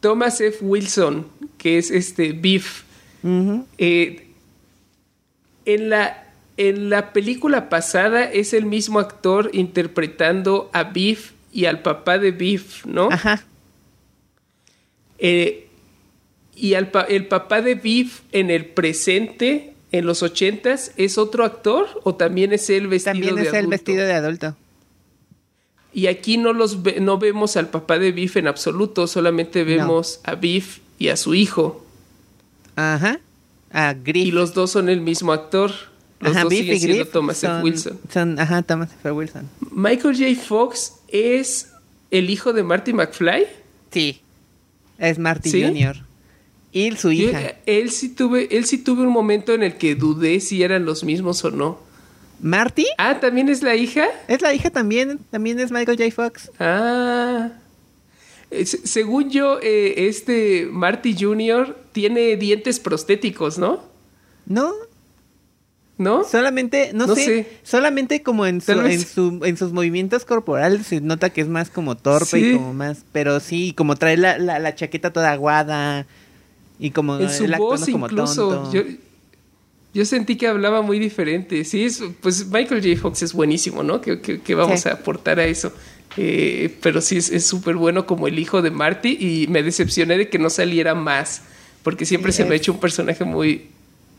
Thomas 0.00 0.40
F. 0.40 0.58
Wilson, 0.64 1.26
que 1.58 1.78
es 1.78 1.90
este 1.90 2.32
Beef, 2.32 2.82
eh, 3.78 4.26
en 5.64 5.90
la 5.90 6.24
en 6.56 6.90
la 6.90 7.12
película 7.12 7.68
pasada 7.68 8.24
es 8.24 8.52
el 8.52 8.64
mismo 8.66 8.98
actor 8.98 9.50
interpretando 9.52 10.70
a 10.72 10.82
Beef 10.84 11.32
y 11.52 11.66
al 11.66 11.82
papá 11.82 12.18
de 12.18 12.32
Beef, 12.32 12.84
¿no? 12.84 13.08
Ajá. 13.12 13.44
Eh, 15.18 15.68
y 16.56 16.74
al 16.74 16.90
pa- 16.90 17.02
el 17.08 17.26
papá 17.26 17.60
de 17.62 17.74
Beef 17.76 18.20
en 18.32 18.50
el 18.50 18.66
presente, 18.66 19.74
en 19.92 20.04
los 20.06 20.22
ochentas, 20.24 20.92
¿es 20.96 21.16
otro 21.18 21.44
actor 21.44 21.86
o 22.04 22.14
también 22.16 22.52
es 22.52 22.68
él 22.70 22.88
vestido 22.88 23.12
También 23.14 23.34
de 23.36 23.42
es 23.42 23.48
el 23.48 23.54
adulto? 23.56 23.70
vestido 23.70 24.04
de 24.06 24.12
adulto. 24.12 24.56
Y 25.98 26.06
aquí 26.06 26.36
no 26.36 26.52
los 26.52 26.84
ve- 26.84 27.00
no 27.00 27.18
vemos 27.18 27.56
al 27.56 27.70
papá 27.70 27.98
de 27.98 28.12
Biff 28.12 28.36
en 28.36 28.46
absoluto, 28.46 29.08
solamente 29.08 29.64
vemos 29.64 30.20
a 30.22 30.36
Biff 30.36 30.78
y 30.98 31.08
a 31.08 31.16
su 31.16 31.34
hijo. 31.34 31.84
Ajá. 32.76 33.18
A 33.72 33.94
Griff. 33.94 34.26
Y 34.26 34.30
los 34.30 34.54
dos 34.54 34.70
son 34.70 34.88
el 34.88 35.00
mismo 35.00 35.32
actor. 35.32 35.72
Los 36.20 36.32
ajá, 36.36 36.42
dos 36.44 36.50
Biff 36.50 36.60
siguen 36.60 36.76
y 36.76 36.80
siendo 36.80 37.06
Thomas 37.06 37.42
F. 37.42 37.46
son- 37.52 37.62
Wilson. 37.64 37.98
Son, 38.12 38.38
ajá, 38.38 38.62
Thomas 38.62 38.90
F. 38.92 39.10
Wilson. 39.10 39.48
Michael 39.72 40.16
J. 40.16 40.40
Fox 40.46 40.94
es 41.08 41.72
el 42.12 42.30
hijo 42.30 42.52
de 42.52 42.62
Marty 42.62 42.92
McFly. 42.92 43.46
Sí. 43.90 44.20
Es 44.98 45.18
Marty 45.18 45.50
¿Sí? 45.50 45.62
Jr. 45.64 45.96
Y 46.70 46.92
su 46.96 47.10
Yo- 47.10 47.30
hija. 47.30 47.56
él 47.66 47.90
sí 47.90 48.10
tuve, 48.10 48.56
él 48.56 48.66
sí 48.66 48.78
tuve 48.78 49.02
un 49.02 49.12
momento 49.12 49.52
en 49.52 49.64
el 49.64 49.74
que 49.78 49.96
dudé 49.96 50.38
si 50.38 50.62
eran 50.62 50.84
los 50.84 51.02
mismos 51.02 51.44
o 51.44 51.50
no. 51.50 51.80
¿Marty? 52.40 52.86
Ah, 52.98 53.18
también 53.20 53.48
es 53.48 53.62
la 53.62 53.74
hija. 53.74 54.06
Es 54.28 54.40
la 54.42 54.54
hija 54.54 54.70
también. 54.70 55.18
También 55.30 55.58
es 55.60 55.70
Michael 55.72 55.98
J. 55.98 56.10
Fox. 56.14 56.50
Ah. 56.60 57.50
Eh, 58.50 58.64
se- 58.64 58.86
según 58.86 59.28
yo, 59.30 59.58
eh, 59.62 60.06
este 60.08 60.68
Marty 60.70 61.14
Jr. 61.18 61.76
tiene 61.92 62.36
dientes 62.36 62.80
prostéticos, 62.80 63.58
¿no? 63.58 63.82
No, 64.46 64.72
¿No? 65.98 66.22
solamente, 66.24 66.92
no, 66.94 67.06
No 67.08 67.14
sé, 67.16 67.24
sé. 67.24 67.46
solamente 67.64 68.22
como 68.22 68.46
en, 68.46 68.60
su, 68.60 68.72
en, 68.72 69.00
su- 69.04 69.40
en 69.44 69.56
sus 69.56 69.72
movimientos 69.72 70.24
corporales 70.24 70.86
se 70.86 71.00
nota 71.00 71.28
que 71.30 71.40
es 71.40 71.48
más 71.48 71.68
como 71.70 71.96
torpe 71.96 72.24
Sí. 72.40 72.50
y 72.50 72.54
como 72.54 72.72
más, 72.72 72.98
pero 73.12 73.40
sí, 73.40 73.74
como 73.76 73.96
trae 73.96 74.16
la, 74.16 74.38
la, 74.38 74.58
la 74.60 74.74
chaqueta 74.76 75.12
toda 75.12 75.32
aguada 75.32 76.06
y 76.78 76.92
como 76.92 77.18
En 77.18 77.28
su 77.28 77.46
voz 77.58 77.84
como 77.90 78.06
incluso. 78.06 78.48
tonto. 78.48 78.72
Yo, 78.72 78.82
yo 79.94 80.04
sentí 80.04 80.36
que 80.36 80.46
hablaba 80.46 80.82
muy 80.82 80.98
diferente. 80.98 81.64
Sí, 81.64 81.84
es- 81.84 82.02
pues 82.20 82.46
Michael 82.46 82.82
J. 82.82 83.00
Fox 83.00 83.22
es 83.22 83.32
buenísimo, 83.32 83.82
¿no? 83.82 84.00
Que 84.00 84.54
vamos 84.54 84.80
Sí. 84.82 84.88
a 84.88 84.92
aportar 84.92 85.40
a 85.40 85.44
eso. 85.46 85.72
Eh, 86.16 86.74
pero 86.82 87.00
sí 87.00 87.18
es 87.18 87.44
súper 87.44 87.76
bueno 87.76 88.04
como 88.06 88.26
el 88.28 88.38
hijo 88.38 88.60
de 88.62 88.70
Marty 88.70 89.16
y 89.20 89.46
me 89.48 89.62
decepcioné 89.62 90.18
de 90.18 90.28
que 90.28 90.38
no 90.38 90.50
saliera 90.50 90.94
más. 90.94 91.42
Porque 91.82 92.04
siempre 92.06 92.32
Sí, 92.32 92.38
se 92.38 92.44
me 92.44 92.54
ha 92.54 92.56
hecho 92.56 92.72
un 92.72 92.80
personaje 92.80 93.24
muy, 93.24 93.66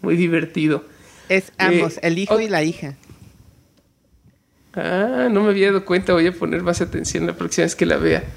muy 0.02 0.16
divertido. 0.16 0.86
Es 1.28 1.52
ambos, 1.58 1.98
Eh, 1.98 2.02
el 2.04 2.18
hijo 2.20 2.40
y 2.40 2.48
la 2.48 2.64
hija. 2.64 2.96
Ah, 4.74 5.28
no 5.32 5.44
me 5.44 5.50
había 5.50 5.68
dado 5.68 5.84
cuenta, 5.86 6.14
voy 6.14 6.28
a 6.28 6.32
poner 6.32 6.62
más 6.62 6.80
atención 6.82 7.26
la 7.26 7.36
próxima 7.36 7.66
vez 7.66 7.76
que 7.76 7.86
la 7.86 7.98
vea. 7.98 8.24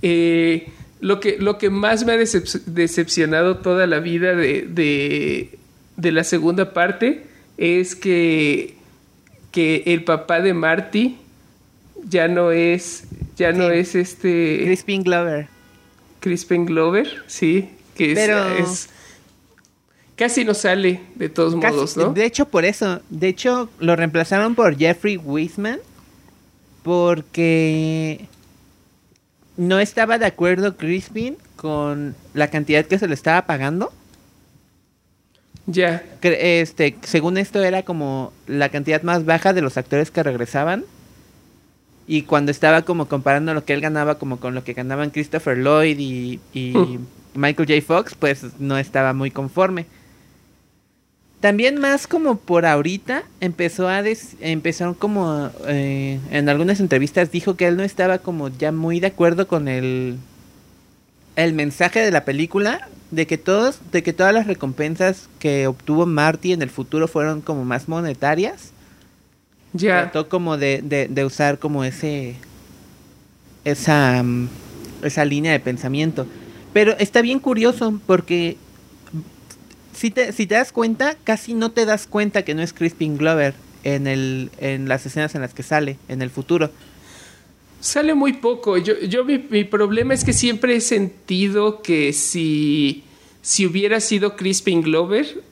Eh, 0.00 0.68
lo, 1.00 1.18
que, 1.18 1.38
lo 1.40 1.58
que 1.58 1.70
más 1.70 2.04
me 2.06 2.12
ha 2.12 2.16
decep- 2.16 2.62
decepcionado 2.66 3.56
toda 3.58 3.88
la 3.88 3.98
vida 3.98 4.36
de, 4.36 4.62
de, 4.62 5.57
de 5.98 6.12
la 6.12 6.24
segunda 6.24 6.72
parte 6.72 7.26
es 7.58 7.94
que, 7.94 8.74
que 9.52 9.82
el 9.86 10.04
papá 10.04 10.40
de 10.40 10.54
Marty 10.54 11.18
ya 12.08 12.28
no 12.28 12.52
es, 12.52 13.04
ya 13.36 13.52
no 13.52 13.68
es 13.70 13.94
este 13.94 14.60
Crispin 14.64 15.02
Glover. 15.02 15.48
Crispin 16.20 16.64
Glover, 16.64 17.22
sí, 17.26 17.68
que 17.94 18.12
es, 18.12 18.18
Pero- 18.18 18.48
es- 18.54 18.88
casi 20.16 20.44
no 20.44 20.54
sale 20.54 21.00
de 21.16 21.28
todos 21.28 21.54
Casi- 21.60 21.74
modos, 21.74 21.96
¿no? 21.96 22.12
De 22.12 22.24
hecho, 22.24 22.46
por 22.48 22.64
eso. 22.64 23.00
De 23.10 23.28
hecho, 23.28 23.68
lo 23.78 23.94
reemplazaron 23.94 24.54
por 24.54 24.76
Jeffrey 24.76 25.16
Wiseman. 25.16 25.78
Porque 26.82 28.26
no 29.56 29.78
estaba 29.78 30.16
de 30.18 30.24
acuerdo 30.26 30.76
Crispin 30.76 31.36
con 31.56 32.14
la 32.34 32.48
cantidad 32.48 32.86
que 32.86 32.98
se 32.98 33.06
le 33.08 33.14
estaba 33.14 33.44
pagando. 33.46 33.92
Ya, 35.70 36.02
Este, 36.22 36.96
según 37.02 37.36
esto 37.36 37.62
era 37.62 37.82
como 37.82 38.32
la 38.46 38.70
cantidad 38.70 39.02
más 39.02 39.26
baja 39.26 39.52
de 39.52 39.60
los 39.60 39.76
actores 39.76 40.10
que 40.10 40.22
regresaban. 40.22 40.84
Y 42.06 42.22
cuando 42.22 42.50
estaba 42.50 42.82
como 42.82 43.06
comparando 43.06 43.52
lo 43.52 43.64
que 43.66 43.74
él 43.74 43.82
ganaba 43.82 44.18
como 44.18 44.40
con 44.40 44.54
lo 44.54 44.64
que 44.64 44.72
ganaban 44.72 45.10
Christopher 45.10 45.58
Lloyd 45.58 45.98
y, 45.98 46.40
y 46.54 46.72
Hmm. 46.74 47.06
Michael 47.34 47.68
J. 47.68 47.82
Fox, 47.86 48.14
pues 48.18 48.46
no 48.58 48.78
estaba 48.78 49.12
muy 49.12 49.30
conforme. 49.30 49.84
También 51.40 51.78
más 51.78 52.06
como 52.06 52.36
por 52.38 52.64
ahorita 52.66 53.22
empezó 53.40 53.88
a 53.88 54.02
des- 54.02 54.36
empezaron 54.40 54.94
como 54.94 55.50
eh, 55.68 56.18
en 56.30 56.48
algunas 56.48 56.80
entrevistas 56.80 57.30
dijo 57.30 57.54
que 57.56 57.68
él 57.68 57.76
no 57.76 57.84
estaba 57.84 58.18
como 58.18 58.48
ya 58.48 58.72
muy 58.72 59.00
de 59.00 59.08
acuerdo 59.08 59.46
con 59.46 59.68
el 59.68 60.16
el 61.36 61.52
mensaje 61.52 62.00
de 62.00 62.10
la 62.10 62.24
película 62.24 62.88
de 63.10 63.26
que 63.26 63.38
todos, 63.38 63.80
de 63.92 64.02
que 64.02 64.12
todas 64.12 64.34
las 64.34 64.46
recompensas 64.46 65.28
que 65.38 65.66
obtuvo 65.66 66.06
Marty 66.06 66.52
en 66.52 66.62
el 66.62 66.70
futuro 66.70 67.08
fueron 67.08 67.40
como 67.40 67.64
más 67.64 67.88
monetarias. 67.88 68.72
Ya. 69.72 70.02
Trató 70.02 70.28
como 70.28 70.56
de, 70.56 70.82
de, 70.82 71.08
de 71.08 71.24
usar 71.24 71.58
como 71.58 71.84
ese 71.84 72.36
esa 73.64 74.22
mm, 74.22 74.48
esa 75.02 75.24
línea 75.24 75.52
de 75.52 75.60
pensamiento. 75.60 76.26
Pero 76.72 76.96
está 76.98 77.22
bien 77.22 77.38
curioso 77.38 78.00
porque 78.06 78.56
si 79.94 80.10
te, 80.10 80.32
si 80.32 80.46
te 80.46 80.54
das 80.54 80.72
cuenta, 80.72 81.16
casi 81.24 81.54
no 81.54 81.70
te 81.70 81.86
das 81.86 82.06
cuenta 82.06 82.42
que 82.42 82.54
no 82.54 82.62
es 82.62 82.72
Crispin 82.72 83.16
Glover 83.16 83.54
en 83.84 84.06
el 84.06 84.50
en 84.58 84.88
las 84.88 85.06
escenas 85.06 85.34
en 85.34 85.40
las 85.40 85.54
que 85.54 85.62
sale 85.62 85.98
en 86.08 86.22
el 86.22 86.30
futuro. 86.30 86.70
Sale 87.80 88.14
muy 88.14 88.34
poco. 88.34 88.76
Yo, 88.76 88.98
yo 89.00 89.24
mi, 89.24 89.38
mi 89.38 89.64
problema 89.64 90.14
es 90.14 90.24
que 90.24 90.32
siempre 90.32 90.74
he 90.76 90.80
sentido 90.80 91.80
que 91.82 92.12
si, 92.12 93.04
si 93.42 93.66
hubiera 93.66 94.00
sido 94.00 94.34
Crispin 94.36 94.82
Glover, 94.82 95.42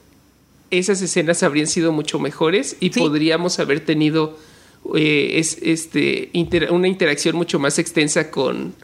esas 0.70 1.00
escenas 1.02 1.42
habrían 1.44 1.68
sido 1.68 1.92
mucho 1.92 2.18
mejores 2.18 2.76
y 2.80 2.90
Sí. 2.92 2.98
podríamos 3.00 3.58
haber 3.60 3.80
tenido 3.80 4.36
eh, 4.96 5.38
es, 5.38 5.58
este, 5.62 6.30
inter- 6.32 6.72
una 6.72 6.88
interacción 6.88 7.36
mucho 7.36 7.58
más 7.60 7.78
extensa 7.78 8.30
con, 8.30 8.74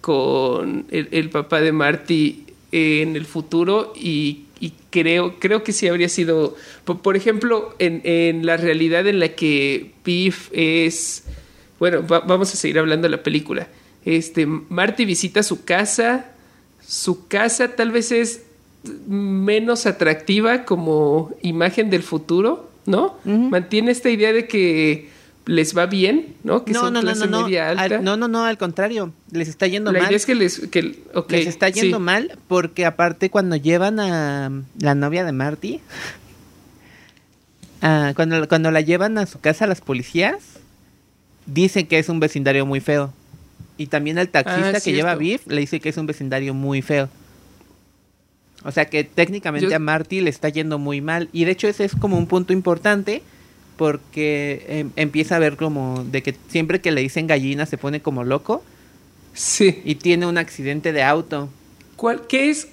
con 0.00 0.86
el, 0.90 1.08
el 1.10 1.30
papá 1.30 1.60
de 1.60 1.72
Marty 1.72 2.44
eh, 2.72 3.02
en 3.02 3.16
el 3.16 3.26
futuro 3.26 3.92
y, 3.96 4.44
y 4.60 4.72
creo, 4.90 5.38
creo 5.38 5.62
que 5.64 5.72
sí 5.72 5.88
habría 5.88 6.08
sido, 6.08 6.56
por, 6.84 7.00
por 7.02 7.16
ejemplo, 7.16 7.74
en, 7.78 8.00
en 8.04 8.46
la 8.46 8.56
realidad 8.56 9.06
en 9.08 9.18
la 9.20 9.34
que 9.34 9.90
Biff 10.04 10.48
es, 10.52 11.24
bueno, 11.80 12.06
va- 12.06 12.20
vamos 12.20 12.52
a 12.54 12.56
seguir 12.56 12.78
hablando 12.78 13.08
de 13.08 13.16
la 13.16 13.22
película. 13.24 13.66
Este, 14.04 14.46
Marty 14.46 15.04
visita 15.04 15.42
su 15.42 15.64
casa, 15.64 16.26
su 16.86 17.26
casa 17.26 17.74
tal 17.74 17.90
vez 17.90 18.12
es 18.12 18.42
menos 19.08 19.84
atractiva 19.86 20.64
como 20.64 21.30
imagen 21.42 21.90
del 21.90 22.02
futuro, 22.02 22.70
¿no? 22.86 23.16
Mantiene 23.24 23.90
esta 23.90 24.08
idea 24.10 24.32
de 24.32 24.46
que 24.46 25.10
les 25.46 25.76
va 25.76 25.86
bien, 25.86 26.34
¿no? 26.44 26.64
Que 26.64 26.72
no, 26.72 26.80
son 26.80 26.92
no, 26.94 27.00
no, 27.02 27.06
clase 27.06 27.26
no, 27.26 27.40
no. 27.40 27.44
media 27.44 27.70
alta. 27.70 27.82
Al- 27.96 28.04
no, 28.04 28.16
no, 28.16 28.28
no, 28.28 28.44
al 28.44 28.56
contrario, 28.56 29.12
les 29.32 29.48
está 29.48 29.66
yendo 29.66 29.90
La 29.92 29.98
mal. 30.00 30.08
idea 30.08 30.16
es 30.16 30.24
que 30.26 30.34
les... 30.34 30.60
Que, 30.68 30.82
les 31.28 31.46
está 31.46 31.68
yendo 31.68 31.96
sí. 31.98 32.02
mal 32.02 32.38
porque 32.48 32.86
aparte 32.86 33.30
cuando 33.30 33.56
llevan 33.56 34.00
a 34.00 34.50
la 34.78 34.94
novia 34.94 35.24
de 35.24 35.32
Marty, 35.32 35.80
ah, 37.82 38.12
cuando, 38.16 38.46
cuando 38.48 38.70
la 38.70 38.80
llevan 38.80 39.18
a 39.18 39.26
su 39.26 39.40
casa 39.40 39.66
las 39.66 39.80
policías, 39.80 40.36
dicen 41.52 41.86
que 41.86 41.98
es 41.98 42.08
un 42.08 42.20
vecindario 42.20 42.64
muy 42.66 42.80
feo. 42.80 43.12
Y 43.76 43.86
también 43.86 44.18
el 44.18 44.28
taxista 44.28 44.72
Ah, 44.76 44.80
que 44.80 44.92
lleva. 44.92 45.14
Biff 45.14 45.46
le 45.46 45.60
dice 45.62 45.80
que 45.80 45.88
es 45.88 45.96
un 45.96 46.06
vecindario 46.06 46.52
muy 46.54 46.82
feo. 46.82 47.08
O 48.62 48.70
sea 48.72 48.84
que 48.90 49.04
técnicamente 49.04 49.68
Yo- 49.70 49.74
a 49.76 49.78
Marty 49.78 50.20
le 50.20 50.28
está 50.30 50.48
yendo 50.50 50.78
muy 50.78 51.00
mal. 51.00 51.28
Y 51.32 51.44
de 51.44 51.52
hecho 51.52 51.66
ese 51.68 51.84
es 51.84 51.94
como 51.94 52.18
un 52.18 52.26
punto 52.26 52.52
importante 52.52 53.22
porque 53.76 54.66
em, 54.68 54.90
empieza 54.96 55.36
a 55.36 55.38
ver 55.38 55.56
como 55.56 56.04
de 56.04 56.22
que 56.22 56.34
siempre 56.48 56.82
que 56.82 56.90
le 56.90 57.00
dicen 57.00 57.26
gallina 57.26 57.64
se 57.64 57.78
pone 57.78 58.02
como 58.02 58.22
loco 58.24 58.62
Sí. 59.32 59.80
y 59.84 59.94
tiene 59.94 60.26
un 60.26 60.36
accidente 60.36 60.92
de 60.92 61.02
auto. 61.02 61.48
¿Cuál, 61.96 62.26
¿Qué 62.26 62.50
es? 62.50 62.68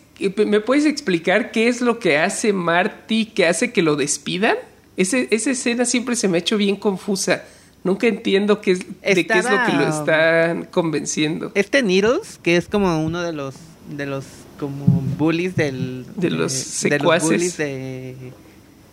¿Me 0.45 0.59
puedes 0.59 0.85
explicar 0.85 1.51
qué 1.51 1.67
es 1.69 1.79
lo 1.79 1.99
que 1.99 2.17
hace 2.17 2.51
Marty 2.51 3.27
que 3.27 3.45
hace 3.45 3.71
que 3.71 3.81
lo 3.81 3.95
despidan? 3.95 4.57
Ese, 4.97 5.27
esa 5.31 5.51
escena 5.51 5.85
siempre 5.85 6.15
se 6.17 6.27
me 6.27 6.37
ha 6.37 6.39
hecho 6.39 6.57
bien 6.57 6.75
confusa. 6.75 7.43
Nunca 7.87 8.05
entiendo 8.07 8.59
qué 8.59 8.71
es, 8.71 8.79
de 8.79 9.25
qué 9.25 9.39
es 9.39 9.45
lo 9.49 9.65
que 9.65 9.71
lo 9.73 9.87
están 9.87 10.65
convenciendo. 10.65 11.51
Este 11.55 11.81
Needles, 11.83 12.37
que 12.43 12.57
es 12.57 12.67
como 12.67 13.01
uno 13.03 13.21
de 13.23 13.31
los 13.31 13.55
de 13.89 14.05
los 14.05 14.25
como 14.59 14.85
bullies 15.17 15.55
del 15.55 16.05
De 16.17 16.29
los 16.29 16.51
de 16.51 16.59
secuaces. 16.59 17.29
bullies 17.29 17.57
de 17.57 18.15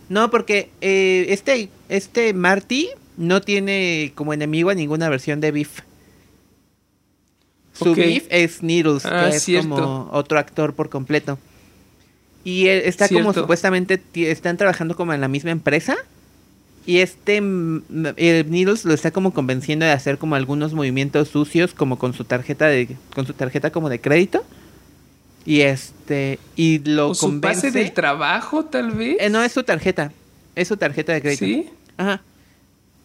No, 0.07 0.31
porque 0.31 0.69
eh, 0.79 1.25
este 1.29 1.69
este 1.89 2.33
Marty 2.33 2.87
no 3.17 3.41
tiene 3.41 4.13
como 4.15 4.33
enemigo 4.33 4.69
a 4.69 4.75
ninguna 4.75 5.09
versión 5.09 5.41
de 5.41 5.51
Beef. 5.51 5.81
Su 7.73 7.91
Ok. 7.91 7.97
Beef 7.97 8.27
es 8.29 8.63
Needles, 8.63 9.05
Ah, 9.05 9.27
que 9.29 9.35
es 9.35 9.43
cierto. 9.43 9.69
como 9.69 10.09
otro 10.13 10.39
actor 10.39 10.73
por 10.73 10.89
completo. 10.89 11.37
Y 12.45 12.67
él 12.67 12.83
está 12.85 13.09
como 13.09 13.33
supuestamente 13.33 14.01
están 14.13 14.55
trabajando 14.55 14.95
como 14.95 15.13
en 15.13 15.19
la 15.19 15.27
misma 15.27 15.51
empresa. 15.51 15.97
Y 16.85 16.99
este 16.99 17.37
el 17.37 18.45
Needles 18.49 18.85
lo 18.85 18.93
está 18.93 19.11
como 19.11 19.33
convenciendo 19.33 19.85
de 19.85 19.91
hacer 19.91 20.17
como 20.17 20.35
algunos 20.35 20.73
movimientos 20.73 21.29
sucios 21.29 21.73
como 21.73 21.97
con 21.97 22.13
su 22.13 22.25
tarjeta 22.25 22.67
de 22.67 22.95
con 23.13 23.25
su 23.25 23.33
tarjeta 23.33 23.71
como 23.71 23.89
de 23.89 23.99
crédito. 23.99 24.45
Y 25.45 25.61
este 25.61 26.39
y 26.55 26.79
lo 26.79 27.09
¿O 27.09 27.15
su 27.15 27.27
convence. 27.27 27.67
pase 27.67 27.71
del 27.71 27.91
trabajo, 27.91 28.65
tal 28.65 28.91
vez? 28.91 29.17
Eh, 29.19 29.29
no 29.29 29.43
es 29.43 29.51
su 29.51 29.63
tarjeta, 29.63 30.11
es 30.55 30.67
su 30.67 30.77
tarjeta 30.77 31.13
de 31.13 31.21
crédito. 31.21 31.45
¿Sí? 31.45 31.69
Ajá. 31.97 32.21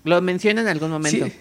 Lo 0.05 0.20
menciona 0.22 0.61
en 0.62 0.68
algún 0.68 0.91
momento. 0.91 1.26
Sí. 1.26 1.33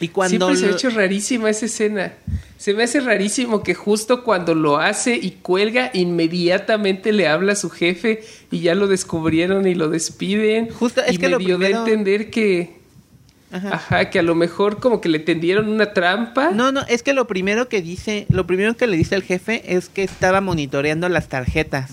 Y 0.00 0.08
cuando 0.08 0.46
Siempre 0.46 0.56
se 0.56 0.66
me 0.66 0.72
ha 0.72 0.74
hecho 0.76 0.90
rarísima 0.90 1.50
esa 1.50 1.66
escena. 1.66 2.12
Se 2.56 2.74
me 2.74 2.84
hace 2.84 3.00
rarísimo 3.00 3.62
que 3.62 3.74
justo 3.74 4.22
cuando 4.24 4.54
lo 4.54 4.78
hace 4.78 5.16
y 5.16 5.32
cuelga, 5.42 5.90
inmediatamente 5.94 7.12
le 7.12 7.28
habla 7.28 7.52
a 7.52 7.56
su 7.56 7.70
jefe 7.70 8.22
y 8.50 8.60
ya 8.60 8.74
lo 8.74 8.86
descubrieron 8.86 9.66
y 9.66 9.74
lo 9.74 9.88
despiden. 9.88 10.70
Justo, 10.70 11.02
es 11.02 11.14
y 11.14 11.18
que 11.18 11.26
me 11.26 11.30
lo 11.32 11.38
dio 11.38 11.58
primero- 11.58 11.84
de 11.84 11.90
entender 11.92 12.30
que, 12.30 12.78
Ajá. 13.50 13.74
ajá, 13.74 14.10
que 14.10 14.18
a 14.18 14.22
lo 14.22 14.34
mejor 14.34 14.78
como 14.80 15.00
que 15.00 15.08
le 15.08 15.18
tendieron 15.18 15.68
una 15.68 15.92
trampa. 15.92 16.50
No, 16.52 16.70
no, 16.72 16.82
es 16.88 17.02
que 17.02 17.12
lo 17.12 17.26
primero 17.26 17.68
que 17.68 17.80
dice, 17.82 18.26
lo 18.28 18.46
primero 18.46 18.76
que 18.76 18.86
le 18.86 18.96
dice 18.96 19.14
el 19.14 19.22
jefe 19.22 19.74
es 19.76 19.88
que 19.88 20.02
estaba 20.04 20.40
monitoreando 20.40 21.08
las 21.08 21.28
tarjetas. 21.28 21.92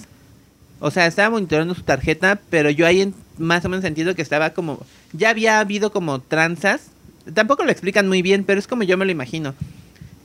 O 0.80 0.92
sea, 0.92 1.08
estaba 1.08 1.30
monitoreando 1.32 1.74
su 1.74 1.84
tarjeta, 1.84 2.40
pero 2.50 2.70
yo 2.70 2.86
ahí 2.86 3.02
en- 3.02 3.16
más 3.38 3.64
o 3.66 3.70
menos 3.70 3.86
entiendo 3.86 4.14
que 4.16 4.22
estaba 4.22 4.52
como, 4.52 4.86
ya 5.14 5.30
había 5.30 5.60
habido 5.60 5.92
como 5.92 6.20
tranzas. 6.22 6.90
Tampoco 7.34 7.64
lo 7.64 7.72
explican 7.72 8.08
muy 8.08 8.22
bien, 8.22 8.44
pero 8.44 8.60
es 8.60 8.68
como 8.68 8.84
yo 8.84 8.98
me 8.98 9.06
lo 9.06 9.12
imagino. 9.12 9.56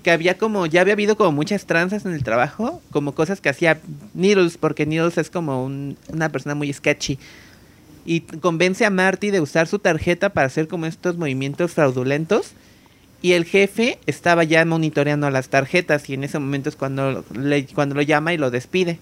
Que 0.02 0.10
había 0.10 0.38
como, 0.38 0.66
ya 0.66 0.80
había 0.80 0.94
habido 0.94 1.16
como 1.16 1.32
muchas 1.32 1.66
tranzas 1.66 2.04
en 2.06 2.12
el 2.12 2.24
trabajo, 2.24 2.80
como 2.90 3.14
cosas 3.14 3.40
que 3.40 3.48
hacía 3.50 3.80
Needles, 4.14 4.56
porque 4.58 4.86
Needles 4.86 5.18
es 5.18 5.30
como 5.30 5.64
un- 5.64 5.96
una 6.08 6.28
persona 6.30 6.54
muy 6.54 6.72
sketchy. 6.72 7.18
Y 8.06 8.20
convence 8.22 8.84
a 8.86 8.90
Marty 8.90 9.30
de 9.30 9.40
usar 9.40 9.66
su 9.66 9.78
tarjeta 9.78 10.30
para 10.30 10.46
hacer 10.46 10.68
como 10.68 10.86
estos 10.86 11.16
movimientos 11.18 11.72
fraudulentos. 11.72 12.52
Y 13.22 13.32
el 13.32 13.44
jefe 13.44 13.98
estaba 14.06 14.44
ya 14.44 14.64
monitoreando 14.64 15.28
las 15.30 15.50
tarjetas 15.50 16.08
y 16.08 16.14
en 16.14 16.24
ese 16.24 16.38
momento 16.38 16.70
es 16.70 16.76
cuando, 16.76 17.22
le, 17.38 17.66
cuando 17.66 17.94
lo 17.94 18.00
llama 18.00 18.32
y 18.32 18.38
lo 18.38 18.50
despide. 18.50 18.98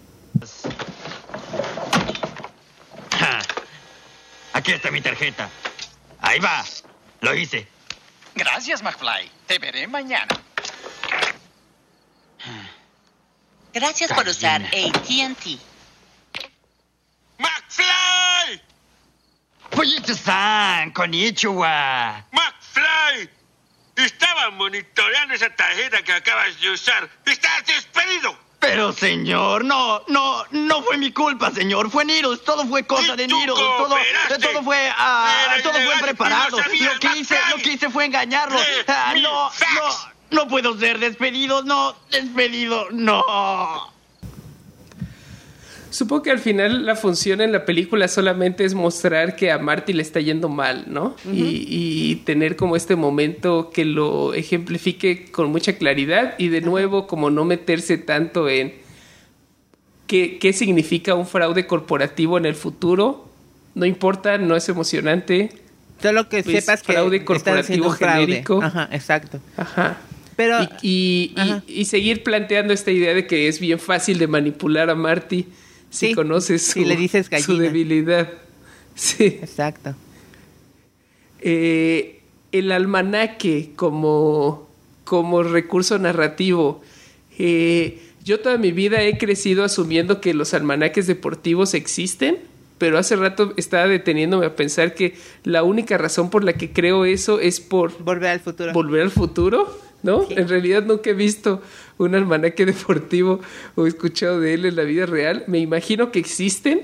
Aquí 4.52 4.72
está 4.72 4.90
mi 4.90 5.00
tarjeta. 5.00 5.48
Ahí 6.20 6.40
va. 6.40 6.64
Lo 7.20 7.34
hice. 7.34 7.66
Gracias, 8.38 8.82
McFly. 8.82 9.28
Te 9.48 9.58
veré 9.58 9.88
mañana. 9.88 10.28
Gracias 13.74 14.12
por 14.12 14.28
usar. 14.28 14.62
ATT. 14.62 15.58
¡McFly! 17.38 18.62
Pollito-san, 19.70 20.92
konnichiwa. 20.92 22.24
McFly, 22.30 23.28
estaba 23.96 24.50
monitoreando 24.52 25.34
esa 25.34 25.50
tarjeta 25.50 26.00
que 26.04 26.12
acabas 26.12 26.60
de 26.60 26.70
usar. 26.70 27.10
¡Estás 27.26 27.66
despedido! 27.66 28.38
Pero 28.60 28.92
señor, 28.92 29.64
no, 29.64 30.02
no, 30.08 30.44
no 30.50 30.82
fue 30.82 30.96
mi 30.96 31.12
culpa, 31.12 31.50
señor. 31.52 31.90
Fue 31.90 32.04
Needles, 32.04 32.42
todo 32.42 32.66
fue 32.66 32.84
cosa 32.84 33.14
de 33.14 33.28
Needles. 33.28 33.54
Todo, 33.54 33.96
todo 34.40 34.62
fue, 34.64 34.90
ah, 34.96 35.56
todo 35.62 35.74
fue 35.74 35.98
preparado. 36.02 36.58
lo 36.58 36.98
que 37.00 37.18
hice, 37.18 37.38
lo 37.50 37.56
que 37.62 37.72
hice 37.74 37.88
fue 37.88 38.06
engañarlo. 38.06 38.58
Lee 38.58 38.84
Ah, 38.88 39.14
no, 39.22 39.50
no, 39.50 39.94
no 40.30 40.48
puedo 40.48 40.76
ser 40.76 40.98
despedido, 40.98 41.62
no, 41.62 41.94
despedido, 42.10 42.88
no. 42.90 43.24
Supongo 45.90 46.22
que 46.22 46.30
al 46.30 46.38
final 46.38 46.84
la 46.84 46.96
función 46.96 47.40
en 47.40 47.50
la 47.52 47.64
película 47.64 48.08
solamente 48.08 48.64
es 48.64 48.74
mostrar 48.74 49.36
que 49.36 49.50
a 49.50 49.58
Marty 49.58 49.92
le 49.92 50.02
está 50.02 50.20
yendo 50.20 50.48
mal, 50.48 50.84
¿no? 50.88 51.16
y, 51.32 51.66
y 51.68 52.16
tener 52.24 52.56
como 52.56 52.76
este 52.76 52.94
momento 52.96 53.70
que 53.72 53.84
lo 53.84 54.34
ejemplifique 54.34 55.30
con 55.30 55.50
mucha 55.50 55.74
claridad 55.78 56.34
y 56.38 56.48
de 56.48 56.60
nuevo 56.60 57.06
como 57.06 57.30
no 57.30 57.44
meterse 57.44 57.96
tanto 57.98 58.48
en 58.48 58.74
qué, 60.06 60.38
qué 60.38 60.52
significa 60.52 61.14
un 61.14 61.26
fraude 61.26 61.66
corporativo 61.66 62.38
en 62.38 62.46
el 62.46 62.54
futuro. 62.54 63.28
No 63.74 63.86
importa, 63.86 64.38
no 64.38 64.56
es 64.56 64.68
emocionante. 64.68 65.50
Solo 66.02 66.28
que 66.28 66.42
Pues, 66.42 66.64
sepas 66.64 66.82
que 66.82 66.92
fraude 66.92 67.24
corporativo 67.24 67.92
fraude. 67.92 68.26
genérico. 68.26 68.62
Ajá, 68.62 68.88
exacto. 68.92 69.40
Ajá. 69.56 69.98
Pero 70.36 70.58
y, 70.82 71.32
y- 71.36 71.40
Ajá. 71.40 71.62
y- 71.66 71.80
y 71.80 71.84
seguir 71.86 72.22
planteando 72.22 72.72
esta 72.72 72.90
idea 72.90 73.12
de 73.14 73.26
que 73.26 73.48
es 73.48 73.58
bien 73.58 73.78
fácil 73.78 74.18
de 74.18 74.26
manipular 74.28 74.88
a 74.90 74.94
Marty 74.94 75.46
si 75.90 76.14
conoces 76.14 76.62
si 76.62 76.82
su, 76.82 76.88
le 76.88 76.96
dices 76.96 77.28
su 77.44 77.56
debilidad. 77.56 78.28
Sí. 78.94 79.24
exacto. 79.24 79.94
Eh, 81.40 82.20
el 82.52 82.72
almanaque 82.72 83.70
como, 83.76 84.68
como 85.04 85.42
recurso 85.42 85.98
narrativo. 85.98 86.82
Eh, 87.38 88.00
yo 88.24 88.40
toda 88.40 88.58
mi 88.58 88.72
vida 88.72 89.02
he 89.02 89.16
crecido 89.16 89.64
asumiendo 89.64 90.20
que 90.20 90.34
los 90.34 90.52
almanaques 90.52 91.06
deportivos 91.06 91.74
existen, 91.74 92.38
pero 92.78 92.98
hace 92.98 93.16
rato 93.16 93.54
estaba 93.56 93.86
deteniéndome 93.86 94.46
a 94.46 94.56
pensar 94.56 94.94
que 94.94 95.14
la 95.44 95.62
única 95.62 95.96
razón 95.98 96.30
por 96.30 96.44
la 96.44 96.54
que 96.54 96.72
creo 96.72 97.04
eso 97.04 97.40
es 97.40 97.60
por 97.60 97.96
Volver 98.02 98.30
al 98.30 98.40
futuro. 98.40 98.72
volver 98.72 99.02
al 99.02 99.10
futuro, 99.10 99.78
¿no? 100.02 100.26
Sí. 100.26 100.34
En 100.36 100.48
realidad 100.48 100.84
nunca 100.84 101.10
he 101.10 101.14
visto 101.14 101.62
un 101.98 102.14
almanaque 102.14 102.64
deportivo 102.66 103.40
o 103.74 103.86
escuchado 103.86 104.40
de 104.40 104.54
él 104.54 104.66
en 104.66 104.76
la 104.76 104.82
vida 104.84 105.06
real. 105.06 105.44
Me 105.46 105.58
imagino 105.58 106.10
que 106.12 106.18
existen, 106.18 106.82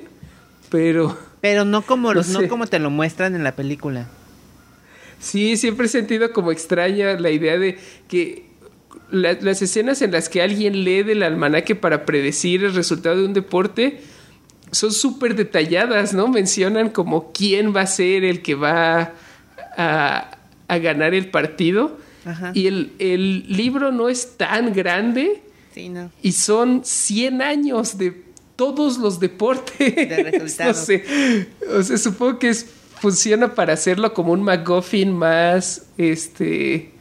pero 0.70 1.16
Pero 1.40 1.64
no 1.66 1.82
como, 1.82 2.08
No 2.08 2.14
los, 2.14 2.28
no 2.28 2.40
sé. 2.40 2.48
como 2.48 2.66
te 2.66 2.78
lo 2.78 2.88
muestran 2.90 3.34
en 3.34 3.44
la 3.44 3.54
película. 3.54 4.08
Sí, 5.20 5.56
siempre 5.56 5.86
he 5.86 5.88
sentido 5.88 6.32
como 6.32 6.50
extraña 6.52 7.18
la 7.18 7.30
idea 7.30 7.58
de 7.58 7.78
que 8.08 8.46
la- 9.10 9.34
las 9.40 9.60
escenas 9.62 10.00
en 10.02 10.12
las 10.12 10.28
que 10.28 10.42
alguien 10.42 10.84
lee 10.84 11.02
del 11.02 11.22
almanaque 11.22 11.74
para 11.74 12.04
predecir 12.06 12.64
el 12.64 12.74
resultado 12.74 13.16
de 13.16 13.24
un 13.26 13.32
deporte 13.34 14.00
son 14.70 14.90
súper 14.92 15.34
detalladas, 15.36 16.14
¿no? 16.14 16.28
Mencionan 16.28 16.88
como 16.90 17.30
quién 17.32 17.74
va 17.76 17.82
a 17.82 17.86
ser 17.86 18.24
el 18.24 18.42
que 18.42 18.54
va 18.54 19.12
a, 19.76 20.38
a 20.66 20.78
ganar 20.78 21.14
el 21.14 21.30
partido. 21.30 21.98
Ajá. 22.24 22.52
Y 22.54 22.66
el, 22.66 22.92
el 22.98 23.44
libro 23.48 23.92
no 23.92 24.08
es 24.08 24.36
tan 24.36 24.72
grande 24.72 25.42
Sí, 25.74 25.88
no. 25.88 26.10
y 26.22 26.32
son 26.32 26.82
100 26.84 27.42
años 27.42 27.98
de 27.98 28.22
todos 28.56 28.98
los 28.98 29.18
deportes. 29.20 29.94
De 29.94 30.22
no 30.24 30.30
resultados. 30.30 30.76
sé. 30.78 31.04
O 31.76 31.82
sea, 31.82 31.98
supongo 31.98 32.38
que 32.38 32.50
es- 32.50 32.66
funciona 33.00 33.54
para 33.54 33.72
hacerlo 33.74 34.14
como 34.14 34.32
un 34.32 34.42
MacGuffin 34.42 35.12
más, 35.12 35.82
este, 35.98 36.92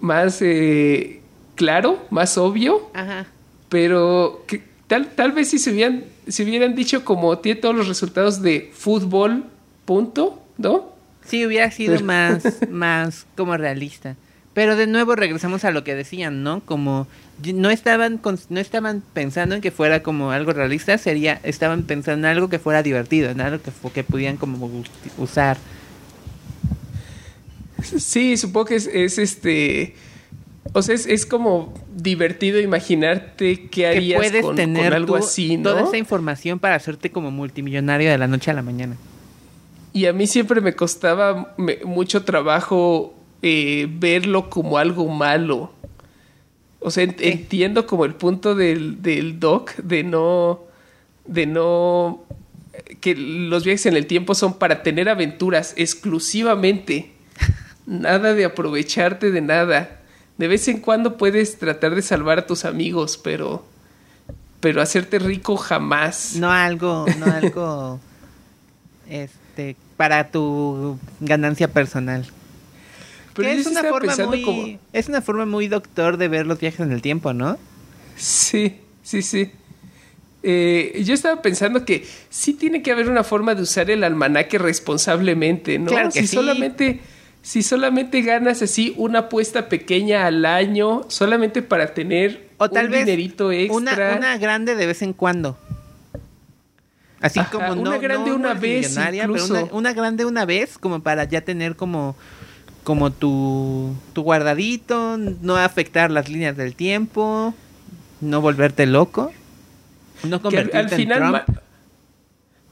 más 0.00 0.38
eh, 0.42 1.20
claro, 1.56 2.04
más 2.10 2.36
obvio. 2.38 2.90
Ajá. 2.94 3.26
Pero 3.68 4.44
que 4.46 4.62
tal, 4.86 5.08
tal 5.16 5.32
vez 5.32 5.48
si 5.48 5.58
se 5.58 5.72
hubieran, 5.72 6.04
si 6.28 6.42
hubieran 6.44 6.74
dicho 6.76 7.04
como 7.04 7.38
tiene 7.38 7.60
todos 7.60 7.74
los 7.74 7.88
resultados 7.88 8.42
de 8.42 8.70
fútbol, 8.74 9.44
punto, 9.86 10.40
¿no? 10.58 10.92
Sí, 11.26 11.44
hubiera 11.46 11.70
sido 11.70 11.98
más, 12.00 12.44
más 12.70 13.26
como 13.36 13.56
realista. 13.56 14.14
Pero 14.54 14.76
de 14.76 14.86
nuevo 14.86 15.16
regresamos 15.16 15.64
a 15.64 15.72
lo 15.72 15.82
que 15.82 15.94
decían, 15.96 16.42
¿no? 16.44 16.60
Como 16.60 17.06
no 17.54 17.70
estaban 17.70 18.18
con- 18.18 18.38
no 18.50 18.60
estaban 18.60 19.02
pensando 19.12 19.56
en 19.56 19.60
que 19.60 19.72
fuera 19.72 20.02
como 20.04 20.30
algo 20.30 20.52
realista, 20.52 20.96
sería 20.96 21.40
estaban 21.42 21.82
pensando 21.82 22.28
en 22.28 22.32
algo 22.36 22.48
que 22.48 22.60
fuera 22.60 22.82
divertido, 22.84 23.30
en 23.30 23.40
algo 23.40 23.60
que 23.62 23.72
que 23.92 24.04
pudieran 24.04 24.36
como 24.36 24.64
us- 24.66 24.90
usar. 25.18 25.56
Sí, 27.82 28.36
supongo 28.36 28.66
que 28.66 28.76
es, 28.76 28.86
es 28.86 29.18
este. 29.18 29.94
O 30.72 30.82
sea, 30.82 30.94
es, 30.94 31.06
es 31.06 31.26
como 31.26 31.74
divertido 31.94 32.58
imaginarte 32.60 33.62
qué 33.62 33.68
Que 33.68 33.86
harías 33.86 34.18
puedes 34.18 34.42
con, 34.44 34.56
tener 34.56 34.84
con 34.84 34.92
algo 34.94 35.16
tú 35.18 35.24
así, 35.24 35.56
¿no? 35.56 35.70
toda 35.70 35.82
esa 35.82 35.96
información 35.98 36.58
para 36.58 36.76
hacerte 36.76 37.10
como 37.10 37.30
multimillonario 37.30 38.10
de 38.10 38.16
la 38.18 38.26
noche 38.26 38.50
a 38.50 38.54
la 38.54 38.62
mañana. 38.62 38.96
Y 39.92 40.06
a 40.06 40.12
mí 40.12 40.26
siempre 40.26 40.60
me 40.60 40.74
costaba 40.74 41.54
me- 41.58 41.78
mucho 41.84 42.24
trabajo 42.24 43.14
eh, 43.46 43.86
verlo 43.90 44.48
como 44.48 44.78
algo 44.78 45.06
malo. 45.06 45.70
O 46.80 46.90
sea, 46.90 47.04
Sí. 47.06 47.14
entiendo 47.20 47.86
como 47.86 48.06
el 48.06 48.14
punto 48.14 48.54
del, 48.54 49.02
del 49.02 49.38
doc 49.38 49.74
de 49.76 50.02
no. 50.02 50.60
de 51.26 51.44
no. 51.44 52.24
que 53.02 53.14
los 53.14 53.64
viajes 53.64 53.84
en 53.84 53.96
el 53.96 54.06
tiempo 54.06 54.34
son 54.34 54.54
para 54.54 54.82
tener 54.82 55.10
aventuras 55.10 55.74
exclusivamente. 55.76 57.12
Nada 57.86 58.32
de 58.32 58.46
aprovecharte 58.46 59.30
de 59.30 59.42
nada. 59.42 60.00
De 60.38 60.48
vez 60.48 60.66
en 60.68 60.80
cuando 60.80 61.18
puedes 61.18 61.58
tratar 61.58 61.94
de 61.94 62.00
salvar 62.00 62.38
a 62.38 62.46
tus 62.46 62.64
amigos, 62.64 63.18
pero. 63.22 63.62
pero 64.60 64.80
hacerte 64.80 65.18
rico 65.18 65.58
jamás. 65.58 66.36
No 66.36 66.50
algo, 66.50 67.04
no 67.18 67.26
algo 67.26 68.00
este 69.10 69.76
para 69.98 70.30
tu 70.30 70.98
ganancia 71.20 71.68
personal. 71.68 72.24
Pero 73.34 73.48
Que 73.48 73.54
es 73.56 73.66
una 73.66 73.82
forma 73.84 74.16
muy 74.26 74.42
como- 74.42 74.78
es 74.92 75.08
una 75.08 75.20
forma 75.22 75.44
muy 75.46 75.68
doctor 75.68 76.16
de 76.16 76.28
ver 76.28 76.46
los 76.46 76.58
viajes 76.60 76.80
en 76.80 76.92
el 76.92 77.02
tiempo, 77.02 77.32
¿no? 77.32 77.58
Sí, 78.16 78.76
sí, 79.02 79.22
sí. 79.22 79.50
Eh, 80.42 81.02
yo 81.04 81.14
estaba 81.14 81.40
pensando 81.42 81.84
que 81.84 82.06
sí 82.30 82.52
tiene 82.52 82.82
que 82.82 82.92
haber 82.92 83.08
una 83.08 83.24
forma 83.24 83.54
de 83.54 83.62
usar 83.62 83.90
el 83.90 84.04
almanaque 84.04 84.58
responsablemente, 84.58 85.78
¿no? 85.78 85.86
Claro 85.90 86.10
que 86.10 86.20
si 86.20 86.26
sí. 86.28 86.36
solamente 86.36 87.00
si 87.42 87.62
solamente 87.62 88.22
ganas 88.22 88.62
así 88.62 88.94
una 88.96 89.20
apuesta 89.20 89.68
pequeña 89.68 90.26
al 90.26 90.46
año 90.46 91.02
solamente 91.08 91.60
para 91.60 91.92
tener 91.92 92.48
O 92.56 92.70
tal 92.70 92.86
un 92.86 92.92
vez 92.92 93.04
dinerito 93.04 93.52
extra. 93.52 93.76
una, 93.76 94.16
una 94.16 94.38
grande 94.38 94.74
de 94.76 94.86
vez 94.86 95.02
en 95.02 95.12
cuando. 95.12 95.58
Así 97.20 97.40
Ajá, 97.40 97.50
como 97.50 97.74
no 97.74 97.80
una 97.90 97.98
grande 97.98 98.30
no 98.30 98.36
una 98.36 98.54
vez 98.54 98.94
pero 98.94 99.68
una 99.72 99.92
grande 99.94 100.24
una 100.26 100.44
vez 100.44 100.76
como 100.78 101.02
para 101.02 101.24
ya 101.24 101.40
tener 101.40 101.74
como 101.76 102.16
como 102.84 103.10
tu 103.10 103.94
tu 104.12 104.22
guardadito, 104.22 105.16
no 105.18 105.56
afectar 105.56 106.10
las 106.10 106.28
líneas 106.28 106.56
del 106.56 106.74
tiempo, 106.76 107.54
no 108.20 108.40
volverte 108.40 108.86
loco, 108.86 109.32
no 110.22 110.36
al, 110.36 110.42
convertirte 110.42 110.78
al 110.78 110.88
final 110.90 111.22
en 111.22 111.30
Ma- 111.30 111.44
Trump. 111.44 111.58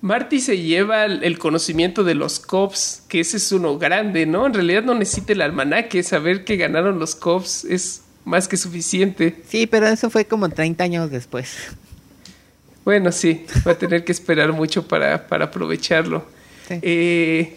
Marty 0.03 0.41
se 0.41 0.59
lleva 0.59 1.05
el, 1.05 1.23
el 1.23 1.39
conocimiento 1.39 2.03
de 2.03 2.15
los 2.17 2.41
Cubs, 2.41 3.05
que 3.09 3.21
ese 3.21 3.37
es 3.37 3.53
uno 3.53 3.79
grande, 3.79 4.27
¿no? 4.27 4.47
En 4.47 4.53
realidad 4.55 4.83
no 4.83 4.95
necesita 4.95 5.33
el 5.33 5.41
almanaque, 5.43 6.03
saber 6.03 6.45
que 6.45 6.57
ganaron 6.57 6.99
los 6.99 7.15
Cubs 7.15 7.65
es 7.65 8.03
más 8.25 8.49
que 8.49 8.57
suficiente. 8.57 9.41
Sí, 9.49 9.67
pero 9.69 9.87
eso 9.87 10.11
fue 10.11 10.25
como 10.25 10.49
30 10.49 10.83
años 10.85 11.11
después. 11.11 11.55
Bueno, 12.85 13.13
sí, 13.13 13.47
va 13.67 13.73
a 13.73 13.79
tener 13.79 14.05
que 14.05 14.11
esperar 14.11 14.53
mucho 14.53 14.89
para, 14.89 15.29
para 15.29 15.45
aprovecharlo. 15.47 16.27
Sí. 16.67 16.75
Eh, 16.83 17.57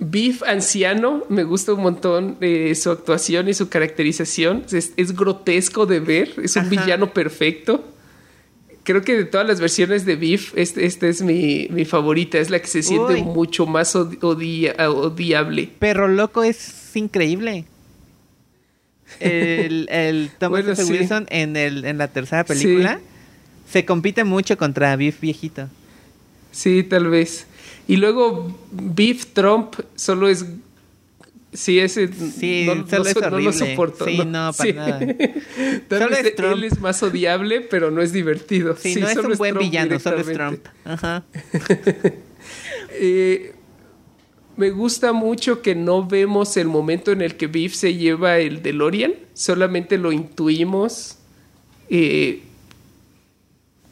Beef 0.00 0.42
anciano, 0.44 1.24
me 1.28 1.42
gusta 1.44 1.72
un 1.72 1.82
montón 1.82 2.36
eh, 2.40 2.74
su 2.76 2.90
actuación 2.90 3.48
y 3.48 3.54
su 3.54 3.68
caracterización. 3.68 4.64
Es, 4.70 4.92
es 4.96 5.14
grotesco 5.16 5.86
de 5.86 6.00
ver, 6.00 6.34
es 6.42 6.54
un 6.56 6.62
Ajá. 6.62 6.70
villano 6.70 7.12
perfecto. 7.12 7.84
Creo 8.84 9.02
que 9.02 9.16
de 9.16 9.24
todas 9.24 9.46
las 9.46 9.60
versiones 9.60 10.06
de 10.06 10.16
Beef, 10.16 10.52
este- 10.56 10.86
esta 10.86 11.08
es 11.08 11.20
mi, 11.20 11.66
mi 11.70 11.84
favorita, 11.84 12.38
es 12.38 12.48
la 12.48 12.58
que 12.60 12.68
se 12.68 12.82
siente 12.82 13.14
Uy. 13.14 13.22
mucho 13.22 13.66
más 13.66 13.94
odi- 13.94 14.18
odia- 14.22 14.74
odiable. 14.88 15.68
Perro 15.78 16.08
Loco 16.08 16.42
es 16.44 16.94
increíble. 16.96 17.64
El, 19.20 19.88
el 19.90 20.30
Thomas 20.38 20.64
Bueno, 20.64 20.76
sí. 20.76 20.90
Wilson 20.92 21.26
en, 21.30 21.56
el, 21.56 21.84
en 21.84 21.98
la 21.98 22.08
tercera 22.08 22.44
película 22.44 23.00
se 23.70 23.84
compite 23.84 24.24
mucho 24.24 24.56
contra 24.56 24.94
Biff 24.96 25.20
viejito. 25.20 25.68
Sí, 26.52 26.82
tal 26.82 27.08
vez. 27.08 27.46
Y 27.88 27.96
luego 27.96 28.54
Beef 28.70 29.26
Trump 29.32 29.74
solo 29.96 30.28
es... 30.28 30.44
Sí, 31.52 31.78
ese 31.80 32.08
Sí, 32.12 32.64
no, 32.66 32.74
no 32.74 32.86
solo 32.86 33.04
es 33.06 33.12
so- 33.14 33.20
no 33.22 33.30
lo 33.30 33.36
horrible. 33.48 33.52
soporto. 33.70 34.04
Sí, 34.04 34.18
no, 34.18 34.52
para 34.52 34.72
nada. 34.74 34.98
Tal 35.88 36.02
Solo 36.02 36.16
es 36.16 36.36
Trump. 36.36 36.52
él 36.52 36.64
es 36.64 36.78
más 36.80 37.02
odiable, 37.02 37.62
pero 37.62 37.90
no 37.90 38.02
es 38.02 38.12
divertido. 38.12 38.76
Sí, 38.76 38.92
Sí, 38.94 39.00
no 39.00 39.08
es 39.08 39.14
solo 39.14 39.30
un 39.30 39.38
buen 39.38 39.54
Trump 39.54 39.64
villano, 39.70 39.98
solo 39.98 40.18
es. 40.20 40.26
Trump. 40.32 40.60
Ajá. 40.84 41.24
Eh, 43.00 43.52
me 44.56 44.70
gusta 44.70 45.12
mucho 45.12 45.62
que 45.62 45.74
no 45.74 46.06
vemos 46.06 46.56
el 46.56 46.66
momento 46.66 47.12
en 47.12 47.22
el 47.22 47.36
que 47.36 47.46
Beef 47.46 47.74
se 47.74 47.94
lleva 47.94 48.38
el 48.38 48.62
DeLorean, 48.62 49.12
solamente 49.34 49.98
lo 49.98 50.10
intuimos 50.10 51.18
eh, 51.90 52.42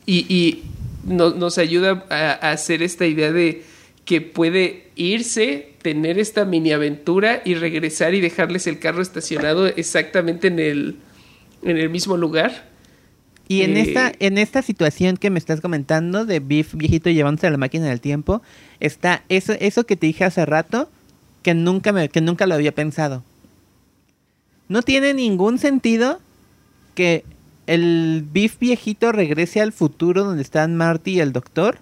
y, 0.07 0.17
y 0.35 0.63
no- 1.05 1.31
nos 1.35 1.59
ayuda 1.59 2.05
a, 2.11 2.49
a 2.49 2.53
hacer 2.53 2.83
esta 2.83 3.07
idea 3.07 3.31
de 3.33 3.63
que 4.07 4.21
puede 4.23 4.89
irse, 4.95 5.73
tener 5.83 6.19
esta 6.19 6.45
mini 6.45 6.73
aventura 6.73 7.43
y 7.45 7.55
regresar 7.55 8.15
y 8.15 8.21
dejarles 8.21 8.67
el 8.69 8.79
carro 8.79 9.03
estacionado 9.03 9.67
exactamente 9.67 10.47
en 10.47 10.61
el, 10.61 10.97
en 11.63 11.77
el 11.77 11.91
mismo 11.91 12.17
lugar. 12.17 12.71
Y 13.49 13.63
en 13.63 13.77
Eh, 13.77 13.81
esta, 13.81 14.13
en 14.19 14.39
esta 14.39 14.63
situación 14.63 15.17
que 15.17 15.29
me 15.29 15.41
estás 15.41 15.61
comentando 15.61 16.25
de 16.25 16.39
Biff 16.39 16.75
viejito 16.75 17.11
llevándose 17.11 17.49
a 17.49 17.51
la 17.51 17.59
máquina 17.59 17.87
del 17.87 18.01
tiempo, 18.01 18.43
está 18.79 19.25
eso, 19.29 19.55
eso 19.59 19.85
que 19.85 19.97
te 19.97 20.07
dije 20.07 20.25
hace 20.25 20.47
rato, 20.47 20.89
que 21.43 21.55
nunca 21.55 21.93
me, 21.93 22.09
que 22.09 22.21
nunca 22.21 22.47
lo 22.47 22.55
había 22.55 22.73
pensado. 22.73 23.25
No 24.69 24.83
tiene 24.83 25.15
ningún 25.15 25.59
sentido 25.59 26.21
que 26.95 27.25
el 27.67 28.25
Biff 28.33 28.59
viejito 28.61 29.11
regrese 29.11 29.61
al 29.61 29.73
futuro 29.73 30.23
donde 30.23 30.43
están 30.43 30.77
Marty 30.77 31.15
y 31.15 31.21
el 31.21 31.33
doctor 31.33 31.79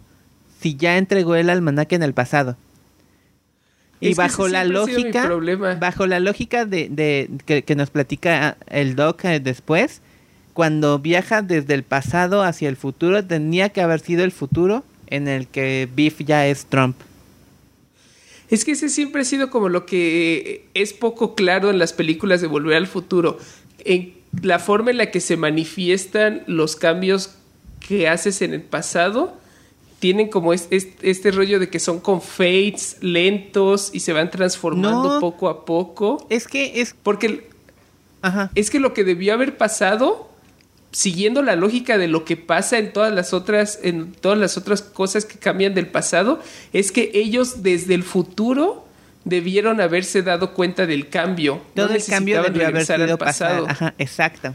si 0.65 0.77
ya 0.77 0.97
entregó 0.97 1.35
el 1.35 1.51
almanaque 1.51 1.95
en 1.95 2.03
el 2.03 2.15
pasado. 2.15 2.57
Y 4.01 4.13
Es 4.13 4.17
bajo 4.17 4.49
la 4.49 4.65
lógica, 4.65 5.25
problema. 5.25 5.75
bajo 5.75 6.07
la 6.07 6.21
lógica 6.21 6.65
de, 6.65 6.89
de- 6.89 7.29
que, 7.45 7.65
que 7.65 7.77
nos 7.77 7.91
platica 7.91 8.57
el 8.69 8.97
Doc 8.97 9.27
eh, 9.27 9.41
después, 9.41 10.01
cuando 10.55 10.99
viaja 10.99 11.43
desde 11.43 11.75
el 11.75 11.83
pasado 11.83 12.43
hacia 12.43 12.71
el 12.71 12.77
futuro, 12.77 13.23
tenía 13.23 13.69
que 13.69 13.83
haber 13.83 14.01
sido 14.01 14.25
el 14.25 14.33
futuro 14.33 14.85
en 15.09 15.29
el 15.29 15.49
que 15.49 15.87
Biff 15.95 16.21
ya 16.21 16.47
es 16.47 16.65
Trump. 16.65 16.97
Es 18.49 18.65
que 18.65 18.73
ese 18.73 18.89
siempre 18.89 19.21
ha 19.21 19.25
sido 19.27 19.51
como 19.51 19.69
lo 19.69 19.85
que 19.85 20.67
es 20.73 20.95
poco 20.95 21.35
claro 21.35 21.69
en 21.69 21.79
las 21.79 21.93
películas 21.93 22.41
de 22.41 22.47
Volver 22.47 22.77
al 22.79 22.87
Futuro. 22.87 23.39
En 23.85 24.15
la 24.41 24.59
forma 24.59 24.93
en 24.93 24.97
la 24.97 25.11
que 25.11 25.21
se 25.21 25.37
manifiestan 25.37 26.43
los 26.47 26.75
cambios 26.77 27.35
que 27.87 28.09
haces 28.09 28.41
en 28.41 28.55
el 28.55 28.63
pasado, 28.63 29.37
tienen 30.05 30.29
como 30.29 30.53
es- 30.53 30.69
es- 30.69 30.89
este 31.01 31.31
rollo 31.31 31.59
de 31.59 31.71
que 31.71 31.81
son 31.81 31.99
con 31.99 32.21
fades 32.21 32.99
lentos 33.01 33.89
y 33.95 34.01
se 34.01 34.13
van 34.13 34.31
transformando 34.31 35.15
No. 35.15 35.19
poco 35.19 35.49
a 35.49 35.65
poco. 35.65 36.27
Es 36.29 36.47
que 36.47 36.83
es. 36.83 36.95
Porque 37.03 37.49
Ajá. 38.21 38.51
es 38.55 38.69
que 38.69 38.81
lo 38.81 38.93
que 38.93 39.03
debió 39.03 39.33
haber 39.33 39.57
pasado, 39.57 40.29
siguiendo 40.93 41.41
la 41.41 41.57
lógica 41.57 41.97
de 41.97 42.07
lo 42.09 42.27
que 42.27 42.37
pasa 42.37 42.77
en 42.77 42.93
todas 42.93 43.15
las 43.15 43.33
otras, 43.33 43.79
en 43.83 44.13
todas 44.13 44.37
las 44.37 44.59
otras 44.59 44.83
cosas 44.83 45.25
que 45.25 45.39
cambian 45.39 45.73
del 45.75 45.87
pasado, 45.87 46.39
es 46.75 46.93
que 46.93 47.11
ellos 47.15 47.63
desde 47.63 47.95
el 47.95 48.03
futuro 48.03 48.85
debieron 49.25 49.81
haberse 49.81 50.21
dado 50.23 50.53
cuenta 50.53 50.85
del 50.85 51.09
cambio. 51.09 51.63
Todo 51.75 51.89
no 51.89 51.95
el 51.95 52.05
cambio 52.05 52.43
necesitaban 52.43 52.53
debió 52.53 52.69
haber 52.69 52.85
sido 52.85 53.17
pasado. 53.17 53.65
pasado. 53.65 53.67
Ajá, 53.71 53.95
exacto. 53.97 54.55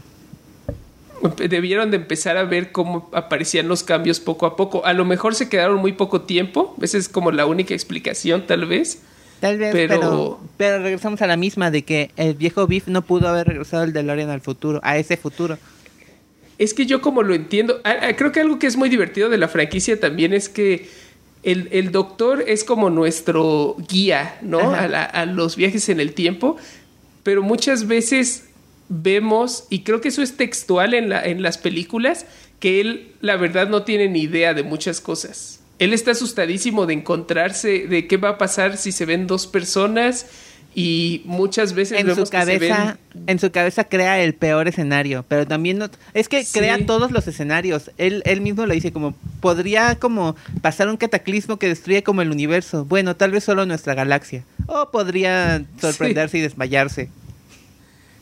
Debieron 1.48 1.90
de 1.90 1.96
empezar 1.98 2.36
a 2.36 2.44
ver 2.44 2.72
cómo 2.72 3.08
aparecían 3.12 3.68
los 3.68 3.82
cambios 3.82 4.20
poco 4.20 4.46
a 4.46 4.56
poco. 4.56 4.84
A 4.86 4.92
lo 4.92 5.04
mejor 5.04 5.34
se 5.34 5.48
quedaron 5.48 5.78
muy 5.80 5.92
poco 5.92 6.22
tiempo. 6.22 6.74
Esa 6.80 6.98
es 6.98 7.08
como 7.08 7.30
la 7.32 7.46
única 7.46 7.74
explicación, 7.74 8.46
tal 8.46 8.66
vez. 8.66 9.02
Tal 9.40 9.56
vez, 9.58 9.72
Pero- 9.72 9.94
pero... 10.00 10.40
pero 10.58 10.82
regresamos 10.82 11.22
a 11.22 11.26
la 11.26 11.36
misma 11.36 11.70
de 11.70 11.82
que 11.82 12.10
el 12.16 12.34
viejo 12.34 12.66
Biff 12.66 12.88
no 12.88 13.02
pudo 13.02 13.28
haber 13.28 13.46
regresado 13.48 13.84
el 13.84 13.92
DeLorean 13.94 14.28
al 14.28 14.42
futuro, 14.42 14.80
a 14.82 14.98
ese 14.98 15.16
futuro. 15.16 15.56
Es 16.58 16.74
que 16.74 16.84
yo 16.84 17.00
como 17.00 17.22
lo 17.22 17.32
entiendo, 17.32 17.80
creo 18.18 18.32
que 18.32 18.40
algo 18.40 18.58
que 18.58 18.66
es 18.66 18.76
muy 18.76 18.90
divertido 18.90 19.30
de 19.30 19.38
la 19.38 19.48
franquicia 19.48 19.98
también 19.98 20.34
es 20.34 20.50
que 20.50 20.90
el, 21.42 21.68
el 21.72 21.90
doctor 21.90 22.44
es 22.46 22.64
como 22.64 22.90
nuestro 22.90 23.76
guía, 23.88 24.36
¿no? 24.42 24.74
A, 24.74 24.86
la- 24.88 25.04
a 25.04 25.24
los 25.24 25.56
viajes 25.56 25.88
en 25.88 26.00
el 26.00 26.12
tiempo, 26.12 26.58
pero 27.22 27.42
muchas 27.42 27.86
veces 27.86 28.49
vemos, 28.90 29.64
y 29.70 29.80
creo 29.84 30.00
que 30.02 30.08
eso 30.08 30.20
es 30.20 30.36
textual 30.36 30.92
en, 30.92 31.08
la, 31.08 31.24
en 31.24 31.42
las 31.42 31.56
películas, 31.56 32.26
que 32.58 32.80
él 32.82 33.12
la 33.22 33.36
verdad 33.36 33.68
no 33.68 33.84
tiene 33.84 34.08
ni 34.08 34.20
idea 34.22 34.52
de 34.52 34.62
muchas 34.64 35.00
cosas. 35.00 35.60
Él 35.78 35.94
está 35.94 36.10
asustadísimo 36.10 36.84
de 36.84 36.92
encontrarse, 36.94 37.86
de 37.86 38.06
qué 38.06 38.18
va 38.18 38.30
a 38.30 38.38
pasar 38.38 38.76
si 38.76 38.92
se 38.92 39.06
ven 39.06 39.26
dos 39.26 39.46
personas 39.46 40.26
y 40.74 41.22
muchas 41.24 41.72
veces 41.72 41.98
En 41.98 42.06
su 42.06 42.12
vemos 42.14 42.30
que 42.30 42.36
se 42.38 42.44
cabeza, 42.44 42.98
ven 43.14 43.24
en 43.26 43.38
su 43.38 43.50
cabeza 43.50 43.84
crea 43.84 44.20
el 44.22 44.34
peor 44.34 44.68
escenario, 44.68 45.24
pero 45.26 45.46
también 45.46 45.78
no, 45.78 45.88
es 46.12 46.28
que 46.28 46.44
Sí. 46.44 46.58
crea 46.58 46.84
todos 46.84 47.10
los 47.12 47.26
escenarios. 47.26 47.90
Él, 47.96 48.22
él 48.26 48.40
mismo 48.40 48.66
lo 48.66 48.74
dice 48.74 48.92
como 48.92 49.14
podría 49.40 49.94
como 49.96 50.36
pasar 50.60 50.88
un 50.88 50.96
cataclismo 50.96 51.58
que 51.58 51.66
destruye 51.68 52.02
como 52.02 52.22
el 52.22 52.30
universo. 52.30 52.84
Bueno, 52.84 53.16
tal 53.16 53.30
vez 53.30 53.44
solo 53.44 53.64
nuestra 53.66 53.94
galaxia. 53.94 54.44
O 54.66 54.90
podría 54.90 55.64
sorprenderse 55.80 56.38
y 56.38 56.40
desmayarse. 56.42 57.08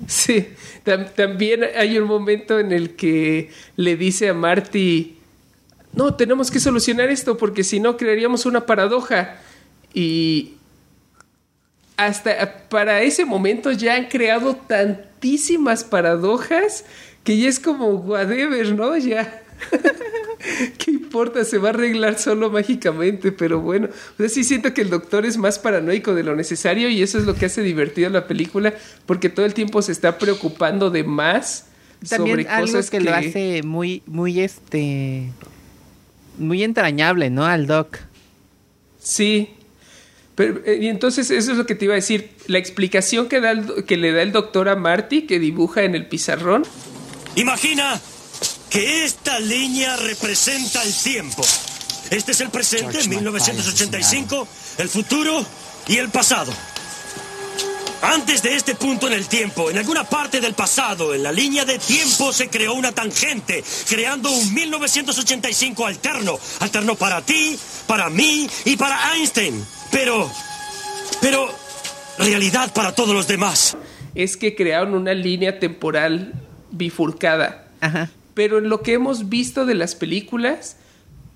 Sí, 0.07 0.49
tam- 0.84 1.11
también 1.14 1.64
hay 1.76 1.99
un 1.99 2.07
momento 2.07 2.59
en 2.61 2.72
el 2.72 2.94
que 2.94 3.51
le 3.76 3.96
dice 3.96 4.28
a 4.28 4.34
Marty, 4.34 5.16
no, 5.92 6.14
tenemos 6.14 6.51
que 6.51 6.61
solucionar 6.61 7.11
esto 7.11 7.36
porque 7.36 7.64
si 7.64 7.80
no 7.80 7.96
crearíamos 7.96 8.46
una 8.46 8.64
paradoja. 8.66 9.40
Y 9.92 10.55
hasta 11.96 12.68
para 12.68 13.03
ese 13.03 13.24
momento 13.24 13.72
ya 13.72 13.94
han 13.96 14.07
creado 14.07 14.55
tantísimas 14.55 15.82
paradojas 15.82 16.84
que 17.24 17.36
ya 17.38 17.49
es 17.49 17.59
como 17.59 17.88
whatever, 17.90 18.74
¿no? 18.74 18.96
Ya. 18.96 19.42
¿Qué 20.78 20.91
importa? 20.91 21.45
Se 21.45 21.59
va 21.59 21.68
a 21.68 21.72
arreglar 21.72 22.18
solo 22.18 22.51
mágicamente, 22.51 23.32
pero 23.32 23.61
bueno, 23.61 23.89
o 23.89 24.16
sea, 24.16 24.28
sí 24.28 24.45
siento 24.45 24.72
que 24.72 24.82
el 24.82 24.91
doctor 24.91 25.26
es 25.26 25.36
más 25.36 25.59
paranoico 25.59 26.14
de 26.14 26.22
lo 26.22 26.36
necesario 26.36 26.89
y 26.89 27.03
eso 27.03 27.18
es 27.18 27.24
lo 27.24 27.34
que 27.34 27.47
hace 27.47 27.62
divertido 27.62 28.11
la 28.11 28.26
película, 28.26 28.74
porque 29.07 29.28
todo 29.28 29.47
el 29.47 29.55
tiempo 29.55 29.82
se 29.82 29.93
está 29.93 30.18
preocupando 30.18 30.91
de 30.91 31.05
más 31.05 31.66
También 32.09 32.36
sobre 32.36 32.49
algo 32.49 32.66
cosas 32.66 32.91
que, 32.91 33.01
lo 33.01 33.14
hace 33.14 33.62
muy, 33.64 34.03
muy 34.07 34.41
este, 34.41 35.32
muy 36.39 36.62
entrañable, 36.62 37.30
¿no? 37.30 37.45
Al 37.45 37.66
Doc. 37.66 37.99
Sí. 39.01 39.51
Pero, 40.34 40.61
eh, 40.64 40.78
y 40.80 40.86
entonces 40.86 41.32
eso 41.32 41.51
es 41.51 41.59
lo 41.59 41.66
que 41.66 41.74
te 41.74 41.86
iba 41.86 41.95
a 41.95 41.97
decir. 41.97 42.30
La 42.47 42.59
explicación 42.59 43.28
que, 43.28 43.41
da 43.41 43.51
el 43.51 43.84
que 43.84 43.97
le 43.97 44.12
da 44.12 44.22
el 44.22 44.30
doctor 44.30 44.68
a 44.68 44.76
Marty, 44.76 45.22
que 45.22 45.41
dibuja 45.41 45.82
en 45.82 45.97
el 45.97 46.07
pizarrón, 46.07 46.62
Imagina 47.34 48.01
que 48.70 49.04
esta 49.04 49.38
línea 49.40 49.96
representa 49.96 50.82
el 50.82 50.94
tiempo. 50.94 51.44
Este 52.10 52.32
es 52.32 52.40
el 52.40 52.50
presente, 52.50 53.06
1985, 53.06 54.48
el 54.78 54.88
futuro 54.88 55.44
y 55.86 55.96
el 55.96 56.08
pasado. 56.08 56.52
Antes 58.00 58.42
de 58.42 58.54
este 58.54 58.76
punto 58.76 59.08
en 59.08 59.12
el 59.12 59.26
tiempo, 59.26 59.70
en 59.70 59.78
alguna 59.78 60.04
parte 60.04 60.40
del 60.40 60.54
pasado, 60.54 61.14
en 61.14 61.22
la 61.22 61.32
línea 61.32 61.64
de 61.64 61.78
tiempo 61.78 62.32
se 62.32 62.48
creó 62.48 62.74
una 62.74 62.92
tangente, 62.92 63.64
creando 63.88 64.30
un 64.30 64.54
1985 64.54 65.84
alterno. 65.84 66.38
Alterno 66.60 66.94
para 66.94 67.22
ti, 67.22 67.58
para 67.86 68.08
mí 68.08 68.48
y 68.64 68.76
para 68.76 69.14
Einstein. 69.14 69.66
Pero, 69.90 70.30
pero, 71.20 71.52
realidad 72.18 72.72
para 72.72 72.94
todos 72.94 73.14
los 73.14 73.26
demás. 73.26 73.76
es 74.14 74.36
que 74.36 74.54
crearon 74.54 74.94
una 74.94 75.12
línea 75.12 75.58
temporal 75.58 76.34
bifurcada. 76.70 77.66
Ajá. 77.80 78.10
Pero 78.39 78.59
en 78.59 78.68
lo 78.68 78.82
que 78.82 78.93
hemos 78.93 79.28
visto 79.28 79.66
de 79.66 79.74
las 79.74 79.97
películas, 79.97 80.76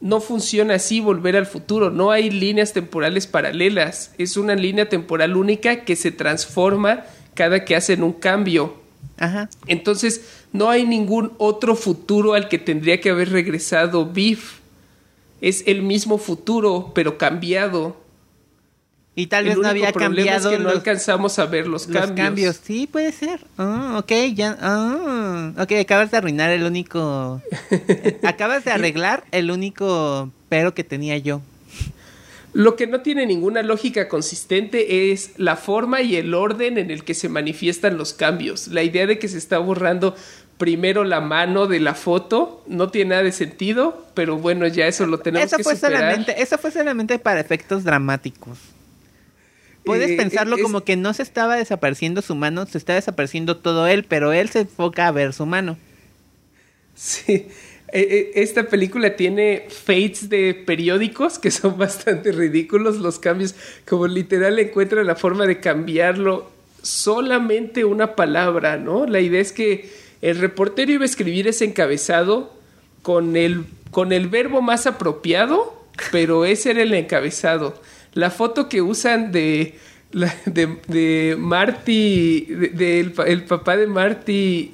no 0.00 0.20
funciona 0.20 0.74
así 0.74 1.00
volver 1.00 1.34
al 1.34 1.46
futuro. 1.46 1.90
No 1.90 2.12
hay 2.12 2.30
líneas 2.30 2.72
temporales 2.72 3.26
paralelas. 3.26 4.14
Es 4.18 4.36
una 4.36 4.54
línea 4.54 4.88
temporal 4.88 5.36
única 5.36 5.84
que 5.84 5.96
se 5.96 6.12
transforma 6.12 7.02
cada 7.34 7.64
que 7.64 7.74
hacen 7.74 8.04
un 8.04 8.12
cambio. 8.12 8.76
Ajá. 9.18 9.50
Entonces, 9.66 10.44
no 10.52 10.70
hay 10.70 10.86
ningún 10.86 11.32
otro 11.38 11.74
futuro 11.74 12.34
al 12.34 12.48
que 12.48 12.60
tendría 12.60 13.00
que 13.00 13.10
haber 13.10 13.30
regresado 13.30 14.06
Biff. 14.06 14.60
Es 15.40 15.64
el 15.66 15.82
mismo 15.82 16.18
futuro, 16.18 16.92
pero 16.94 17.18
cambiado. 17.18 17.96
Y 19.14 19.26
tal 19.26 19.44
el 19.44 19.50
vez 19.50 19.58
no 19.58 19.68
había 19.68 19.92
cambiado 19.92 20.50
es 20.50 20.56
que 20.56 20.62
no 20.62 20.70
los, 20.70 20.76
alcanzamos 20.76 21.38
a 21.38 21.44
ver 21.44 21.66
los, 21.66 21.86
los 21.86 22.00
cambios. 22.00 22.26
cambios. 22.26 22.60
Sí, 22.64 22.88
puede 22.90 23.12
ser. 23.12 23.40
Ah, 23.58 23.96
ok, 23.98 24.12
ya. 24.34 24.56
Ah, 24.60 25.52
ok, 25.58 25.72
acabas 25.80 26.10
de 26.10 26.16
arruinar 26.16 26.50
el 26.50 26.62
único. 26.62 27.42
acabas 28.22 28.64
de 28.64 28.70
arreglar 28.70 29.24
el 29.30 29.50
único 29.50 30.30
pero 30.48 30.74
que 30.74 30.84
tenía 30.84 31.16
yo. 31.18 31.40
Lo 32.54 32.76
que 32.76 32.86
no 32.86 33.00
tiene 33.00 33.24
ninguna 33.24 33.62
lógica 33.62 34.08
consistente 34.08 35.10
es 35.10 35.30
la 35.38 35.56
forma 35.56 36.02
y 36.02 36.16
el 36.16 36.34
orden 36.34 36.76
en 36.76 36.90
el 36.90 37.04
que 37.04 37.14
se 37.14 37.30
manifiestan 37.30 37.96
los 37.96 38.12
cambios. 38.12 38.68
La 38.68 38.82
idea 38.82 39.06
de 39.06 39.18
que 39.18 39.28
se 39.28 39.38
está 39.38 39.56
borrando 39.58 40.14
primero 40.58 41.04
la 41.04 41.22
mano 41.22 41.66
de 41.66 41.80
la 41.80 41.94
foto 41.94 42.62
no 42.66 42.90
tiene 42.90 43.10
nada 43.10 43.22
de 43.22 43.32
sentido, 43.32 44.06
pero 44.14 44.36
bueno, 44.36 44.66
ya 44.66 44.86
eso 44.86 45.06
lo 45.06 45.18
tenemos 45.20 45.46
Eso 45.46 45.56
que 45.56 45.64
fue 45.64 45.74
superar. 45.76 46.00
solamente, 46.00 46.42
eso 46.42 46.58
fue 46.58 46.70
solamente 46.70 47.18
para 47.18 47.40
efectos 47.40 47.84
dramáticos. 47.84 48.58
Puedes 49.84 50.10
Eh, 50.12 50.16
pensarlo 50.16 50.56
es- 50.56 50.62
como 50.62 50.82
que 50.84 50.96
no 50.96 51.12
se 51.14 51.22
estaba 51.22 51.56
desapareciendo 51.56 52.22
su 52.22 52.34
mano, 52.34 52.66
se 52.66 52.78
está 52.78 52.94
desapareciendo 52.94 53.56
todo 53.56 53.86
él, 53.86 54.04
pero 54.04 54.32
él 54.32 54.48
se 54.50 54.60
enfoca 54.60 55.08
a 55.08 55.12
ver 55.12 55.32
su 55.32 55.46
mano. 55.46 55.76
Sí. 56.94 57.32
Eh, 57.32 57.48
eh, 58.10 58.32
Esta 58.36 58.64
película 58.68 59.16
tiene 59.16 59.66
fades 59.68 60.28
de 60.30 60.54
periódicos 60.54 61.38
que 61.38 61.50
son 61.50 61.76
bastante 61.78 62.32
ridículos 62.32 62.98
los 62.98 63.18
cambios, 63.18 63.54
como 63.86 64.06
literal 64.06 64.58
encuentra 64.58 65.04
la 65.04 65.16
forma 65.16 65.46
de 65.46 65.60
cambiarlo 65.60 66.50
solamente 66.82 67.84
una 67.84 68.16
palabra, 68.16 68.76
¿no? 68.76 69.06
La 69.06 69.20
idea 69.20 69.40
es 69.40 69.52
que 69.52 69.90
el 70.22 70.38
reportero 70.38 70.90
iba 70.92 71.02
a 71.02 71.06
escribir 71.06 71.46
ese 71.48 71.64
encabezado 71.64 72.52
con 73.02 73.36
el, 73.36 73.64
con 73.90 74.12
el 74.12 74.28
verbo 74.28 74.62
más 74.62 74.86
apropiado, 74.86 75.80
pero 76.10 76.44
ese 76.44 76.70
era 76.70 76.82
el 76.82 76.94
encabezado. 76.94 77.80
La 78.14 78.30
foto 78.30 78.68
que 78.68 78.82
usan 78.82 79.32
de, 79.32 79.78
la- 80.12 80.34
de, 80.46 80.78
de 80.88 81.36
Marty, 81.38 82.46
de- 82.46 82.68
del 82.68 83.14
el 83.26 83.44
papá 83.44 83.76
de 83.76 83.86
Marty 83.86 84.72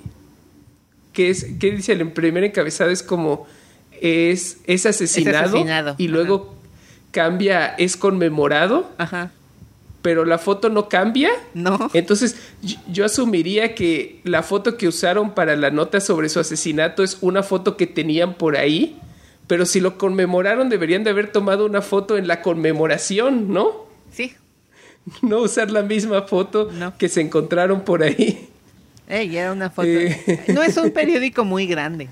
que 1.13 1.31
es 1.31 1.45
que 1.59 1.73
dice 1.73 1.93
el 1.93 2.11
primer 2.13 2.45
encabezado 2.45 2.91
es 2.91 3.03
como 3.03 3.47
es 4.01 4.59
es 4.67 4.87
asesinado, 4.87 5.49
asesinado, 5.57 5.95
y 5.99 6.07
luego 6.09 6.55
cambia 7.11 7.67
es 7.79 7.97
conmemorado 7.97 8.89
Ajá. 8.99 9.33
pero 10.03 10.25
la 10.25 10.39
foto 10.39 10.69
no 10.69 10.89
cambia 10.89 11.31
No. 11.55 11.91
entonces 11.95 12.37
yo, 12.63 12.77
yo 12.93 13.05
asumiría 13.05 13.75
que 13.75 14.21
la 14.25 14.43
foto 14.45 14.77
que 14.77 14.87
usaron 14.87 15.35
para 15.35 15.57
la 15.57 15.71
nota 15.71 16.01
sobre 16.01 16.29
su 16.29 16.39
asesinato 16.39 17.03
es 17.03 17.19
una 17.21 17.43
foto 17.43 17.77
que 17.77 17.87
tenían 17.89 18.35
por 18.35 18.57
ahí 18.57 18.97
pero 19.49 19.67
si 19.67 19.81
lo 19.81 19.99
conmemoraron 19.99 20.69
deberían 20.69 21.03
de 21.03 21.11
haber 21.11 21.33
tomado 21.33 21.67
una 21.67 21.83
foto 21.83 22.17
en 22.17 22.29
la 22.29 22.41
conmemoración 22.43 23.53
no 23.53 23.87
Sí. 24.13 24.35
no 25.23 25.39
usar 25.41 25.71
la 25.73 25.83
misma 25.83 26.23
foto 26.23 26.71
No. 26.73 26.97
que 26.97 27.09
se 27.09 27.21
encontraron 27.21 27.81
por 27.83 28.03
ahí 28.05 28.49
Ey, 29.09 29.35
era 29.39 29.53
una 29.53 29.71
foto. 29.71 29.89
Eh. 29.89 30.45
No 30.49 30.63
es 30.63 30.77
un 30.77 30.91
periódico 30.91 31.43
muy 31.45 31.67
grande. 31.67 32.09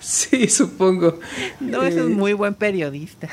sí 0.00 0.48
supongo 0.48 1.18
No 1.60 1.82
es 1.82 1.96
Eh, 1.96 2.02
un 2.02 2.12
muy 2.14 2.34
buen 2.34 2.52
periodista. 2.54 3.28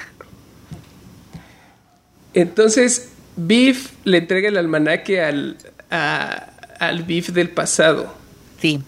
Entonces, 2.34 3.10
Beef 3.36 3.92
le 4.06 4.18
entrega 4.20 4.48
el 4.50 4.58
almanaque 4.58 5.22
al, 5.22 5.58
a- 5.92 6.50
al 6.80 7.04
Beef 7.04 7.30
del 7.30 7.50
pasado. 7.50 8.14
Sí, 8.60 8.82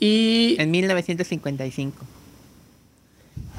Y, 0.00 0.54
en 0.60 0.70
1955. 0.70 1.96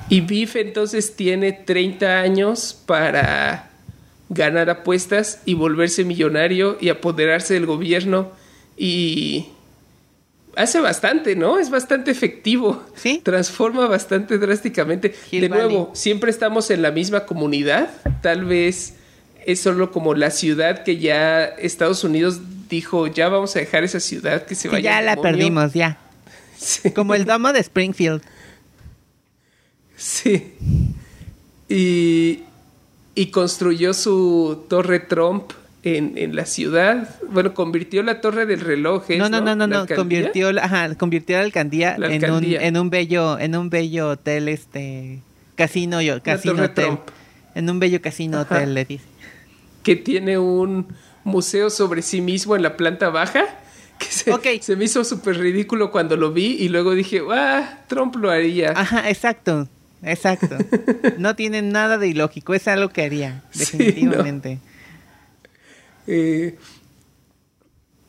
Y 0.10 0.22
Beef 0.22 0.56
entonces 0.56 1.16
tiene 1.16 1.52
30 1.54 2.20
años 2.22 2.78
para 2.86 3.70
ganar 4.30 4.70
apuestas 4.70 5.42
y 5.46 5.54
volverse 5.54 6.04
millonario 6.04 6.78
y 6.82 6.90
apoderarse 6.90 7.54
del 7.56 7.66
gobierno. 7.66 8.32
Y 8.78 9.48
hace 10.56 10.80
bastante, 10.80 11.36
¿no? 11.36 11.60
Es 11.60 11.70
bastante 11.70 12.12
efectivo. 12.12 12.84
Sí. 12.96 13.22
Transforma 13.24 13.88
bastante 13.88 14.38
drásticamente. 14.38 15.14
Hill 15.32 15.42
de 15.42 15.50
nuevo, 15.50 15.80
Valley. 15.86 15.86
siempre 15.94 16.32
estamos 16.32 16.70
en 16.72 16.82
la 16.82 16.92
misma 16.92 17.26
comunidad. 17.26 17.90
Tal 18.22 18.46
vez 18.46 18.96
es 19.46 19.60
solo 19.62 19.92
como 19.92 20.14
la 20.16 20.32
ciudad 20.32 20.84
que 20.84 20.98
ya 20.98 21.44
Estados 21.46 22.04
Unidos 22.04 22.40
dijo, 22.70 23.08
ya 23.08 23.30
vamos 23.30 23.56
a 23.56 23.60
dejar 23.60 23.84
esa 23.84 24.00
ciudad 24.00 24.46
que 24.46 24.54
se 24.56 24.64
Sí, 24.64 24.68
vaya. 24.70 24.92
ya 24.92 25.02
la 25.02 25.12
demonio". 25.16 25.32
perdimos, 25.32 25.74
ya. 25.74 25.98
Sí. 26.58 26.92
Como 26.92 27.16
el 27.16 27.24
domo 27.26 27.54
de 27.54 27.62
Springfield. 27.62 28.22
Sí. 30.00 30.54
Y, 31.68 32.40
y 33.16 33.28
construyó 33.32 33.94
su 33.94 34.66
torre 34.70 35.00
Trump 35.02 35.52
en, 35.84 36.18
en 36.18 36.36
la 36.36 36.46
ciudad. 36.46 37.18
Bueno, 37.30 37.54
convirtió 37.54 38.02
la 38.04 38.22
torre 38.22 38.46
del 38.46 38.62
reloj. 38.62 39.04
¿es, 39.10 39.20
No, 39.20 39.30
no, 39.30 39.42
no, 39.42 39.56
no, 39.56 39.68
¿La 39.68 39.76
no. 39.76 39.82
alcaldía? 39.82 39.96
Convirtió, 39.98 40.52
la- 40.52 40.64
ajá, 40.64 40.96
convirtió 40.96 41.38
la 41.38 41.44
alcaldía, 41.44 41.98
La 41.98 42.08
En, 42.14 42.32
un, 42.32 42.44
en 42.46 42.78
un 42.78 42.90
bello, 42.90 43.38
en 43.38 43.56
un 43.56 43.70
bello 43.70 44.10
hotel, 44.12 44.48
este, 44.48 45.20
casino, 45.56 46.02
yo, 46.02 46.22
casino 46.24 46.64
hotel. 46.64 46.86
Trump. 46.86 47.02
En 47.56 47.70
un 47.70 47.80
bello 47.80 48.02
casino 48.02 48.40
Ajá. 48.40 48.56
hotel, 48.56 48.74
le 48.74 48.86
dice. 48.86 49.04
Que 49.84 49.96
tiene 49.96 50.38
un 50.38 50.88
museo 51.24 51.70
sobre 51.70 52.02
sí 52.02 52.22
mismo 52.22 52.56
en 52.56 52.64
la 52.64 52.78
planta 52.78 53.10
baja. 53.10 53.46
Que 54.00 54.06
se, 54.06 54.62
se 54.62 54.76
me 54.78 54.86
hizo 54.86 55.04
súper 55.04 55.38
ridículo 55.38 55.92
cuando 55.92 56.16
lo 56.16 56.32
vi 56.32 56.56
y 56.60 56.70
luego 56.70 56.96
dije, 56.96 57.22
ah, 57.32 57.80
Trump 57.88 58.16
lo 58.16 58.32
haría. 58.32 58.72
Ajá, 58.74 59.10
exacto, 59.10 59.68
exacto. 60.04 60.58
No 61.18 61.36
tiene 61.36 61.62
nada 61.62 61.98
de 61.98 62.08
ilógico, 62.08 62.54
es 62.54 62.68
algo 62.68 62.90
que 62.90 63.04
haría, 63.04 63.44
Sí, 63.52 63.78
definitivamente. 63.78 64.60
Eh, 66.08 66.56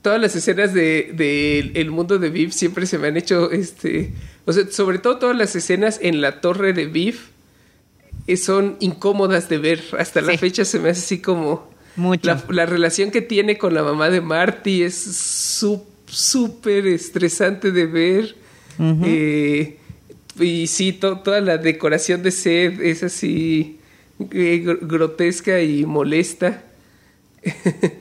todas 0.02 0.20
las 0.20 0.34
escenas 0.36 0.72
de, 0.72 1.10
de 1.14 1.58
el- 1.58 1.76
el 1.76 1.90
mundo 1.90 2.18
de 2.18 2.30
Beef 2.30 2.52
siempre 2.52 2.86
se 2.86 2.98
me 2.98 3.08
han 3.08 3.16
hecho, 3.16 3.50
este, 3.50 4.12
o 4.46 4.52
sea, 4.52 4.66
sobre 4.70 4.98
todo 4.98 5.18
todas 5.18 5.36
las 5.36 5.54
escenas 5.56 5.98
en 6.02 6.20
la 6.20 6.40
torre 6.40 6.72
de 6.72 6.86
Beef 6.86 7.28
eh, 8.26 8.36
son 8.36 8.76
incómodas 8.80 9.48
de 9.48 9.58
ver. 9.58 9.82
Hasta 9.98 10.20
la 10.20 10.32
Sí. 10.32 10.38
fecha 10.38 10.64
se 10.64 10.78
me 10.78 10.90
hace 10.90 11.00
así 11.00 11.18
como 11.20 11.70
Mucho. 11.96 12.26
la, 12.26 12.42
la 12.48 12.66
relación 12.66 13.10
que 13.10 13.20
tiene 13.22 13.58
con 13.58 13.74
la 13.74 13.82
mamá 13.82 14.08
de 14.10 14.20
Marty 14.20 14.82
es 14.82 14.94
súper 16.06 16.86
estresante 16.86 17.70
de 17.72 17.86
ver. 17.86 18.36
Eh, 19.04 19.76
y 20.40 20.66
sí, 20.66 20.92
to- 20.92 21.18
toda 21.18 21.40
la 21.40 21.58
decoración 21.58 22.22
de 22.22 22.30
Seth 22.30 22.80
es 22.80 23.02
así 23.02 23.78
eh, 24.32 24.62
gr- 24.64 24.78
grotesca 24.82 25.60
y 25.60 25.84
molesta. 25.86 26.62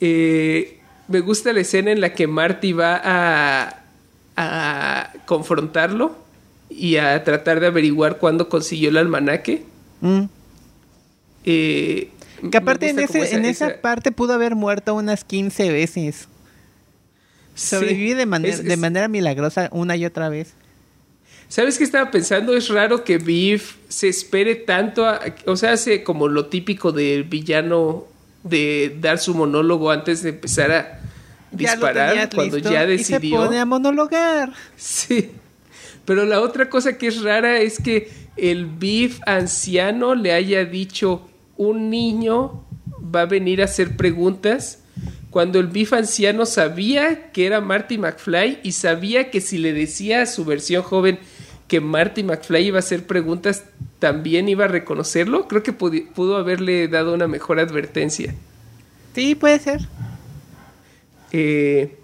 Eh, 0.00 0.78
me 1.08 1.20
gusta 1.20 1.52
la 1.52 1.60
escena 1.60 1.90
en 1.90 2.00
la 2.00 2.12
que 2.14 2.26
Marty 2.28 2.72
va 2.72 3.00
a, 3.02 3.82
a 4.36 5.12
confrontarlo 5.26 6.16
y 6.70 6.96
a 6.96 7.24
tratar 7.24 7.58
de 7.60 7.66
averiguar 7.66 8.18
cuándo 8.18 8.48
consiguió 8.48 8.90
el 8.90 8.96
almanaque. 8.96 9.64
Mm. 10.00 10.24
Eh, 11.44 12.10
Que 12.50 12.58
aparte 12.58 12.90
en, 12.90 12.98
ese, 13.00 13.06
como 13.18 13.24
en 13.24 13.44
esa, 13.44 13.80
parte 13.80 14.12
pudo 14.12 14.34
haber 14.34 14.54
muerto 14.54 14.94
unas 14.94 15.24
15 15.24 15.72
veces. 15.72 16.28
Sí, 17.56 17.66
Sobrevive 17.76 18.14
de, 18.14 18.26
manera 18.26 18.54
es- 18.54 18.62
de 18.64 18.76
manera 18.76 19.08
milagrosa 19.08 19.68
una 19.72 19.96
y 19.96 20.04
otra 20.04 20.28
vez. 20.28 20.52
¿Sabes 21.48 21.78
qué 21.78 21.84
estaba 21.84 22.10
pensando? 22.10 22.54
Es 22.54 22.68
raro 22.68 23.04
que 23.04 23.18
Beef 23.18 23.76
se 23.88 24.08
espere 24.08 24.54
tanto, 24.54 25.06
a- 25.06 25.20
o 25.46 25.56
sea, 25.56 25.72
hace 25.72 26.02
como 26.02 26.28
lo 26.28 26.46
típico 26.46 26.92
del 26.92 27.24
villano 27.24 28.04
de 28.42 28.96
dar 29.00 29.18
su 29.18 29.34
monólogo 29.34 29.90
antes 29.90 30.22
de 30.22 30.30
empezar 30.30 30.70
a 30.72 31.00
Ya 31.50 31.72
disparar 31.72 32.10
tenías 32.10 32.28
cuando 32.34 32.56
listo 32.56 32.70
ya 32.70 32.84
Y 32.84 32.98
se 32.98 33.14
decidió. 33.14 33.36
pone 33.44 33.58
a 33.58 33.64
monologar. 33.64 34.52
Sí. 34.76 35.30
Pero 36.04 36.24
la 36.26 36.40
otra 36.40 36.68
cosa 36.70 36.96
que 36.98 37.06
es 37.08 37.22
rara 37.22 37.58
es 37.60 37.78
que 37.80 38.10
el 38.36 38.66
Beef 38.66 39.18
anciano 39.26 40.14
le 40.14 40.32
haya 40.32 40.64
dicho 40.64 41.28
un 41.56 41.90
niño 41.90 42.64
va 43.14 43.22
a 43.22 43.26
venir 43.26 43.62
a 43.62 43.64
hacer 43.64 43.96
preguntas 43.96 44.80
cuando 45.30 45.58
el 45.58 45.66
Beef 45.66 45.92
anciano 45.92 46.46
sabía 46.46 47.30
que 47.32 47.46
era 47.46 47.60
Marty 47.60 47.98
McFly 47.98 48.60
y 48.62 48.72
sabía 48.72 49.30
que 49.30 49.40
si 49.40 49.58
le 49.58 49.72
decía 49.72 50.22
a 50.22 50.26
su 50.26 50.44
versión 50.44 50.82
joven 50.82 51.18
que 51.68 51.80
Marty 51.80 52.22
McFly 52.24 52.66
iba 52.66 52.76
a 52.76 52.80
hacer 52.80 53.06
preguntas 53.06 53.64
también 53.98 54.48
iba 54.48 54.64
a 54.64 54.68
reconocerlo, 54.68 55.46
creo 55.48 55.62
que 55.62 55.72
pudo 55.72 56.36
haberle 56.36 56.88
dado 56.88 57.14
una 57.14 57.28
mejor 57.28 57.60
advertencia. 57.60 58.34
Sí, 59.14 59.34
puede 59.34 59.58
ser. 59.58 59.80
Eh, 61.32 61.96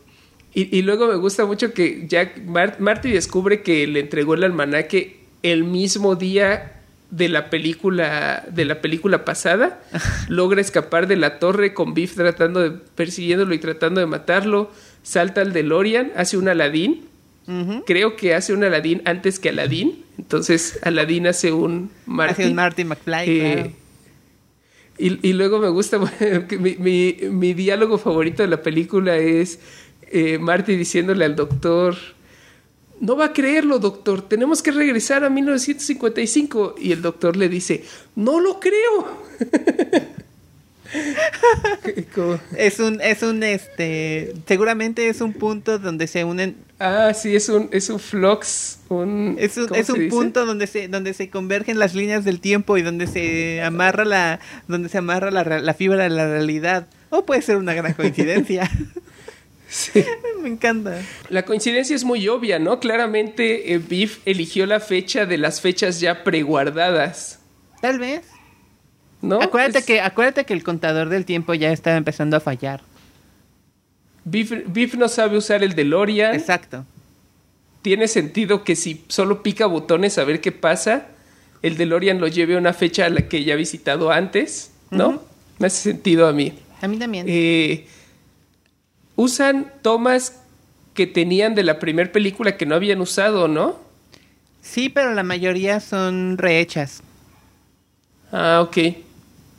y, 0.53 0.77
y 0.79 0.83
luego 0.83 1.07
me 1.09 1.17
gusta 1.17 1.47
mucho 1.47 1.73
que 1.73 2.07
Jack 2.09 2.43
Mar- 2.45 2.77
Marty 2.79 3.11
descubre 3.11 3.63
que 3.63 3.87
le 3.87 4.01
entregó 4.01 4.35
el 4.35 4.45
almanaque 4.45 5.21
el 5.43 5.65
mismo 5.65 6.15
día 6.15 6.73
de 7.11 7.29
la 7.29 7.49
película 7.51 8.45
de 8.51 8.65
la 8.65 8.81
película 8.81 9.25
pasada. 9.25 9.81
Logra 10.29 10.61
escapar 10.61 11.07
de 11.07 11.17
la 11.17 11.39
torre 11.39 11.75
con 11.75 11.95
Biff 11.95 12.15
tratando 12.15 12.61
de 12.61 12.71
persiguiéndolo 12.73 13.55
y 13.55 13.59
tratando 13.59 14.01
de 14.01 14.07
matarlo. 14.07 14.71
Salta 15.03 15.41
al 15.43 15.53
DeLorean, 15.53 16.13
hace 16.17 16.37
un 16.37 16.49
Aladín. 16.49 17.05
Creo 17.87 18.17
que 18.17 18.35
hace 18.35 18.53
un 18.55 18.65
Aladín 18.65 19.03
antes 19.05 19.39
que 19.39 19.51
Aladín. 19.51 20.05
Entonces 20.19 20.79
Aladín 20.83 21.27
hace 21.27 21.53
un 21.53 21.91
Marty. 22.07 22.33
Hace 22.43 22.47
un 22.51 22.55
Marty 22.55 22.85
McFly, 22.85 23.25
Eh, 23.29 23.53
claro. 23.55 23.71
y, 24.99 25.29
y 25.29 25.33
luego 25.35 25.59
me 25.59 25.69
gusta, 25.69 25.99
mi, 26.59 27.17
mi 27.31 27.55
diálogo 27.55 27.99
favorito 27.99 28.43
de 28.43 28.49
la 28.49 28.63
película 28.63 29.17
es 29.17 29.59
eh, 30.11 30.39
Marty 30.39 30.77
diciéndole 30.77 31.25
al 31.25 31.37
doctor, 31.37 31.97
no 33.01 33.17
va 33.17 33.27
a 33.27 33.33
creerlo, 33.33 33.79
doctor, 33.81 34.23
tenemos 34.23 34.63
que 34.63 34.71
regresar 34.71 35.25
a 35.25 35.29
1955. 35.31 36.77
Y 36.79 36.93
el 36.93 37.03
doctor 37.03 37.37
le 37.37 37.49
dice, 37.49 37.85
no 38.15 38.41
lo 38.41 38.61
creo. 38.61 39.23
Es 42.57 42.79
un, 42.79 43.01
es 43.01 43.23
un, 43.23 43.43
este, 43.43 44.35
seguramente 44.47 45.09
es 45.09 45.21
un 45.21 45.33
punto 45.33 45.79
donde 45.79 46.07
se 46.07 46.25
unen, 46.25 46.57
ah, 46.79 47.13
sí, 47.15 47.35
es 47.35 47.49
un, 47.49 47.69
es 47.73 47.91
un 47.91 47.99
flux, 47.99 48.79
un... 48.89 49.37
es 49.39 49.57
un, 49.57 49.67
¿cómo 49.67 49.81
es 49.81 49.91
un 49.91 50.09
punto 50.09 50.47
donde 50.47 50.67
se, 50.67 50.89
donde 50.89 51.13
se 51.15 51.31
convergen 51.31 51.79
las 51.79 51.95
líneas 51.95 52.25
del 52.25 52.41
tiempo 52.41 52.79
y 52.79 52.83
donde 52.83 53.07
se 53.07 53.63
amarra 53.63 54.05
la, 54.05 54.41
donde 54.69 54.89
se 54.89 54.99
amarra 54.99 55.31
la, 55.31 55.45
la 55.45 55.75
fibra 55.75 56.05
de 56.05 56.11
la 56.11 56.29
realidad. 56.29 56.87
O 57.11 57.25
puede 57.25 57.43
ser 57.43 57.57
una 57.57 57.75
gran 57.75 57.95
coincidencia. 57.95 58.71
Sí. 59.67 60.05
Me 60.41 60.51
encanta. 60.51 61.03
La 61.31 61.45
coincidencia 61.45 61.97
es 61.97 62.05
muy 62.05 62.29
obvia, 62.29 62.61
¿no? 62.61 62.79
Claramente 62.79 63.73
eh, 63.73 63.79
Biff 63.79 64.21
eligió 64.25 64.67
la 64.67 64.79
fecha 64.79 65.27
de 65.27 65.37
las 65.37 65.61
fechas 65.61 65.99
ya 65.99 66.23
preguardadas, 66.23 67.41
Tal 67.81 67.99
vez. 67.99 68.23
¿No? 69.25 69.41
Acuérdate 69.41 69.79
Es- 69.81 69.85
que, 69.87 70.01
acuérdate 70.01 70.45
que 70.45 70.53
el 70.53 70.63
contador 70.63 71.09
del 71.09 71.25
tiempo 71.25 71.55
ya 71.55 71.73
estaba 71.73 71.97
empezando 71.97 72.37
a 72.37 72.41
fallar. 72.41 72.83
Biff, 74.25 74.53
Biff 74.69 74.95
no 74.95 75.09
sabe 75.09 75.37
usar 75.37 75.63
el 75.63 75.75
DeLorean. 75.75 76.35
Exacto. 76.35 76.85
Tiene 77.83 78.09
sentido 78.09 78.65
que 78.65 78.77
si 78.77 79.05
solo 79.09 79.43
pica 79.43 79.67
botones 79.67 80.17
a 80.19 80.25
ver 80.25 80.41
qué 80.41 80.53
pasa, 80.53 81.07
el 81.63 81.77
DeLorean 81.77 82.21
lo 82.21 82.29
lleve 82.29 82.55
a 82.55 82.59
una 82.59 82.73
fecha 82.73 83.05
a 83.07 83.11
la 83.11 83.29
que 83.29 83.45
ya 83.45 83.55
ha 83.55 83.57
visitado 83.57 84.11
antes, 84.11 84.71
¿no? 84.91 85.23
Me 85.59 85.67
hace 85.67 85.83
sentido 85.93 86.27
a 86.27 86.33
mí. 86.33 86.55
A 86.81 86.89
mí 86.89 86.99
también. 86.99 87.27
Eh, 87.29 87.87
usan 89.17 89.73
tomas 89.83 90.41
que 90.95 91.07
tenían 91.07 91.55
de 91.55 91.63
la 91.65 91.79
primera 91.79 92.11
película 92.11 92.57
que 92.57 92.67
no 92.67 92.75
habían 92.75 93.01
usado, 93.01 93.49
¿no? 93.49 93.79
Sí, 94.63 94.89
pero 94.89 95.13
la 95.13 95.23
mayoría 95.23 95.81
son 95.81 96.39
rehechas. 96.39 97.03
Ah, 98.33 98.61
ok. 98.67 98.79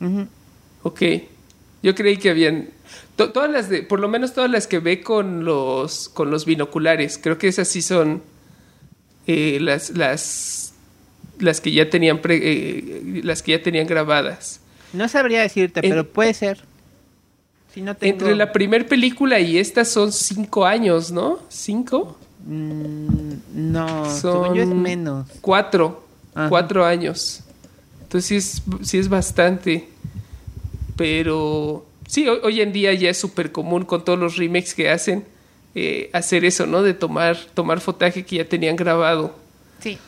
Ujú. 0.00 0.26
Ok. 0.82 1.02
Yo 1.82 1.94
creí 1.94 2.16
que 2.16 2.30
habían. 2.30 2.68
to- 3.16 3.30
todas 3.32 3.50
las 3.50 3.68
de. 3.68 3.82
Por 3.82 4.00
lo 4.00 4.08
menos 4.08 4.32
todas 4.34 4.50
las 4.50 4.66
que 4.66 4.78
ve 4.78 5.02
con 5.02 5.44
los. 5.44 6.08
con 6.08 6.30
los 6.30 6.44
binoculares. 6.46 7.18
Creo 7.22 7.38
que 7.38 7.48
esas 7.48 7.68
sí 7.68 7.82
son. 7.82 8.22
eh, 9.26 9.58
las. 9.60 9.90
las. 9.90 10.72
las 11.38 11.60
que 11.60 11.70
ya 11.72 11.90
tenían 11.90 12.20
pre- 12.20 12.40
eh, 12.42 13.20
las 13.24 13.42
que 13.42 13.52
ya 13.52 13.62
tenían 13.62 13.86
grabadas. 13.86 14.60
No 14.92 15.08
sabría 15.08 15.42
decirte, 15.42 15.80
En- 15.82 15.90
pero 15.90 16.08
puede 16.08 16.32
ser. 16.34 16.64
Si 17.74 17.82
no 17.82 17.94
tengo... 17.94 18.10
Entre 18.14 18.34
la 18.34 18.52
primera 18.52 18.86
película 18.86 19.38
y 19.38 19.58
esta 19.58 19.84
son 19.84 20.10
cinco 20.12 20.64
años, 20.64 21.12
¿no? 21.12 21.40
¿Cinco? 21.50 22.16
Mm, 22.46 23.32
no, 23.54 24.04
Son 24.10 24.44
según 24.44 24.54
yo 24.56 24.62
es 24.62 24.68
menos. 24.68 25.26
Cuatro. 25.42 26.06
Ajá. 26.34 26.48
Cuatro 26.48 26.86
años. 26.86 27.42
Entonces 28.16 28.62
sí 28.62 28.72
es, 28.80 28.88
sí 28.88 28.98
es 28.98 29.08
bastante. 29.10 29.88
Pero 30.96 31.84
sí, 32.08 32.26
hoy, 32.28 32.38
hoy 32.42 32.60
en 32.62 32.72
día 32.72 32.94
ya 32.94 33.10
es 33.10 33.18
súper 33.18 33.52
común 33.52 33.84
con 33.84 34.04
todos 34.04 34.18
los 34.18 34.36
remakes 34.36 34.72
que 34.74 34.88
hacen 34.88 35.24
eh, 35.74 36.08
hacer 36.14 36.44
eso, 36.46 36.66
¿no? 36.66 36.82
De 36.82 36.94
tomar, 36.94 37.36
tomar 37.52 37.80
fotaje 37.80 38.24
que 38.24 38.36
ya 38.36 38.48
tenían 38.48 38.76
grabado. 38.76 39.36
Sí. 39.82 39.98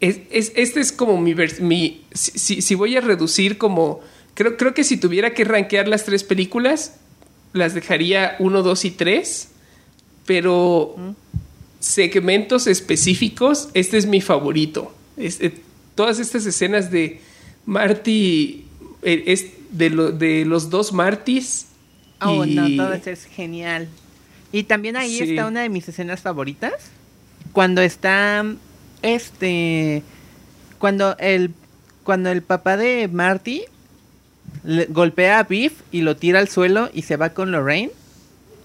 Es, 0.00 0.20
es- 0.30 0.52
este 0.56 0.80
es 0.80 0.92
como 0.92 1.20
mi, 1.20 1.34
mi 1.60 2.04
si, 2.14 2.74
voy 2.74 2.96
a 2.96 3.00
reducir 3.02 3.58
como 3.58 4.00
creo 4.34 4.56
creo 4.56 4.72
que 4.72 4.82
si 4.84 4.96
tuviera 4.96 5.34
que 5.34 5.44
rankear 5.44 5.86
las 5.86 6.04
tres 6.06 6.24
películas 6.24 6.96
las 7.52 7.74
dejaría 7.74 8.36
1, 8.38 8.62
2 8.62 8.84
y 8.86 8.90
3, 8.92 9.48
pero 10.24 10.96
segmentos 11.80 12.66
específicos, 12.66 13.68
este 13.74 13.98
es 13.98 14.06
mi 14.06 14.22
favorito. 14.22 14.94
Es- 15.18 15.38
eh, 15.42 15.52
todas 15.94 16.18
estas 16.18 16.44
escenas 16.46 16.90
de 16.90 17.20
Marty 17.66 18.64
eh, 19.02 19.24
es 19.26 19.46
de, 19.70 19.90
lo- 19.90 20.12
de 20.12 20.44
los 20.44 20.70
dos 20.70 20.92
Martys 20.92 21.66
Oh, 22.24 22.44
y- 22.44 22.54
no, 22.54 22.68
todo 22.84 22.92
eso 22.94 23.10
es 23.10 23.24
genial. 23.24 23.88
Y 24.52 24.62
también 24.64 24.96
ahí 24.96 25.18
Sí. 25.18 25.30
está 25.30 25.46
una 25.46 25.62
de 25.62 25.68
mis 25.68 25.88
escenas 25.88 26.20
favoritas. 26.20 26.74
Cuando 27.52 27.80
está. 27.82 28.44
Este. 29.02 30.02
Cuando 30.78 31.16
el. 31.18 31.50
Cuando 32.04 32.30
el 32.30 32.42
papá 32.42 32.76
de 32.76 33.08
Marty 33.08 33.62
le- 34.64 34.86
golpea 34.86 35.38
a 35.40 35.42
Biff 35.44 35.72
y 35.90 36.02
lo 36.02 36.16
tira 36.16 36.38
al 36.38 36.48
suelo 36.48 36.90
y 36.94 37.02
se 37.02 37.16
va 37.16 37.30
con 37.30 37.50
Lorraine. 37.50 37.90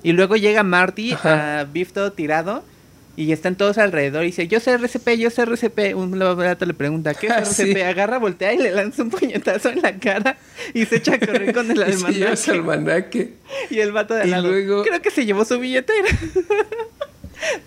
Y 0.03 0.11
luego 0.11 0.35
llega 0.35 0.61
Marty 0.63 1.13
Ajá. 1.13 1.59
a 1.59 1.63
Biff 1.65 1.91
todo 1.93 2.11
tirado. 2.13 2.63
Y 3.17 3.31
están 3.31 3.55
todos 3.55 3.77
alrededor 3.79 4.23
y 4.23 4.27
dice, 4.27 4.47
yo 4.47 4.59
sé 4.59 4.71
RCP, 4.71 5.17
yo 5.17 5.29
sé 5.31 5.41
RCP. 5.41 5.95
Un 5.95 6.17
laboratorio 6.19 6.71
le 6.71 6.77
pregunta, 6.77 7.13
¿qué 7.15 7.25
es 7.27 7.33
Ah, 7.35 7.39
RCP? 7.39 7.73
sí. 7.75 7.81
Agarra, 7.81 8.19
voltea 8.19 8.53
y 8.53 8.59
le 8.59 8.71
lanza 8.71 9.01
un 9.03 9.09
puñetazo 9.09 9.69
en 9.69 9.81
la 9.81 9.97
cara 9.97 10.37
y 10.75 10.85
se 10.85 10.97
echa 10.97 11.15
a 11.15 11.19
correr 11.19 11.51
con 11.53 11.69
el 11.71 11.77
y 12.09 12.13
lleva 12.13 12.35
su 12.35 12.51
almanaque. 12.51 12.51
almanaque. 12.51 13.33
Y 13.71 13.79
el 13.79 13.91
vato 13.91 14.13
de 14.13 14.21
al 14.21 14.27
Y 14.27 14.31
lado. 14.31 14.47
luego- 14.49 14.83
Creo 14.83 15.01
que 15.01 15.09
se 15.11 15.25
llevó 15.25 15.43
su 15.45 15.59
billetera. 15.59 16.07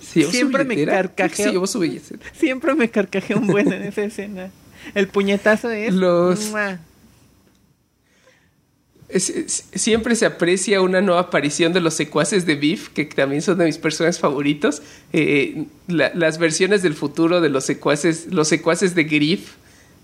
¿Se 0.01 0.21
llevó 0.21 0.31
su 0.31 0.37
Siempre 0.37 0.65
me 0.65 0.85
carcajeo. 0.87 1.47
Se 1.47 1.53
llevó 1.53 1.67
su 1.67 1.81
billetera. 1.81 2.21
Siempre 2.33 2.75
me 2.75 2.89
carcajé 2.89 3.35
un 3.35 3.47
buen 3.49 3.73
en 3.73 3.83
esa 3.83 4.03
escena. 4.03 4.51
El 4.95 5.09
puñetazo 5.09 5.71
es. 5.71 5.93
Los- 5.93 6.51
¡mua! 6.51 6.79
Es- 9.13 9.29
es- 9.31 9.65
siempre 9.75 10.15
se 10.15 10.25
aprecia 10.27 10.81
una 10.81 11.01
nueva 11.01 11.23
aparición 11.23 11.73
de 11.73 11.81
los 11.81 11.95
secuaces 11.95 12.47
de 12.47 12.55
Biff, 12.55 12.89
que 12.91 13.05
también 13.05 13.43
son 13.43 13.59
de 13.59 13.65
mis 13.65 13.79
personajes 13.79 14.19
favoritos. 14.21 14.83
Eh, 15.13 15.65
la- 15.89 16.13
las 16.15 16.39
versiones 16.39 16.83
del 16.83 16.95
futuro 16.95 17.41
de 17.41 17.49
los 17.49 17.65
secuaces, 17.65 18.27
los 18.31 18.47
secuaces 18.49 18.95
de 18.95 19.05
Griff, 19.05 19.55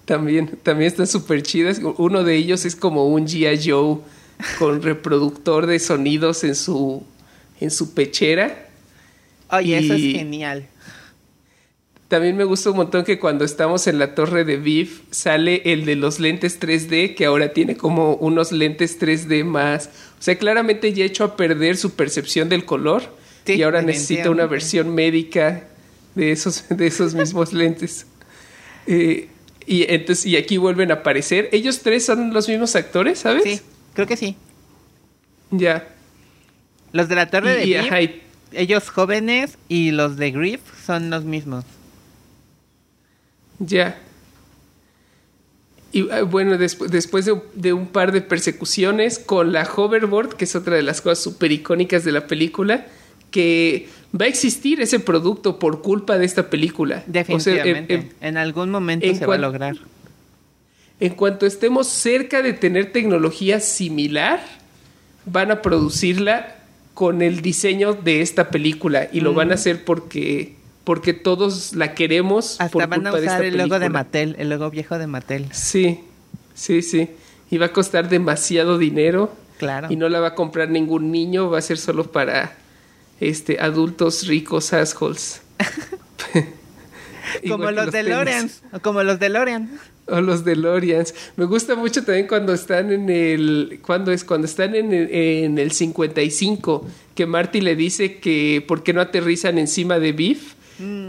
también, 0.07 0.59
también 0.63 0.89
están 0.89 1.07
súper 1.07 1.43
chidas. 1.43 1.81
Uno 1.99 2.25
de 2.25 2.37
ellos 2.37 2.65
es 2.65 2.75
como 2.77 3.07
un 3.09 3.27
G.I. 3.27 3.71
Joe 3.71 3.99
con 4.59 4.83
reproductor 4.83 5.67
de 5.67 5.79
sonidos 5.79 6.45
en 6.45 6.55
su, 6.55 7.03
en 7.61 7.71
su 7.71 7.95
pechera. 7.95 8.69
Oye, 9.51 9.79
eso 9.79 9.95
es 9.95 10.01
Y- 10.01 10.13
genial. 10.15 10.67
También 12.09 12.37
me 12.37 12.45
gusta 12.45 12.71
un 12.71 12.77
montón 12.77 13.05
que 13.05 13.19
cuando 13.19 13.45
estamos 13.45 13.89
en 13.89 13.99
la 13.99 14.15
torre 14.15 14.45
de 14.45 14.59
Biff 14.59 15.01
sale 15.11 15.63
el 15.65 15.85
de 15.85 15.97
los 15.97 16.21
lentes 16.21 16.61
3D, 16.61 17.17
que 17.17 17.25
ahora 17.27 17.53
tiene 17.53 17.77
como 17.77 18.15
unos 18.15 18.53
lentes 18.53 19.01
3D 19.01 19.45
más. 19.45 19.91
O 20.19 20.23
sea, 20.23 20.39
claramente 20.39 20.93
ya 20.93 21.03
ha 21.03 21.07
hecho 21.07 21.25
a 21.25 21.37
perder 21.37 21.77
su 21.77 21.95
percepción 21.95 22.49
del 22.49 22.65
color 22.65 23.03
Sí, 23.45 23.55
y 23.55 23.63
ahora 23.63 23.83
necesita 23.83 24.31
una 24.31 24.47
versión 24.47 24.95
médica 24.95 25.65
de 26.15 26.31
esos, 26.31 26.65
de 26.71 26.87
esos 26.87 27.15
mismos 27.15 27.53
lentes. 27.53 28.07
Eh, 28.87 29.29
y, 29.67 29.93
entonces, 29.93 30.27
y 30.27 30.37
aquí 30.37 30.59
vuelven 30.59 30.93
a 30.93 30.95
aparecer. 30.95 31.49
Ellos 31.51 31.81
tres 31.81 32.05
son 32.07 32.33
los 32.33 32.49
mismos 32.49 32.77
actores, 32.77 33.19
¿sabes? 33.19 33.43
Sí, 33.43 33.61
creo 33.95 34.07
que 34.07 34.17
sí. 34.17 34.37
Ya. 35.51 35.89
Los 36.93 37.09
de 37.09 37.15
la 37.17 37.29
torre 37.31 37.57
de 37.57 37.67
Y- 37.67 37.75
ajá, 37.75 38.01
y- 38.01 38.23
ellos 38.53 38.91
jóvenes 38.91 39.59
y 39.69 39.91
los 39.91 40.17
de 40.17 40.31
Griff 40.31 40.61
son 40.87 41.11
los 41.11 41.25
mismos. 41.25 41.65
Ya. 43.59 43.99
Y 45.93 46.11
ah, 46.11 46.23
bueno, 46.23 46.57
despu- 46.57 46.89
después 46.89 47.25
de, 47.25 47.41
de 47.55 47.73
un 47.73 47.87
par 47.87 48.13
de 48.13 48.21
persecuciones 48.21 49.19
con 49.19 49.53
la 49.53 49.63
hoverboard, 49.75 50.35
que 50.35 50.45
es 50.45 50.55
otra 50.57 50.77
de 50.77 50.83
las 50.83 51.01
cosas 51.01 51.23
súper 51.23 51.53
icónicas 51.53 52.05
de 52.05 52.13
la 52.13 52.27
película, 52.27 52.87
que 53.31 53.89
va 54.19 54.27
a 54.27 54.29
existir 54.29 54.81
ese 54.81 55.01
producto 55.01 55.59
por 55.59 55.83
culpa 55.83 56.19
de 56.19 56.27
esta 56.27 56.51
película. 56.51 56.97
O 56.97 57.13
sea, 57.13 57.13
Definitivamente. 57.13 57.95
en- 57.95 58.01
en- 58.01 58.13
en 58.21 58.37
algún 58.37 58.71
momento 58.71 59.07
en 59.07 59.17
se 59.17 59.27
va 59.27 59.35
a 59.37 59.39
lograr. 59.39 59.77
en 61.01 61.15
cuanto 61.15 61.47
estemos 61.47 61.87
cerca 61.89 62.43
de 62.43 62.53
tener 62.53 62.93
tecnología 62.93 63.61
similar, 63.61 64.41
van 65.25 65.51
a 65.51 65.61
producirla 65.63 66.57
con 66.95 67.21
el 67.21 67.43
diseño 67.43 67.93
de 67.95 68.23
esta 68.23 68.49
película 68.51 69.09
y 69.13 69.21
lo 69.21 69.35
van 69.35 69.51
a 69.51 69.55
hacer 69.55 69.85
porque 69.85 70.56
porque 70.87 71.15
todos 71.15 71.75
la 71.75 71.95
queremos 71.95 72.61
Hasta 72.61 72.71
por 72.71 72.87
van 72.87 73.09
a 73.09 73.11
culpa 73.11 73.27
usar 73.27 73.45
el 73.45 73.59
logo 73.59 73.81
de. 73.81 73.91
Mattel, 73.91 74.37
el 74.39 74.49
logo 74.49 74.71
viejo 74.71 75.01
de 75.01 75.09
Mattel. 75.09 75.49
Sí, 75.53 76.05
sí, 76.55 76.81
sí. 76.81 77.11
Y 77.51 77.59
va 77.59 77.67
a 77.67 77.73
costar 77.73 78.09
demasiado 78.09 78.79
dinero. 78.79 79.33
Claro. 79.59 79.89
Y 79.91 79.97
no 79.97 80.09
la 80.09 80.21
va 80.21 80.29
a 80.29 80.35
comprar 80.37 80.71
ningún 80.71 81.11
niño, 81.11 81.51
va 81.51 81.59
a 81.59 81.63
ser 81.63 81.79
solo 81.79 82.13
para 82.13 82.57
este 83.19 83.59
adultos 83.59 84.29
ricos 84.29 84.73
assholes. 84.73 85.43
como 87.49 87.69
los 87.73 87.87
de 87.87 87.91
tenis. 87.91 88.11
Lorean. 88.11 88.51
Como 88.81 89.03
los 89.03 89.19
de 89.19 89.29
Lorean. 89.29 89.81
O 90.09 90.21
los 90.21 90.45
DeLoreans. 90.45 91.15
Me 91.35 91.47
gusta 91.47 91.75
mucho 91.75 92.05
también 92.05 92.29
cuando 92.29 92.55
están 92.55 92.93
en 92.93 93.11
el. 93.11 93.81
¿Cuándo 93.83 94.13
es? 94.13 94.23
Cuando 94.23 94.47
están 94.47 94.77
en 94.77 94.93
el, 94.93 95.11
en 95.11 95.59
el 95.59 95.73
55, 95.73 96.87
que 97.17 97.27
Marty 97.27 97.61
le 97.61 97.75
dice 97.75 98.19
que 98.19 98.65
por 98.69 98.85
qué 98.85 98.93
no 98.93 99.01
aterrizan 99.01 99.59
encima 99.59 99.99
de 99.99 100.13
Biff. 100.13 100.55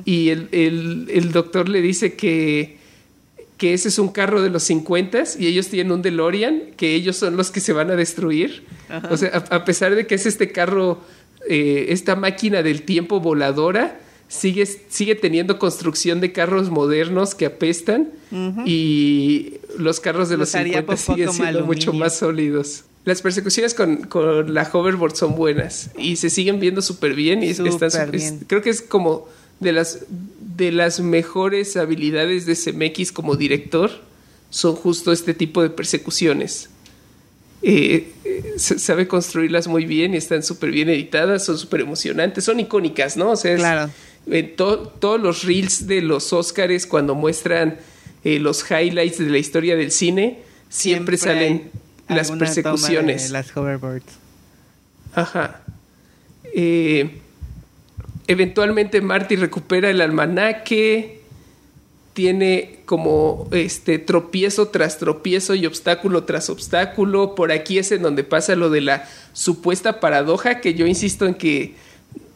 Y 0.05 0.30
el, 0.30 0.49
el- 0.51 1.07
el 1.11 1.32
doctor 1.32 1.68
le 1.70 1.82
dice 1.82 2.13
que, 2.15 2.78
que 3.57 3.74
ese 3.74 3.89
es 3.89 3.99
un 3.99 4.09
carro 4.09 4.41
de 4.41 4.49
los 4.49 4.63
50 4.63 5.24
y 5.39 5.47
ellos 5.47 5.68
tienen 5.68 5.91
un 5.91 6.01
DeLorean, 6.01 6.61
que 6.78 6.93
ellos 6.95 7.18
son 7.18 7.36
los 7.38 7.51
que 7.51 7.59
se 7.59 7.74
van 7.74 7.89
a 7.91 7.95
destruir. 7.95 8.63
O 9.09 9.18
sea, 9.18 9.30
a, 9.49 9.55
a 9.57 9.65
pesar 9.65 9.95
de 9.95 10.05
que 10.07 10.15
es 10.15 10.26
este 10.26 10.51
carro, 10.51 11.01
eh, 11.49 11.88
esta 11.89 12.15
máquina 12.15 12.61
del 12.63 12.84
tiempo 12.84 13.20
voladora, 13.20 13.99
sigue, 14.30 14.65
sigue 14.89 15.15
teniendo 15.15 15.57
construcción 15.59 16.20
de 16.22 16.32
carros 16.34 16.70
modernos 16.70 17.34
que 17.36 17.45
apestan 17.45 18.09
y 18.65 19.53
los 19.78 19.99
carros 19.99 20.30
de 20.30 20.38
los 20.38 20.49
Los 20.49 20.55
haría 20.55 20.80
50 20.80 20.95
popó 20.95 21.13
siguen 21.15 21.32
siendo 21.34 21.65
mucho 21.65 21.89
aluminio. 21.91 22.05
más 22.05 22.18
sólidos. 22.18 22.84
Las 23.05 23.22
persecuciones 23.22 23.74
con, 23.74 23.97
con 24.03 24.53
la 24.53 24.70
hoverboard 24.72 25.15
son 25.15 25.36
buenas 25.36 25.91
y 25.97 26.18
se 26.18 26.30
siguen 26.30 26.59
viendo 26.59 26.82
súper 26.82 27.13
bien 27.13 27.41
y 27.41 27.47
es- 27.47 27.59
están 27.59 27.89
sup- 27.89 28.13
es- 28.13 28.22
bien. 28.22 28.39
creo 28.47 28.61
que 28.61 28.70
es 28.70 28.82
como 28.82 29.30
de 29.59 29.71
las 29.71 29.99
de 30.55 30.71
las 30.71 30.99
mejores 30.99 31.77
habilidades 31.77 32.45
de 32.45 32.55
CMX 32.55 33.11
como 33.11 33.35
director 33.35 33.91
son 34.49 34.75
justo 34.75 35.11
este 35.11 35.33
tipo 35.33 35.61
de 35.61 35.69
persecuciones. 35.69 36.69
Eh, 37.63 38.11
eh, 38.23 38.53
sabe 38.57 39.07
construirlas 39.07 39.67
muy 39.67 39.85
bien 39.85 40.13
y 40.13 40.17
están 40.17 40.43
súper 40.43 40.71
bien 40.71 40.89
editadas, 40.89 41.43
son 41.45 41.57
súper 41.57 41.81
emocionantes, 41.81 42.43
son 42.43 42.59
icónicas, 42.59 43.17
¿no? 43.17 43.31
O 43.31 43.35
sea, 43.35 43.53
es- 43.53 43.59
Claro. 43.59 43.91
to- 44.55 44.93
todos 44.99 45.19
los 45.21 45.43
reels 45.43 45.87
de 45.87 46.01
los 46.01 46.33
Oscars 46.33 46.85
cuando 46.85 47.15
muestran 47.15 47.77
eh, 48.23 48.39
los 48.39 48.63
highlights 48.69 49.19
de 49.19 49.29
la 49.29 49.37
historia 49.37 49.75
del 49.75 49.91
cine, 49.91 50.39
siempre, 50.69 51.17
salen 51.17 51.71
las 52.09 52.29
alguna 52.29 52.45
toma 52.45 52.49
de 52.55 52.61
persecuciones. 52.63 53.31
las 53.31 53.55
hoverboards. 53.55 54.05
Ajá. 55.13 55.61
Eh, 56.53 57.19
eventualmente 58.28 59.01
Marty 59.01 59.36
recupera 59.36 59.89
el 59.89 60.01
almanaque. 60.01 61.21
Tiene 62.13 62.80
como 62.86 63.47
este 63.51 63.99
tropiezo 63.99 64.69
tras 64.69 64.97
tropiezo 64.97 65.53
y 65.53 65.65
obstáculo 65.65 66.23
tras 66.23 66.49
obstáculo. 66.49 67.36
Por 67.36 67.51
aquí 67.51 67.78
es 67.78 67.91
en 67.91 68.01
donde 68.01 68.23
pasa 68.23 68.55
lo 68.55 68.69
de 68.69 68.82
la 68.82 69.07
supuesta 69.34 69.99
paradoja, 69.99 70.59
que 70.59 70.73
yo 70.73 70.88
insisto 70.88 71.28
en 71.28 71.36
que 71.36 71.75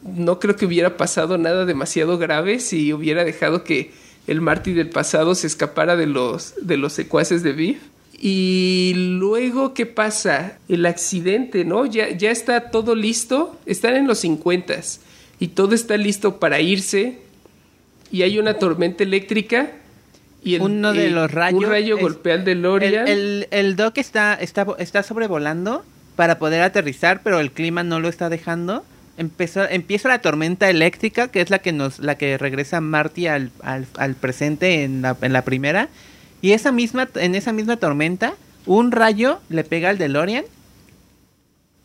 no 0.02 0.38
creo 0.38 0.56
que 0.56 0.66
hubiera 0.66 0.96
pasado 0.96 1.38
nada 1.38 1.64
demasiado 1.64 2.18
grave 2.18 2.60
si 2.60 2.92
hubiera 2.92 3.24
dejado 3.24 3.64
que 3.64 3.92
el 4.26 4.40
Marty 4.40 4.72
del 4.72 4.88
pasado 4.88 5.34
se 5.34 5.46
escapara 5.48 5.96
de 5.96 6.06
los, 6.06 6.54
de 6.62 6.76
los 6.76 6.92
secuaces 6.92 7.42
de 7.42 7.52
Biff. 7.52 7.78
Y 8.20 8.92
luego, 8.94 9.74
¿qué 9.74 9.84
pasa? 9.84 10.58
El 10.68 10.86
accidente, 10.86 11.64
¿no? 11.64 11.86
Ya, 11.86 12.10
ya 12.10 12.30
está 12.30 12.70
todo 12.70 12.94
listo. 12.94 13.58
Están 13.66 13.96
en 13.96 14.06
los 14.06 14.20
50 14.20 14.74
y 15.42 15.48
todo 15.48 15.74
está 15.74 15.96
listo 15.96 16.38
para 16.38 16.60
irse. 16.60 17.18
Y 18.10 18.22
hay 18.22 18.38
una 18.38 18.54
tormenta 18.58 19.02
eléctrica. 19.02 19.70
Y 20.44 20.54
el- 20.56 20.62
Uno 20.62 20.92
de 20.92 21.06
el- 21.06 21.14
los 21.14 21.30
rayos. 21.30 21.62
Un 21.64 21.68
rayo 21.70 21.96
es- 21.96 22.02
golpea 22.02 22.34
al 22.34 22.44
DeLorean. 22.44 23.08
El, 23.08 23.18
el, 23.18 23.48
el 23.50 23.76
Doc 23.76 23.98
está, 23.98 24.34
está, 24.34 24.66
está 24.78 25.02
sobrevolando 25.02 25.84
para 26.16 26.38
poder 26.38 26.62
aterrizar, 26.62 27.22
pero 27.24 27.40
el 27.40 27.50
clima 27.50 27.82
no 27.82 28.00
lo 28.00 28.08
está 28.08 28.28
dejando. 28.28 28.84
Empezó, 29.18 29.68
empieza 29.68 30.08
la 30.08 30.20
tormenta 30.20 30.70
eléctrica, 30.70 31.28
que 31.28 31.40
es 31.40 31.50
la 31.50 31.58
que 31.58 31.72
nos, 31.72 31.98
la 31.98 32.16
que 32.16 32.38
regresa 32.38 32.80
Marty 32.80 33.26
al, 33.26 33.50
al, 33.62 33.86
al 33.96 34.14
presente 34.14 34.84
en 34.84 35.02
la, 35.02 35.16
en 35.22 35.32
la 35.32 35.42
primera. 35.42 35.88
Y 36.40 36.52
esa 36.52 36.72
misma, 36.72 37.08
en 37.16 37.34
esa 37.34 37.52
misma 37.52 37.76
tormenta, 37.76 38.34
un 38.66 38.90
rayo 38.92 39.40
le 39.48 39.64
pega 39.64 39.90
al 39.90 39.98
DeLorean, 39.98 40.44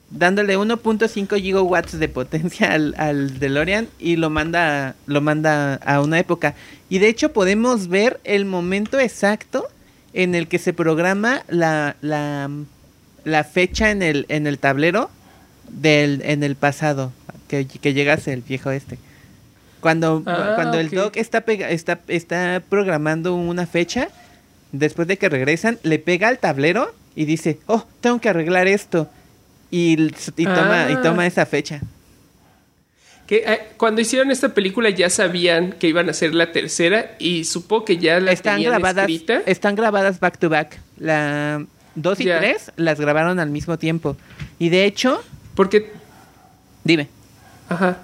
dándole 0.09 0.57
1.5 0.57 1.41
gigawatts 1.41 1.99
de 1.99 2.07
potencia 2.09 2.71
al, 2.73 2.95
al 2.97 3.39
DeLorean 3.39 3.87
y 3.99 4.15
lo 4.15 4.29
manda, 4.29 4.95
lo 5.05 5.21
manda 5.21 5.75
a 5.75 6.01
una 6.01 6.19
época. 6.19 6.55
Y 6.89 6.99
de 6.99 7.09
hecho 7.09 7.33
podemos 7.33 7.87
ver 7.87 8.19
el 8.23 8.45
momento 8.45 8.99
exacto 8.99 9.67
en 10.13 10.33
el 10.35 10.47
que 10.47 10.59
se 10.59 10.73
programa 10.73 11.43
la, 11.49 11.95
la, 12.01 12.49
la 13.25 13.43
fecha 13.43 13.91
en 13.91 14.01
el, 14.01 14.25
en 14.29 14.47
el 14.47 14.57
tablero 14.59 15.09
del, 15.69 16.21
en 16.23 16.43
el 16.43 16.55
pasado, 16.55 17.11
que, 17.49 17.67
que 17.67 17.93
llegase 17.93 18.31
el 18.33 18.41
viejo 18.41 18.71
este. 18.71 18.97
Cuando, 19.81 20.23
Ah, 20.25 20.53
cuando 20.55 20.79
el. 20.79 20.89
Doc 20.89 21.17
está, 21.17 21.41
pega- 21.45 21.69
está, 21.69 21.99
está 22.07 22.63
programando 22.67 23.35
una 23.35 23.67
fecha, 23.67 24.07
después 24.71 25.07
de 25.07 25.17
que 25.17 25.29
regresan, 25.29 25.77
le 25.83 25.99
pega 25.99 26.29
al 26.29 26.39
tablero 26.39 26.93
y 27.15 27.25
dice, 27.25 27.59
oh, 27.67 27.85
tengo 28.01 28.19
que 28.19 28.29
arreglar 28.29 28.67
esto. 28.67 29.07
Y, 29.71 29.93
y 30.37 30.43
toma, 30.45 30.87
y 30.89 30.93
Ah. 30.93 31.01
toma 31.03 31.25
esa 31.27 31.45
fecha. 31.45 31.81
Que 33.27 33.43
eh, 33.45 33.59
cuando 33.75 33.99
hicieron 33.99 34.31
esta 34.31 34.53
película 34.53 34.89
ya 34.89 35.09
sabían 35.09 35.73
que 35.73 35.87
iban 35.87 36.09
a 36.09 36.13
ser 36.13 36.33
la 36.33 36.53
tercera 36.53 37.15
y 37.19 37.43
supongo 37.43 37.83
que 37.83 37.97
ya 37.97 38.19
la 38.21 38.31
Están 38.31 38.55
tenían 38.55 38.71
grabadas, 38.71 39.09
escrita. 39.09 39.41
están 39.45 39.75
grabadas 39.75 40.19
back 40.21 40.37
to 40.39 40.47
back. 40.49 40.79
La 40.97 41.65
2 41.95 42.19
y 42.21 42.25
Ya. 42.25 42.39
3 42.39 42.71
las 42.77 42.99
grabaron 43.01 43.39
al 43.39 43.49
mismo 43.49 43.77
tiempo. 43.77 44.15
Y 44.59 44.69
de 44.69 44.85
hecho, 44.85 45.21
Porque, 45.55 45.91
dime, 46.85 47.09
ajá, 47.67 47.97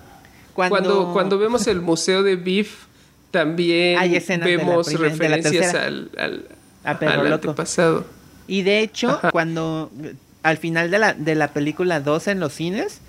cuando, 0.53 0.75
cuando, 0.75 1.13
cuando 1.13 1.37
vemos 1.37 1.67
el 1.67 1.79
museo 1.79 2.21
de 2.23 2.35
Beef 2.35 2.83
también 3.31 3.97
Hay 3.99 4.15
escenas 4.17 4.45
de 4.47 4.57
la 4.57 4.63
vemos 4.65 4.87
primer- 4.87 5.17
de 5.17 5.29
la 5.29 5.35
referencias 5.37 5.73
al, 5.73 6.11
al, 6.17 6.45
A 6.83 6.99
Perro 6.99 7.21
al 7.21 7.29
Loco. 7.29 7.49
antepasado. 7.49 8.05
Y 8.47 8.63
de 8.63 8.79
hecho, 8.81 9.09
Ajá. 9.11 9.31
cuando 9.31 9.89
al 10.43 10.57
final 10.57 10.91
de 10.91 10.99
la, 10.99 11.13
de 11.13 11.35
la 11.35 11.49
película 11.53 11.99
2 11.99 12.27
en 12.27 12.39
los 12.39 12.53
cines, 12.53 12.99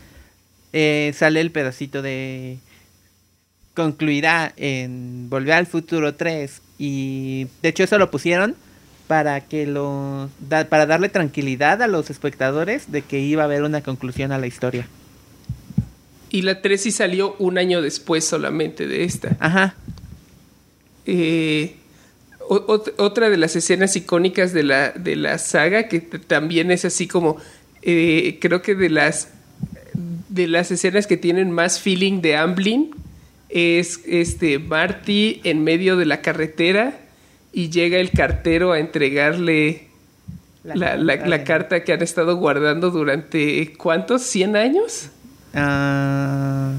eh, 0.73 1.13
sale 1.17 1.41
el 1.41 1.51
pedacito 1.51 2.01
de 2.03 2.59
concluirá 3.75 4.53
en 4.57 5.29
Volver 5.29 5.55
al 5.55 5.67
Futuro 5.67 6.15
3 6.15 6.61
y 6.79 7.47
de 7.63 7.69
hecho 7.69 7.83
eso 7.85 7.99
lo 7.99 8.11
pusieron 8.11 8.55
para 9.09 9.41
que 9.43 9.67
lo 9.67 10.31
da- 10.49 10.65
para 10.69 10.87
darle 10.87 11.09
tranquilidad 11.09 11.83
a 11.83 11.89
los 11.89 12.09
espectadores 12.09 12.91
de 12.93 13.03
que 13.03 13.19
iba 13.21 13.43
a 13.43 13.47
haber 13.47 13.63
una 13.65 13.83
conclusión 13.83 14.33
a 14.33 14.39
la 14.39 14.47
historia. 14.47 14.87
Y 16.31 16.43
la 16.43 16.63
3 16.63 16.81
sí 16.83 16.91
salió 16.91 17.35
un 17.39 17.59
año 17.59 17.83
después 17.83 18.25
solamente 18.25 18.87
de 18.89 19.05
esta. 19.05 19.37
Ajá. 19.41 19.75
Eh, 21.07 21.77
o- 22.49 22.83
otra 22.99 23.31
de 23.31 23.37
las 23.37 23.57
escenas 23.57 23.97
icónicas 23.97 24.53
de 24.53 24.63
la, 24.63 24.91
de 24.91 25.17
la 25.17 25.39
saga, 25.39 25.89
que 25.89 26.01
también 26.01 26.71
es 26.71 26.85
así 26.85 27.07
como, 27.07 27.37
eh, 27.83 28.39
creo 28.41 28.63
que 28.63 28.75
de 28.75 28.91
las, 28.91 29.29
de 30.29 30.47
las 30.49 30.71
escenas 30.71 31.07
que 31.07 31.17
tienen 31.17 31.51
más 31.51 31.81
feeling 31.81 32.21
de 32.21 32.37
Amblin, 32.37 32.91
es 33.49 34.01
este 34.07 34.59
Marty 34.59 35.41
en 35.45 35.63
medio 35.63 35.97
de 35.97 36.07
la 36.07 36.21
carretera 36.23 36.99
y 37.53 37.71
llega 37.71 37.99
el 37.99 38.11
cartero 38.11 38.73
a 38.73 38.81
entregarle 38.81 39.87
La 40.65 40.75
la, 40.75 40.97
la- 40.97 41.15
carta 41.17 41.29
la 41.29 41.39
de- 41.39 41.45
carta 41.45 41.85
que 41.85 41.93
han 41.93 42.03
estado 42.03 42.37
guardando 42.37 42.91
durante, 42.91 43.73
¿cuántos? 43.77 44.23
¿100 44.23 44.57
años? 44.57 45.11
Ah, 45.53 46.73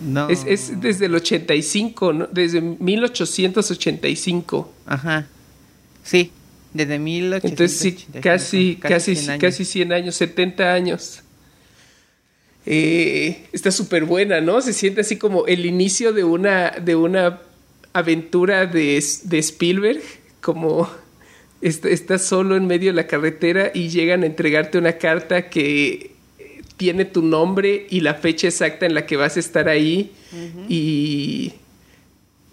no. 0.00 0.28
Es, 0.28 0.44
es 0.46 0.80
desde 0.80 1.06
el 1.06 1.14
85, 1.14 2.12
¿no? 2.12 2.26
Desde 2.26 2.60
1885. 2.60 4.72
Ajá. 4.86 5.26
Sí, 6.02 6.30
desde 6.72 6.98
1885. 6.98 7.46
Entonces 7.46 7.78
sí, 7.78 8.06
casi, 8.20 8.76
casi, 8.76 9.16
100 9.16 9.30
años. 9.30 9.40
casi 9.40 9.64
100 9.64 9.92
años, 9.92 10.14
70 10.14 10.72
años. 10.72 11.22
Eh, 12.66 13.46
está 13.52 13.70
súper 13.70 14.04
buena, 14.04 14.40
¿no? 14.40 14.60
Se 14.60 14.72
siente 14.72 15.00
así 15.00 15.16
como 15.16 15.46
el 15.46 15.66
inicio 15.66 16.12
de 16.12 16.24
una, 16.24 16.70
de 16.70 16.96
una 16.96 17.40
aventura 17.92 18.66
de, 18.66 19.02
de 19.24 19.38
Spielberg, 19.38 20.00
como 20.40 20.88
está, 21.60 21.88
estás 21.88 22.22
solo 22.22 22.56
en 22.56 22.66
medio 22.66 22.90
de 22.90 22.96
la 22.96 23.06
carretera 23.06 23.70
y 23.74 23.88
llegan 23.88 24.22
a 24.22 24.26
entregarte 24.26 24.78
una 24.78 24.94
carta 24.94 25.48
que 25.48 26.17
tiene 26.78 27.04
tu 27.04 27.22
nombre 27.22 27.86
y 27.90 28.00
la 28.00 28.14
fecha 28.14 28.46
exacta 28.46 28.86
en 28.86 28.94
la 28.94 29.04
que 29.04 29.16
vas 29.16 29.36
a 29.36 29.40
estar 29.40 29.68
ahí 29.68 30.12
y, 30.68 31.52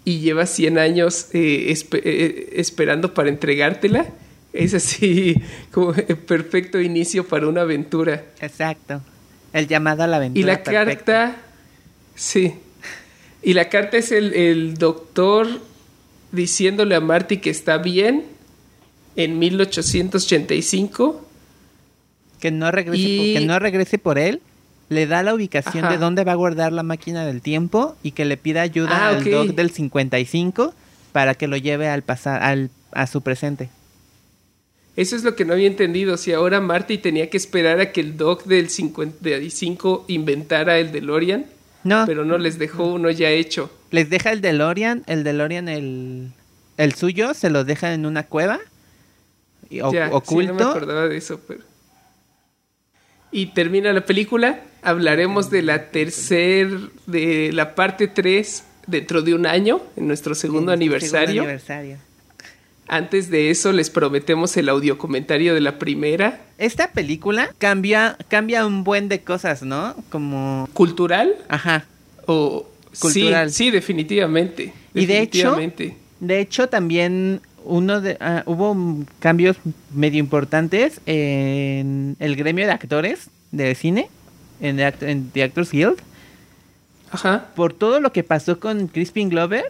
y 0.04 0.18
llevas 0.18 0.50
100 0.50 0.78
años 0.78 1.28
eh, 1.32 1.72
eh, 1.92 2.52
esperando 2.56 3.14
para 3.14 3.30
entregártela. 3.30 4.06
Es 4.52 4.74
así 4.74 5.40
como 5.70 5.94
el 5.94 6.18
perfecto 6.18 6.80
inicio 6.80 7.26
para 7.26 7.46
una 7.46 7.62
aventura. 7.62 8.24
Exacto. 8.40 9.00
El 9.52 9.68
llamado 9.68 10.02
a 10.02 10.06
la 10.08 10.16
aventura. 10.16 10.40
Y 10.40 10.44
la 10.44 10.62
carta, 10.62 11.36
sí. 12.16 12.54
Y 13.42 13.54
la 13.54 13.68
carta 13.68 13.96
es 13.96 14.10
el, 14.10 14.34
el 14.34 14.74
doctor 14.74 15.46
diciéndole 16.32 16.96
a 16.96 17.00
Marty 17.00 17.38
que 17.38 17.50
está 17.50 17.78
bien 17.78 18.24
en 19.14 19.38
1885. 19.38 21.25
Que 22.46 22.52
no 22.52 22.70
regrese, 22.70 23.02
Y- 23.02 23.16
por, 23.34 23.40
que 23.40 23.46
no 23.46 23.58
regrese 23.58 23.98
por 23.98 24.18
él. 24.18 24.40
Le 24.88 25.08
da 25.08 25.24
la 25.24 25.34
ubicación 25.34 25.84
Ajá. 25.84 25.92
de 25.92 25.98
dónde 25.98 26.22
va 26.22 26.30
a 26.30 26.36
guardar 26.36 26.72
la 26.72 26.84
máquina 26.84 27.26
del 27.26 27.42
tiempo 27.42 27.96
y 28.04 28.12
que 28.12 28.24
le 28.24 28.36
pida 28.36 28.62
ayuda 28.62 28.90
Ah, 28.92 29.08
al 29.08 29.16
ok. 29.18 29.24
Doc 29.32 29.46
del 29.48 29.70
55 29.72 30.72
para 31.10 31.34
que 31.34 31.48
lo 31.48 31.56
lleve 31.56 31.88
al 31.88 32.02
pasar, 32.02 32.40
al, 32.44 32.70
a 32.92 33.08
su 33.08 33.20
presente. 33.20 33.68
Eso 34.94 35.16
es 35.16 35.24
lo 35.24 35.34
que 35.34 35.44
no 35.44 35.54
había 35.54 35.66
entendido. 35.66 36.16
Si 36.16 36.32
ahora 36.32 36.60
Marty 36.60 36.98
tenía 36.98 37.28
que 37.30 37.36
esperar 37.36 37.80
a 37.80 37.90
que 37.90 38.00
el 38.00 38.16
doc 38.16 38.44
del 38.44 38.70
55 38.70 40.04
inventara 40.06 40.78
el 40.78 40.92
DeLorean, 40.92 41.46
No, 41.82 42.04
pero 42.06 42.24
no 42.24 42.38
les 42.38 42.58
dejó 42.60 42.84
uno 42.94 43.10
ya 43.10 43.28
hecho. 43.30 43.70
les 43.90 44.08
deja 44.08 44.30
el 44.30 44.40
DeLorean, 44.40 45.02
el 45.08 45.24
DeLorean, 45.24 45.68
el, 45.68 46.30
el 46.76 46.94
suyo, 46.94 47.34
se 47.34 47.50
lo 47.50 47.64
deja 47.64 47.92
en 47.92 48.06
una 48.06 48.22
cueva 48.22 48.60
y- 49.68 49.80
o- 49.80 49.92
Ya, 49.92 50.06
sí, 50.08 50.12
oculto. 50.14 50.52
no 50.52 50.58
me 50.58 50.70
acordaba 50.70 51.08
de 51.08 51.16
eso, 51.16 51.40
pero. 51.46 51.60
Y 53.32 53.46
termina 53.46 53.92
la 53.92 54.04
película. 54.06 54.60
Hablaremos 54.82 55.50
de 55.50 55.62
la 55.62 55.90
tercer, 55.90 56.70
de 57.06 57.50
la 57.52 57.74
parte 57.74 58.08
3 58.08 58.64
dentro 58.86 59.22
de 59.22 59.34
un 59.34 59.46
año, 59.46 59.82
en 59.96 60.06
nuestro 60.06 60.34
segundo 60.34 60.72
en 60.72 60.78
aniversario. 60.78 61.26
segundo 61.26 61.42
aniversario. 61.42 61.98
Antes 62.88 63.30
de 63.30 63.50
eso, 63.50 63.72
les 63.72 63.90
prometemos 63.90 64.56
el 64.56 64.68
audio 64.68 64.96
comentario 64.96 65.54
de 65.54 65.60
la 65.60 65.78
primera. 65.78 66.40
Esta 66.56 66.92
película 66.92 67.52
cambia, 67.58 68.16
cambia 68.28 68.64
un 68.64 68.84
buen 68.84 69.08
de 69.08 69.22
cosas, 69.22 69.62
¿no? 69.62 69.96
Como, 70.08 70.68
¿Cultural? 70.72 71.34
ajá. 71.48 71.84
O. 72.26 72.68
Cultural. 72.98 73.50
Sí, 73.50 73.64
sí, 73.64 73.70
definitivamente. 73.70 74.72
Y 74.94 75.04
de 75.06 75.20
hecho, 75.20 75.50
definitivamente. 75.50 75.96
De 76.20 76.40
hecho, 76.40 76.68
también 76.68 77.40
uno 77.66 78.00
de, 78.00 78.16
ah, 78.20 78.42
hubo 78.46 78.76
cambios 79.18 79.56
medio 79.92 80.18
importantes 80.20 81.00
en 81.06 82.16
el 82.18 82.36
gremio 82.36 82.64
de 82.66 82.72
actores 82.72 83.28
de 83.52 83.74
cine, 83.74 84.08
en 84.60 84.76
The, 84.76 84.86
Act- 84.86 85.02
en 85.02 85.30
The 85.30 85.42
Actors 85.42 85.70
Guild, 85.72 85.96
Ajá. 87.10 87.46
por 87.54 87.72
todo 87.72 88.00
lo 88.00 88.12
que 88.12 88.22
pasó 88.24 88.58
con 88.60 88.88
Crispin 88.88 89.28
Glover. 89.28 89.64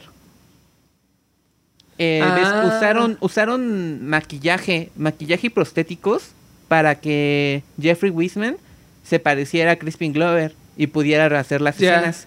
eh, 1.98 2.20
Ah. 2.22 2.64
usaron, 2.76 3.16
usaron 3.20 4.04
maquillaje, 4.06 4.90
maquillaje 4.96 5.46
y 5.46 5.50
prostéticos 5.50 6.24
para 6.68 6.96
que 6.96 7.62
Jeffrey 7.80 8.10
Wiseman 8.10 8.56
se 9.02 9.18
pareciera 9.18 9.72
a 9.72 9.76
Crispin 9.76 10.12
Glover 10.12 10.54
y 10.76 10.88
pudiera 10.88 11.24
hacer 11.40 11.62
las 11.62 11.76
escenas. 11.76 12.26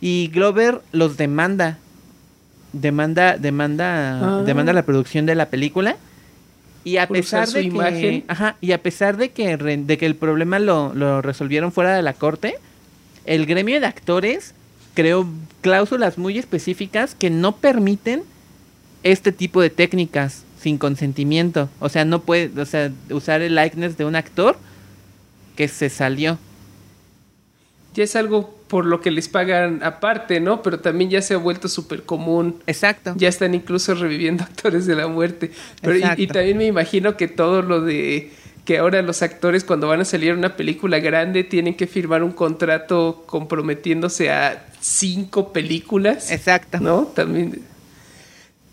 Y 0.00 0.28
Glover 0.32 0.80
los 0.92 1.16
demanda. 1.18 1.78
Demanda, 2.72 3.36
demanda, 3.36 4.38
Ah. 4.40 4.42
demanda 4.44 4.72
la 4.72 4.82
producción 4.84 5.26
de 5.26 5.34
la 5.34 5.46
película. 5.50 5.96
Y 6.84 6.96
a 6.96 7.06
Por 7.06 7.16
pesar 7.18 7.48
de 7.48 7.62
imagen. 7.62 8.22
que, 8.22 8.24
ajá, 8.28 8.56
y 8.60 8.72
a 8.72 8.82
pesar 8.82 9.16
de 9.16 9.30
que, 9.30 9.56
re- 9.56 9.76
de 9.76 9.98
que 9.98 10.06
el 10.06 10.16
problema 10.16 10.58
lo, 10.58 10.92
lo 10.94 11.22
resolvieron 11.22 11.70
fuera 11.70 11.94
de 11.94 12.02
la 12.02 12.12
corte, 12.14 12.56
el 13.24 13.46
gremio 13.46 13.78
de 13.80 13.86
actores 13.86 14.54
creó 14.94 15.26
cláusulas 15.60 16.18
muy 16.18 16.38
específicas 16.38 17.14
que 17.14 17.30
no 17.30 17.54
permiten 17.56 18.24
este 19.04 19.30
tipo 19.32 19.60
de 19.60 19.70
técnicas 19.70 20.44
sin 20.60 20.76
consentimiento. 20.78 21.68
O 21.78 21.88
sea, 21.88 22.04
no 22.04 22.22
puede, 22.22 22.60
o 22.60 22.66
sea, 22.66 22.90
usar 23.10 23.42
el 23.42 23.54
likeness 23.54 23.96
de 23.96 24.04
un 24.04 24.16
actor 24.16 24.56
que 25.56 25.68
se 25.68 25.88
salió. 25.88 26.38
Ya 27.94 28.04
es 28.04 28.16
algo 28.16 28.58
por 28.72 28.86
lo 28.86 29.02
que 29.02 29.10
les 29.10 29.28
pagan 29.28 29.80
aparte, 29.82 30.40
¿no? 30.40 30.62
Pero 30.62 30.80
también 30.80 31.10
ya 31.10 31.20
se 31.20 31.34
ha 31.34 31.36
vuelto 31.36 31.68
súper 31.68 32.04
común. 32.04 32.62
Exacto. 32.66 33.12
Ya 33.18 33.28
están 33.28 33.54
incluso 33.54 33.94
reviviendo 33.94 34.44
actores 34.50 34.86
de 34.86 34.96
la 34.96 35.08
muerte. 35.08 35.50
Pero 35.82 35.98
y- 36.16 36.26
también 36.26 36.56
me 36.56 36.64
imagino 36.64 37.14
que 37.18 37.28
todo 37.28 37.60
lo 37.60 37.82
de 37.82 38.32
que 38.64 38.78
ahora 38.78 39.02
los 39.02 39.20
actores 39.20 39.62
cuando 39.64 39.88
van 39.88 40.00
a 40.00 40.06
salir 40.06 40.30
en 40.30 40.38
una 40.38 40.56
película 40.56 41.00
grande 41.00 41.44
tienen 41.44 41.74
que 41.74 41.86
firmar 41.86 42.22
un 42.22 42.32
contrato 42.32 43.24
comprometiéndose 43.26 44.30
a 44.30 44.64
cinco 44.80 45.52
películas. 45.52 46.32
Exacto. 46.32 46.80
¿No? 46.80 47.02
También. 47.14 47.60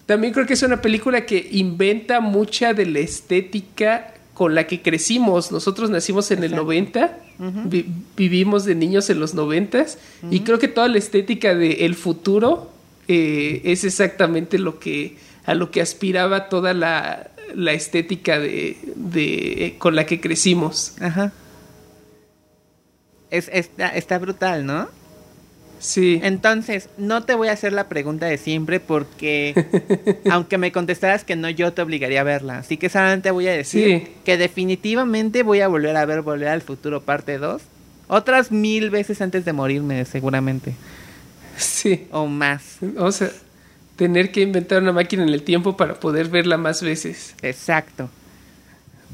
También 0.06 0.32
creo 0.32 0.46
que 0.46 0.54
es 0.54 0.64
una 0.64 0.82
película 0.82 1.26
que 1.26 1.46
inventa 1.52 2.22
mucha 2.22 2.74
de 2.74 2.86
la 2.86 3.00
estética 3.00 4.14
con 4.40 4.56
la 4.56 4.68
que 4.68 4.82
crecimos. 4.82 5.52
Nosotros 5.52 5.90
nacimos 5.90 6.32
en 6.32 6.46
el 6.46 6.56
90, 6.56 7.18
vi- 7.66 7.86
vivimos 8.16 8.64
de 8.64 8.74
niños 8.74 9.10
en 9.10 9.20
los 9.20 9.34
90 9.34 9.86
y 10.32 10.40
creo 10.46 10.60
que 10.60 10.70
toda 10.70 10.88
la 10.88 10.98
estética 10.98 11.54
del 11.56 11.94
futuro 11.96 12.72
eh, 13.10 13.60
es 13.66 13.84
exactamente 13.84 14.58
lo 14.58 14.80
que 14.80 15.18
a 15.46 15.56
lo 15.56 15.72
que 15.72 15.82
aspiraba 15.82 16.48
toda 16.48 16.74
la, 16.74 17.32
la 17.54 17.74
estética 17.74 18.40
de, 18.40 18.78
de- 18.96 19.76
con 19.78 19.94
la 19.98 20.06
que 20.06 20.22
crecimos. 20.22 20.94
Ajá. 21.02 21.34
Es, 23.30 23.52
está 23.94 24.20
brutal, 24.20 24.66
¿no? 24.66 24.88
Sí. 25.80 26.20
Entonces, 26.24 26.90
no 26.98 27.24
te 27.24 27.36
voy 27.36 27.48
a 27.48 27.54
hacer 27.54 27.74
la 27.74 27.88
pregunta 27.90 28.26
de 28.26 28.38
siempre 28.38 28.80
porque, 28.80 30.20
aunque 30.30 30.58
me 30.58 30.72
contestaras 30.72 31.24
que 31.24 31.36
no, 31.36 31.50
yo 31.50 31.74
te 31.74 31.82
obligaría 31.82 32.22
a 32.22 32.26
verla. 32.26 32.60
Así 32.60 32.78
que 32.78 32.90
solamente 32.90 33.32
voy 33.32 33.48
a 33.48 33.54
decir 33.54 34.02
Sí. 34.04 34.08
que 34.26 34.38
definitivamente 34.38 35.44
voy 35.44 35.62
a 35.62 35.68
volver 35.68 35.96
a 35.96 36.06
ver 36.06 36.22
Volver 36.22 36.50
al 36.50 36.62
Futuro 36.62 37.02
parte 37.02 37.38
2. 37.38 37.62
Otras 38.08 38.52
mil 38.52 38.90
veces 38.90 39.22
antes 39.22 39.46
de 39.46 39.54
morirme, 39.54 40.04
seguramente. 40.06 40.74
Sí. 41.58 42.08
O 42.12 42.26
más. 42.28 42.78
O 42.98 43.12
sea, 43.12 43.30
tener 43.96 44.32
que 44.32 44.42
inventar 44.42 44.82
una 44.82 44.92
máquina 44.94 45.24
en 45.24 45.30
el 45.30 45.44
tiempo 45.44 45.78
para 45.78 46.00
poder 46.00 46.28
verla 46.30 46.58
más 46.58 46.82
veces. 46.82 47.36
Exacto. 47.42 48.10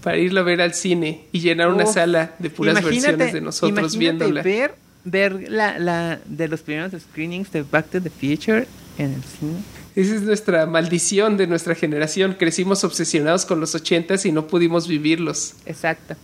Para 0.04 0.18
irla 0.18 0.42
a 0.42 0.44
ver 0.44 0.62
al 0.62 0.74
cine 0.74 1.26
y 1.32 1.40
llenar 1.40 1.70
una 1.70 1.86
sala 1.88 2.34
de 2.40 2.50
puras 2.52 2.76
versiones 2.84 3.34
de 3.34 3.42
nosotros 3.42 3.72
imagínate 3.96 3.98
viéndola. 3.98 4.42
ver, 4.44 4.76
ver 5.06 5.50
la, 5.50 5.80
la 5.80 6.20
de 6.26 6.48
los 6.48 6.62
primeros 6.62 6.92
screenings 7.02 7.52
de 7.52 7.64
Back 7.64 7.92
to 7.92 8.02
the 8.02 8.10
Future 8.10 8.68
en 8.98 9.14
el 9.14 9.24
cine. 9.24 9.60
Esa 9.96 10.16
es 10.16 10.24
nuestra 10.24 10.66
maldición 10.66 11.38
de 11.38 11.48
nuestra 11.48 11.74
generación. 11.74 12.36
Crecimos 12.38 12.84
obsesionados 12.84 13.46
con 13.46 13.62
los 13.62 13.76
ochentas 13.76 14.26
y 14.26 14.32
no 14.34 14.48
pudimos 14.48 14.90
vivirlos. 14.90 15.54
Exacto. 15.66 16.16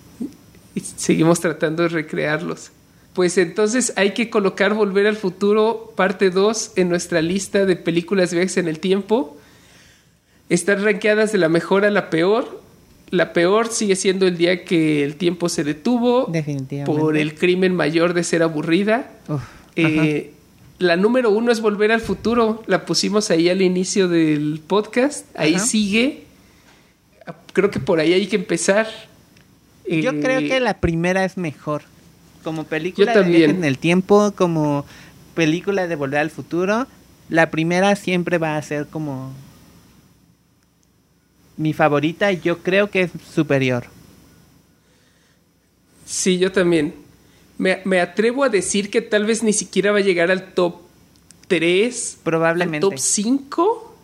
Y 0.75 0.81
seguimos 0.81 1.39
tratando 1.39 1.83
de 1.83 1.89
recrearlos. 1.89 2.71
Pues 3.13 3.37
entonces 3.37 3.93
hay 3.95 4.11
que 4.13 4.29
colocar 4.29 4.73
Volver 4.73 5.07
al 5.07 5.17
Futuro 5.17 5.93
parte 5.95 6.29
2 6.29 6.73
en 6.77 6.89
nuestra 6.89 7.21
lista 7.21 7.65
de 7.65 7.75
películas 7.75 8.33
viajes 8.33 8.57
en 8.57 8.67
el 8.67 8.79
tiempo. 8.79 9.37
Están 10.49 10.83
rankeadas 10.83 11.31
de 11.31 11.37
la 11.37 11.49
mejor 11.49 11.85
a 11.85 11.91
la 11.91 12.09
peor. 12.09 12.60
La 13.11 13.33
peor 13.33 13.67
sigue 13.71 13.95
siendo 13.95 14.25
el 14.25 14.37
día 14.37 14.63
que 14.65 15.03
el 15.03 15.15
tiempo 15.17 15.49
se 15.49 15.63
detuvo 15.63 16.25
Definitivamente. 16.31 16.85
por 16.99 17.17
el 17.17 17.35
crimen 17.35 17.75
mayor 17.75 18.13
de 18.13 18.23
ser 18.23 18.41
aburrida. 18.43 19.11
Uf, 19.27 19.41
Eh, 19.75 20.33
la 20.79 20.95
número 20.95 21.29
uno 21.29 21.51
es 21.51 21.61
Volver 21.61 21.91
al 21.91 22.01
Futuro. 22.01 22.63
La 22.67 22.85
pusimos 22.85 23.29
ahí 23.31 23.49
al 23.49 23.61
inicio 23.61 24.07
del 24.07 24.61
podcast. 24.65 25.25
Ahí 25.37 25.55
Ajá. 25.55 25.65
sigue. 25.65 26.23
Creo 27.53 27.69
que 27.69 27.79
por 27.79 27.99
ahí 27.99 28.13
hay 28.13 28.27
que 28.27 28.35
empezar. 28.37 28.87
Yo 29.87 30.11
Eh, 30.11 30.19
creo 30.21 30.39
que 30.39 30.59
la 30.59 30.75
primera 30.79 31.23
es 31.25 31.37
mejor. 31.37 31.83
Como 32.43 32.63
película 32.63 33.13
de 33.13 33.23
viaje 33.23 33.45
en 33.53 33.63
el 33.63 33.77
tiempo, 33.77 34.31
como 34.35 34.85
película 35.35 35.87
de 35.87 35.95
volver 35.95 36.19
al 36.19 36.29
futuro, 36.31 36.87
la 37.29 37.51
primera 37.51 37.95
siempre 37.95 38.37
va 38.39 38.57
a 38.57 38.61
ser 38.61 38.87
como 38.87 39.31
mi 41.61 41.73
favorita. 41.73 42.31
Yo 42.31 42.59
creo 42.59 42.89
que 42.89 43.01
es 43.03 43.11
superior. 43.33 43.85
Sí, 46.05 46.37
yo 46.37 46.51
también. 46.51 46.95
Me, 47.57 47.81
me 47.85 48.01
atrevo 48.01 48.43
a 48.43 48.49
decir 48.49 48.89
que 48.89 49.01
tal 49.01 49.25
vez 49.25 49.43
ni 49.43 49.53
siquiera 49.53 49.91
va 49.91 49.99
a 49.99 50.01
llegar 50.01 50.31
al 50.31 50.53
top 50.53 50.77
3. 51.47 52.19
Probablemente. 52.23 52.85
Al 52.85 52.91
top 52.91 52.99
5. 52.99 53.95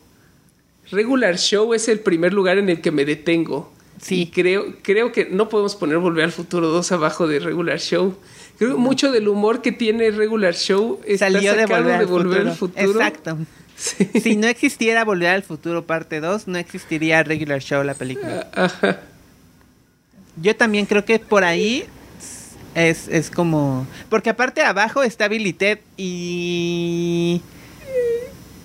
Regular 0.91 1.37
Show 1.37 1.73
es 1.73 1.87
el 1.89 1.99
primer 1.99 2.33
lugar 2.33 2.57
en 2.57 2.69
el 2.69 2.81
que 2.81 2.91
me 2.91 3.03
detengo. 3.03 3.71
Sí. 4.01 4.21
Y 4.21 4.27
creo, 4.27 4.75
creo 4.83 5.11
que 5.11 5.25
no 5.25 5.49
podemos 5.49 5.75
poner 5.75 5.97
Volver 5.97 6.25
al 6.25 6.31
Futuro 6.31 6.67
2 6.67 6.91
abajo 6.91 7.27
de 7.27 7.39
Regular 7.39 7.79
Show. 7.79 8.15
Creo 8.57 8.71
que 8.73 8.77
mucho 8.77 9.11
del 9.11 9.27
humor 9.27 9.61
que 9.61 9.71
tiene 9.71 10.11
Regular 10.11 10.53
Show 10.53 10.99
está 11.05 11.25
Salió 11.31 11.55
de 11.55 11.65
volver, 11.65 11.91
al, 11.93 11.99
de 11.99 12.05
Volver 12.05 12.37
futuro. 12.37 12.49
al 12.51 12.55
Futuro. 12.55 12.91
Exacto. 12.91 13.37
Sí. 13.77 14.05
Si 14.19 14.35
no 14.35 14.47
existiera 14.47 15.05
Volver 15.05 15.29
al 15.29 15.43
Futuro 15.43 15.85
parte 15.85 16.19
2, 16.19 16.47
no 16.47 16.57
existiría 16.57 17.21
Regular 17.23 17.61
Show 17.61 17.83
la 17.83 17.93
película. 17.93 18.47
Ajá. 18.55 19.01
Yo 20.41 20.55
también 20.55 20.85
creo 20.87 21.05
que 21.05 21.19
por 21.19 21.43
ahí 21.43 21.85
es, 22.75 23.07
es 23.07 23.29
como... 23.29 23.85
Porque 24.09 24.31
aparte 24.31 24.61
abajo 24.63 25.03
está 25.03 25.27
Billy 25.27 25.53
Ted 25.53 25.79
y... 25.95 27.41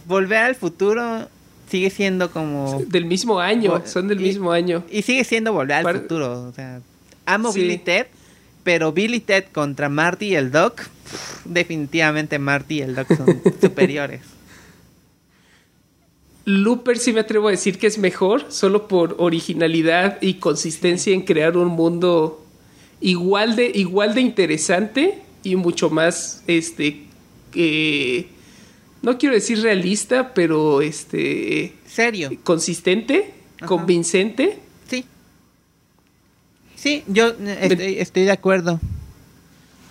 Volver 0.07 0.39
al 0.39 0.55
futuro 0.55 1.29
sigue 1.71 1.91
siendo 1.91 2.31
como... 2.31 2.83
Del 2.89 3.05
mismo 3.05 3.39
año, 3.41 3.79
Vol- 3.79 3.87
son 3.87 4.09
del 4.09 4.21
y- 4.21 4.25
mismo 4.25 4.51
año. 4.53 4.83
Y 4.91 5.03
sigue 5.03 5.25
siendo 5.25 5.53
Volver 5.53 5.77
al 5.77 5.85
Par- 5.85 6.01
futuro. 6.01 6.49
O 6.49 6.53
sea, 6.53 6.81
amo 7.27 7.53
Sí. 7.53 7.61
Billy 7.61 7.79
Ted, 7.79 8.07
pero 8.65 8.93
Billy 8.93 9.21
Ted 9.21 9.45
contra 9.53 9.89
Marty 9.89 10.27
y 10.29 10.35
el 10.37 10.51
Doc, 10.51 10.83
definitivamente 11.45 12.39
Marty 12.39 12.79
y 12.79 12.83
el 12.83 12.95
Doc 12.95 13.09
son 13.17 13.41
superiores. 13.61 14.21
Looper 16.45 16.99
sí 16.99 17.13
me 17.13 17.21
atrevo 17.21 17.49
a 17.49 17.53
decir 17.53 17.79
que 17.79 17.87
es 17.87 17.99
mejor, 17.99 18.47
solo 18.49 18.89
por 18.89 19.17
originalidad 19.19 20.19
y 20.21 20.35
consistencia 20.35 21.15
en 21.15 21.23
crear 21.23 21.57
un 21.57 21.69
mundo 21.69 22.45
igual 23.01 23.55
de, 23.57 23.71
igual 23.75 24.15
de 24.15 24.23
interesante 24.23 25.23
y 25.45 25.57
mucho 25.57 25.91
más, 25.91 26.43
este, 26.47 27.05
eh, 27.55 28.27
no 29.03 29.19
quiero 29.19 29.35
decir 29.35 29.61
realista, 29.61 30.35
pero 30.35 30.83
este, 30.83 31.75
Serio. 31.87 32.31
consistente, 32.43 33.35
Ajá. 33.59 33.67
convincente. 33.67 34.59
Sí. 34.89 35.05
Sí, 36.77 37.05
yo 37.07 37.29
eh, 37.29 37.59
estoy, 37.63 37.99
estoy 37.99 38.25
de 38.25 38.31
acuerdo. 38.33 38.81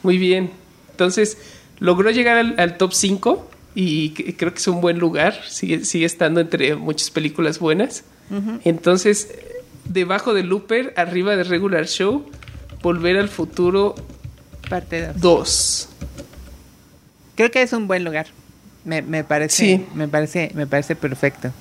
Muy 0.04 0.18
bien. 0.18 0.52
Entonces, 0.92 1.38
logró 1.80 2.12
llegar 2.12 2.38
al, 2.38 2.56
al 2.58 2.78
top 2.78 2.94
5 2.94 3.51
y 3.76 4.10
creo 4.34 4.54
que 4.54 4.60
es 4.60 4.68
un 4.68 4.82
buen 4.82 5.00
lugar. 5.00 5.36
Sigue, 5.48 5.86
sigue 5.86 6.06
estando 6.06 6.40
entre 6.42 6.76
muchas 6.76 7.10
películas 7.12 7.60
buenas. 7.60 8.04
Entonces, 8.64 9.30
debajo 9.86 10.34
de 10.34 10.44
Looper, 10.44 10.94
arriba 10.98 11.36
de 11.36 11.44
Regular 11.44 11.86
Show, 11.88 12.26
Volver 12.82 13.18
al 13.18 13.30
Futuro 13.30 13.96
Parte 14.70 15.08
2. 15.08 15.20
2. 15.20 15.90
Creo 17.36 17.52
que 17.52 17.62
es 17.62 17.74
un 17.74 17.88
buen 17.88 18.04
lugar. 18.04 18.28
Me, 18.86 19.02
me 19.02 19.24
parece, 19.24 19.56
Sí. 19.78 19.86
me 19.96 20.08
parece, 20.08 20.52
me 20.56 20.66
parece 20.68 20.96
perfecto. 20.96 21.52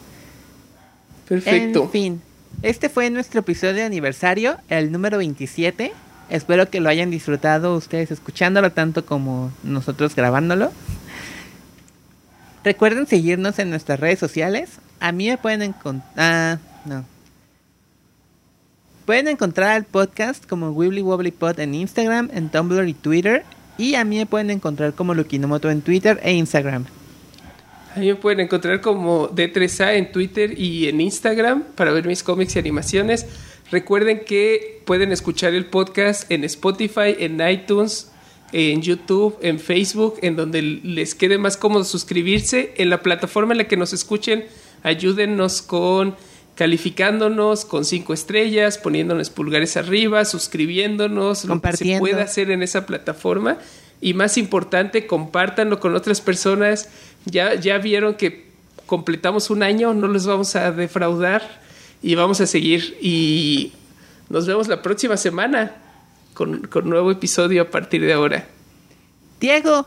Perfecto. 1.28 1.82
En 1.85 1.91
fin, 1.91 2.23
este 2.62 2.89
fue 2.89 3.11
nuestro 3.11 3.41
episodio 3.41 3.74
de 3.74 3.82
aniversario, 3.82 4.57
el 4.69 4.91
número 4.93 5.19
27. 5.19 5.93
Espero 6.28 6.70
que 6.70 6.81
lo 6.81 6.89
hayan 6.89 7.11
disfrutado 7.11 7.74
ustedes 7.77 8.11
escuchándolo 8.11 8.70
tanto 8.73 9.05
como 9.05 9.51
nosotros 9.65 10.15
grabándolo. 10.15 10.70
Recuerden 12.65 13.07
seguirnos 13.07 13.59
en 13.59 13.70
nuestras 13.70 13.99
redes 14.01 14.19
sociales. 14.19 14.78
A 15.01 15.12
mí 15.12 15.28
me 15.28 15.39
pueden 15.39 15.62
encontrar... 15.62 16.12
Ah, 16.16 16.59
no. 16.85 17.05
Pueden 19.07 19.28
encontrar 19.28 19.77
el 19.77 19.85
podcast 19.85 20.47
como 20.47 20.70
Wibbly 20.70 21.03
Wobbly 21.03 21.31
Pod 21.31 21.59
en 21.59 21.74
Instagram, 21.74 22.31
en 22.32 22.51
Tumblr 22.51 22.87
y 22.87 22.95
Twitter. 22.95 23.45
Y 23.78 23.95
a 23.95 24.05
mí 24.05 24.19
me 24.19 24.27
pueden 24.27 24.51
encontrar 24.51 24.93
como 24.93 25.15
Lukinomoto 25.15 25.70
en 25.70 25.81
Twitter 25.81 26.20
e 26.23 26.32
Instagram. 26.32 26.85
A 27.97 27.99
mí 27.99 28.07
me 28.07 28.15
pueden 28.15 28.41
encontrar 28.41 28.81
como 28.81 29.31
D3A 29.31 29.95
en 29.95 30.12
Twitter 30.12 30.57
y 30.57 30.89
en 30.89 31.01
Instagram 31.01 31.65
para 31.74 31.91
ver 31.91 32.07
mis 32.07 32.23
cómics 32.23 32.55
y 32.55 32.59
animaciones. 32.59 33.27
Recuerden 33.73 34.24
que 34.24 34.82
pueden 34.85 35.12
escuchar 35.12 35.55
el 35.55 35.66
podcast 35.66 36.31
en 36.31 36.45
Spotify, 36.45 37.16
en 37.19 37.41
iTunes, 37.41 38.12
en 38.52 38.82
YouTube, 38.82 39.36
en 39.43 39.59
Facebook, 39.59 40.18
en 40.22 40.36
donde 40.36 40.62
les 40.62 41.14
quede 41.14 41.39
más 41.39 41.56
cómodo 41.56 41.85
suscribirse. 41.85 42.74
En 42.77 42.90
la 42.90 43.02
plataforma 43.02 43.52
en 43.52 43.59
la 43.59 43.68
que 43.68 43.77
nos 43.77 43.93
escuchen, 43.93 44.44
ayúdennos 44.82 45.62
con 45.62 46.16
calificándonos 46.60 47.64
con 47.64 47.86
cinco 47.86 48.12
estrellas, 48.12 48.77
poniéndonos 48.77 49.31
pulgares 49.31 49.78
arriba, 49.78 50.27
suscribiéndonos, 50.27 51.47
lo 51.47 51.59
que 51.59 51.72
se 51.74 51.98
pueda 51.98 52.22
hacer 52.22 52.51
en 52.51 52.62
esa 52.62 52.85
plataforma. 52.85 53.56
Y 54.02 54.12
más 54.12 54.36
importante, 54.36 55.06
compártanlo 55.06 55.81
con 55.81 55.94
otras 55.94 56.20
personas. 56.20 56.90
Ya, 57.24 57.55
ya 57.55 57.78
vieron 57.78 58.14
que 58.14 58.51
completamos 58.85 59.48
un 59.48 59.62
año, 59.62 59.94
no 59.94 60.06
los 60.06 60.27
vamos 60.27 60.55
a 60.55 60.70
defraudar 60.70 61.62
y 62.02 62.14
vamos 62.14 62.43
a 62.43 62.47
seguir. 62.47 62.98
Y 63.01 63.72
nos 64.28 64.47
vemos 64.47 64.68
la 64.68 64.82
próxima 64.82 65.16
semana 65.16 65.74
con, 66.41 66.62
con 66.69 66.89
nuevo 66.89 67.11
episodio 67.11 67.61
a 67.61 67.65
partir 67.67 68.01
de 68.01 68.15
ahora. 68.15 68.47
Diego, 69.39 69.87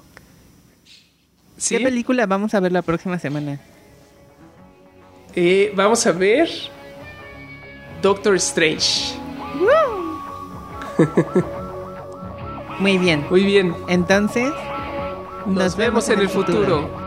¿Sí? 1.58 1.76
¿qué 1.76 1.84
película 1.84 2.28
vamos 2.28 2.54
a 2.54 2.60
ver 2.60 2.72
la 2.72 2.84
próxima 2.84 3.18
semana? 3.18 3.60
Eh, 5.34 5.74
vamos 5.76 6.06
a 6.06 6.12
ver 6.12 6.48
Doctor 8.04 8.36
Strange. 8.36 9.16
Muy 12.80 13.00
bien. 13.00 13.26
Muy 13.32 13.44
bien. 13.46 13.74
Entonces, 13.88 14.54
Nos, 15.48 15.76
vemos 15.76 16.08
en 16.10 16.20
el 16.20 16.30
futuro. 16.30 17.03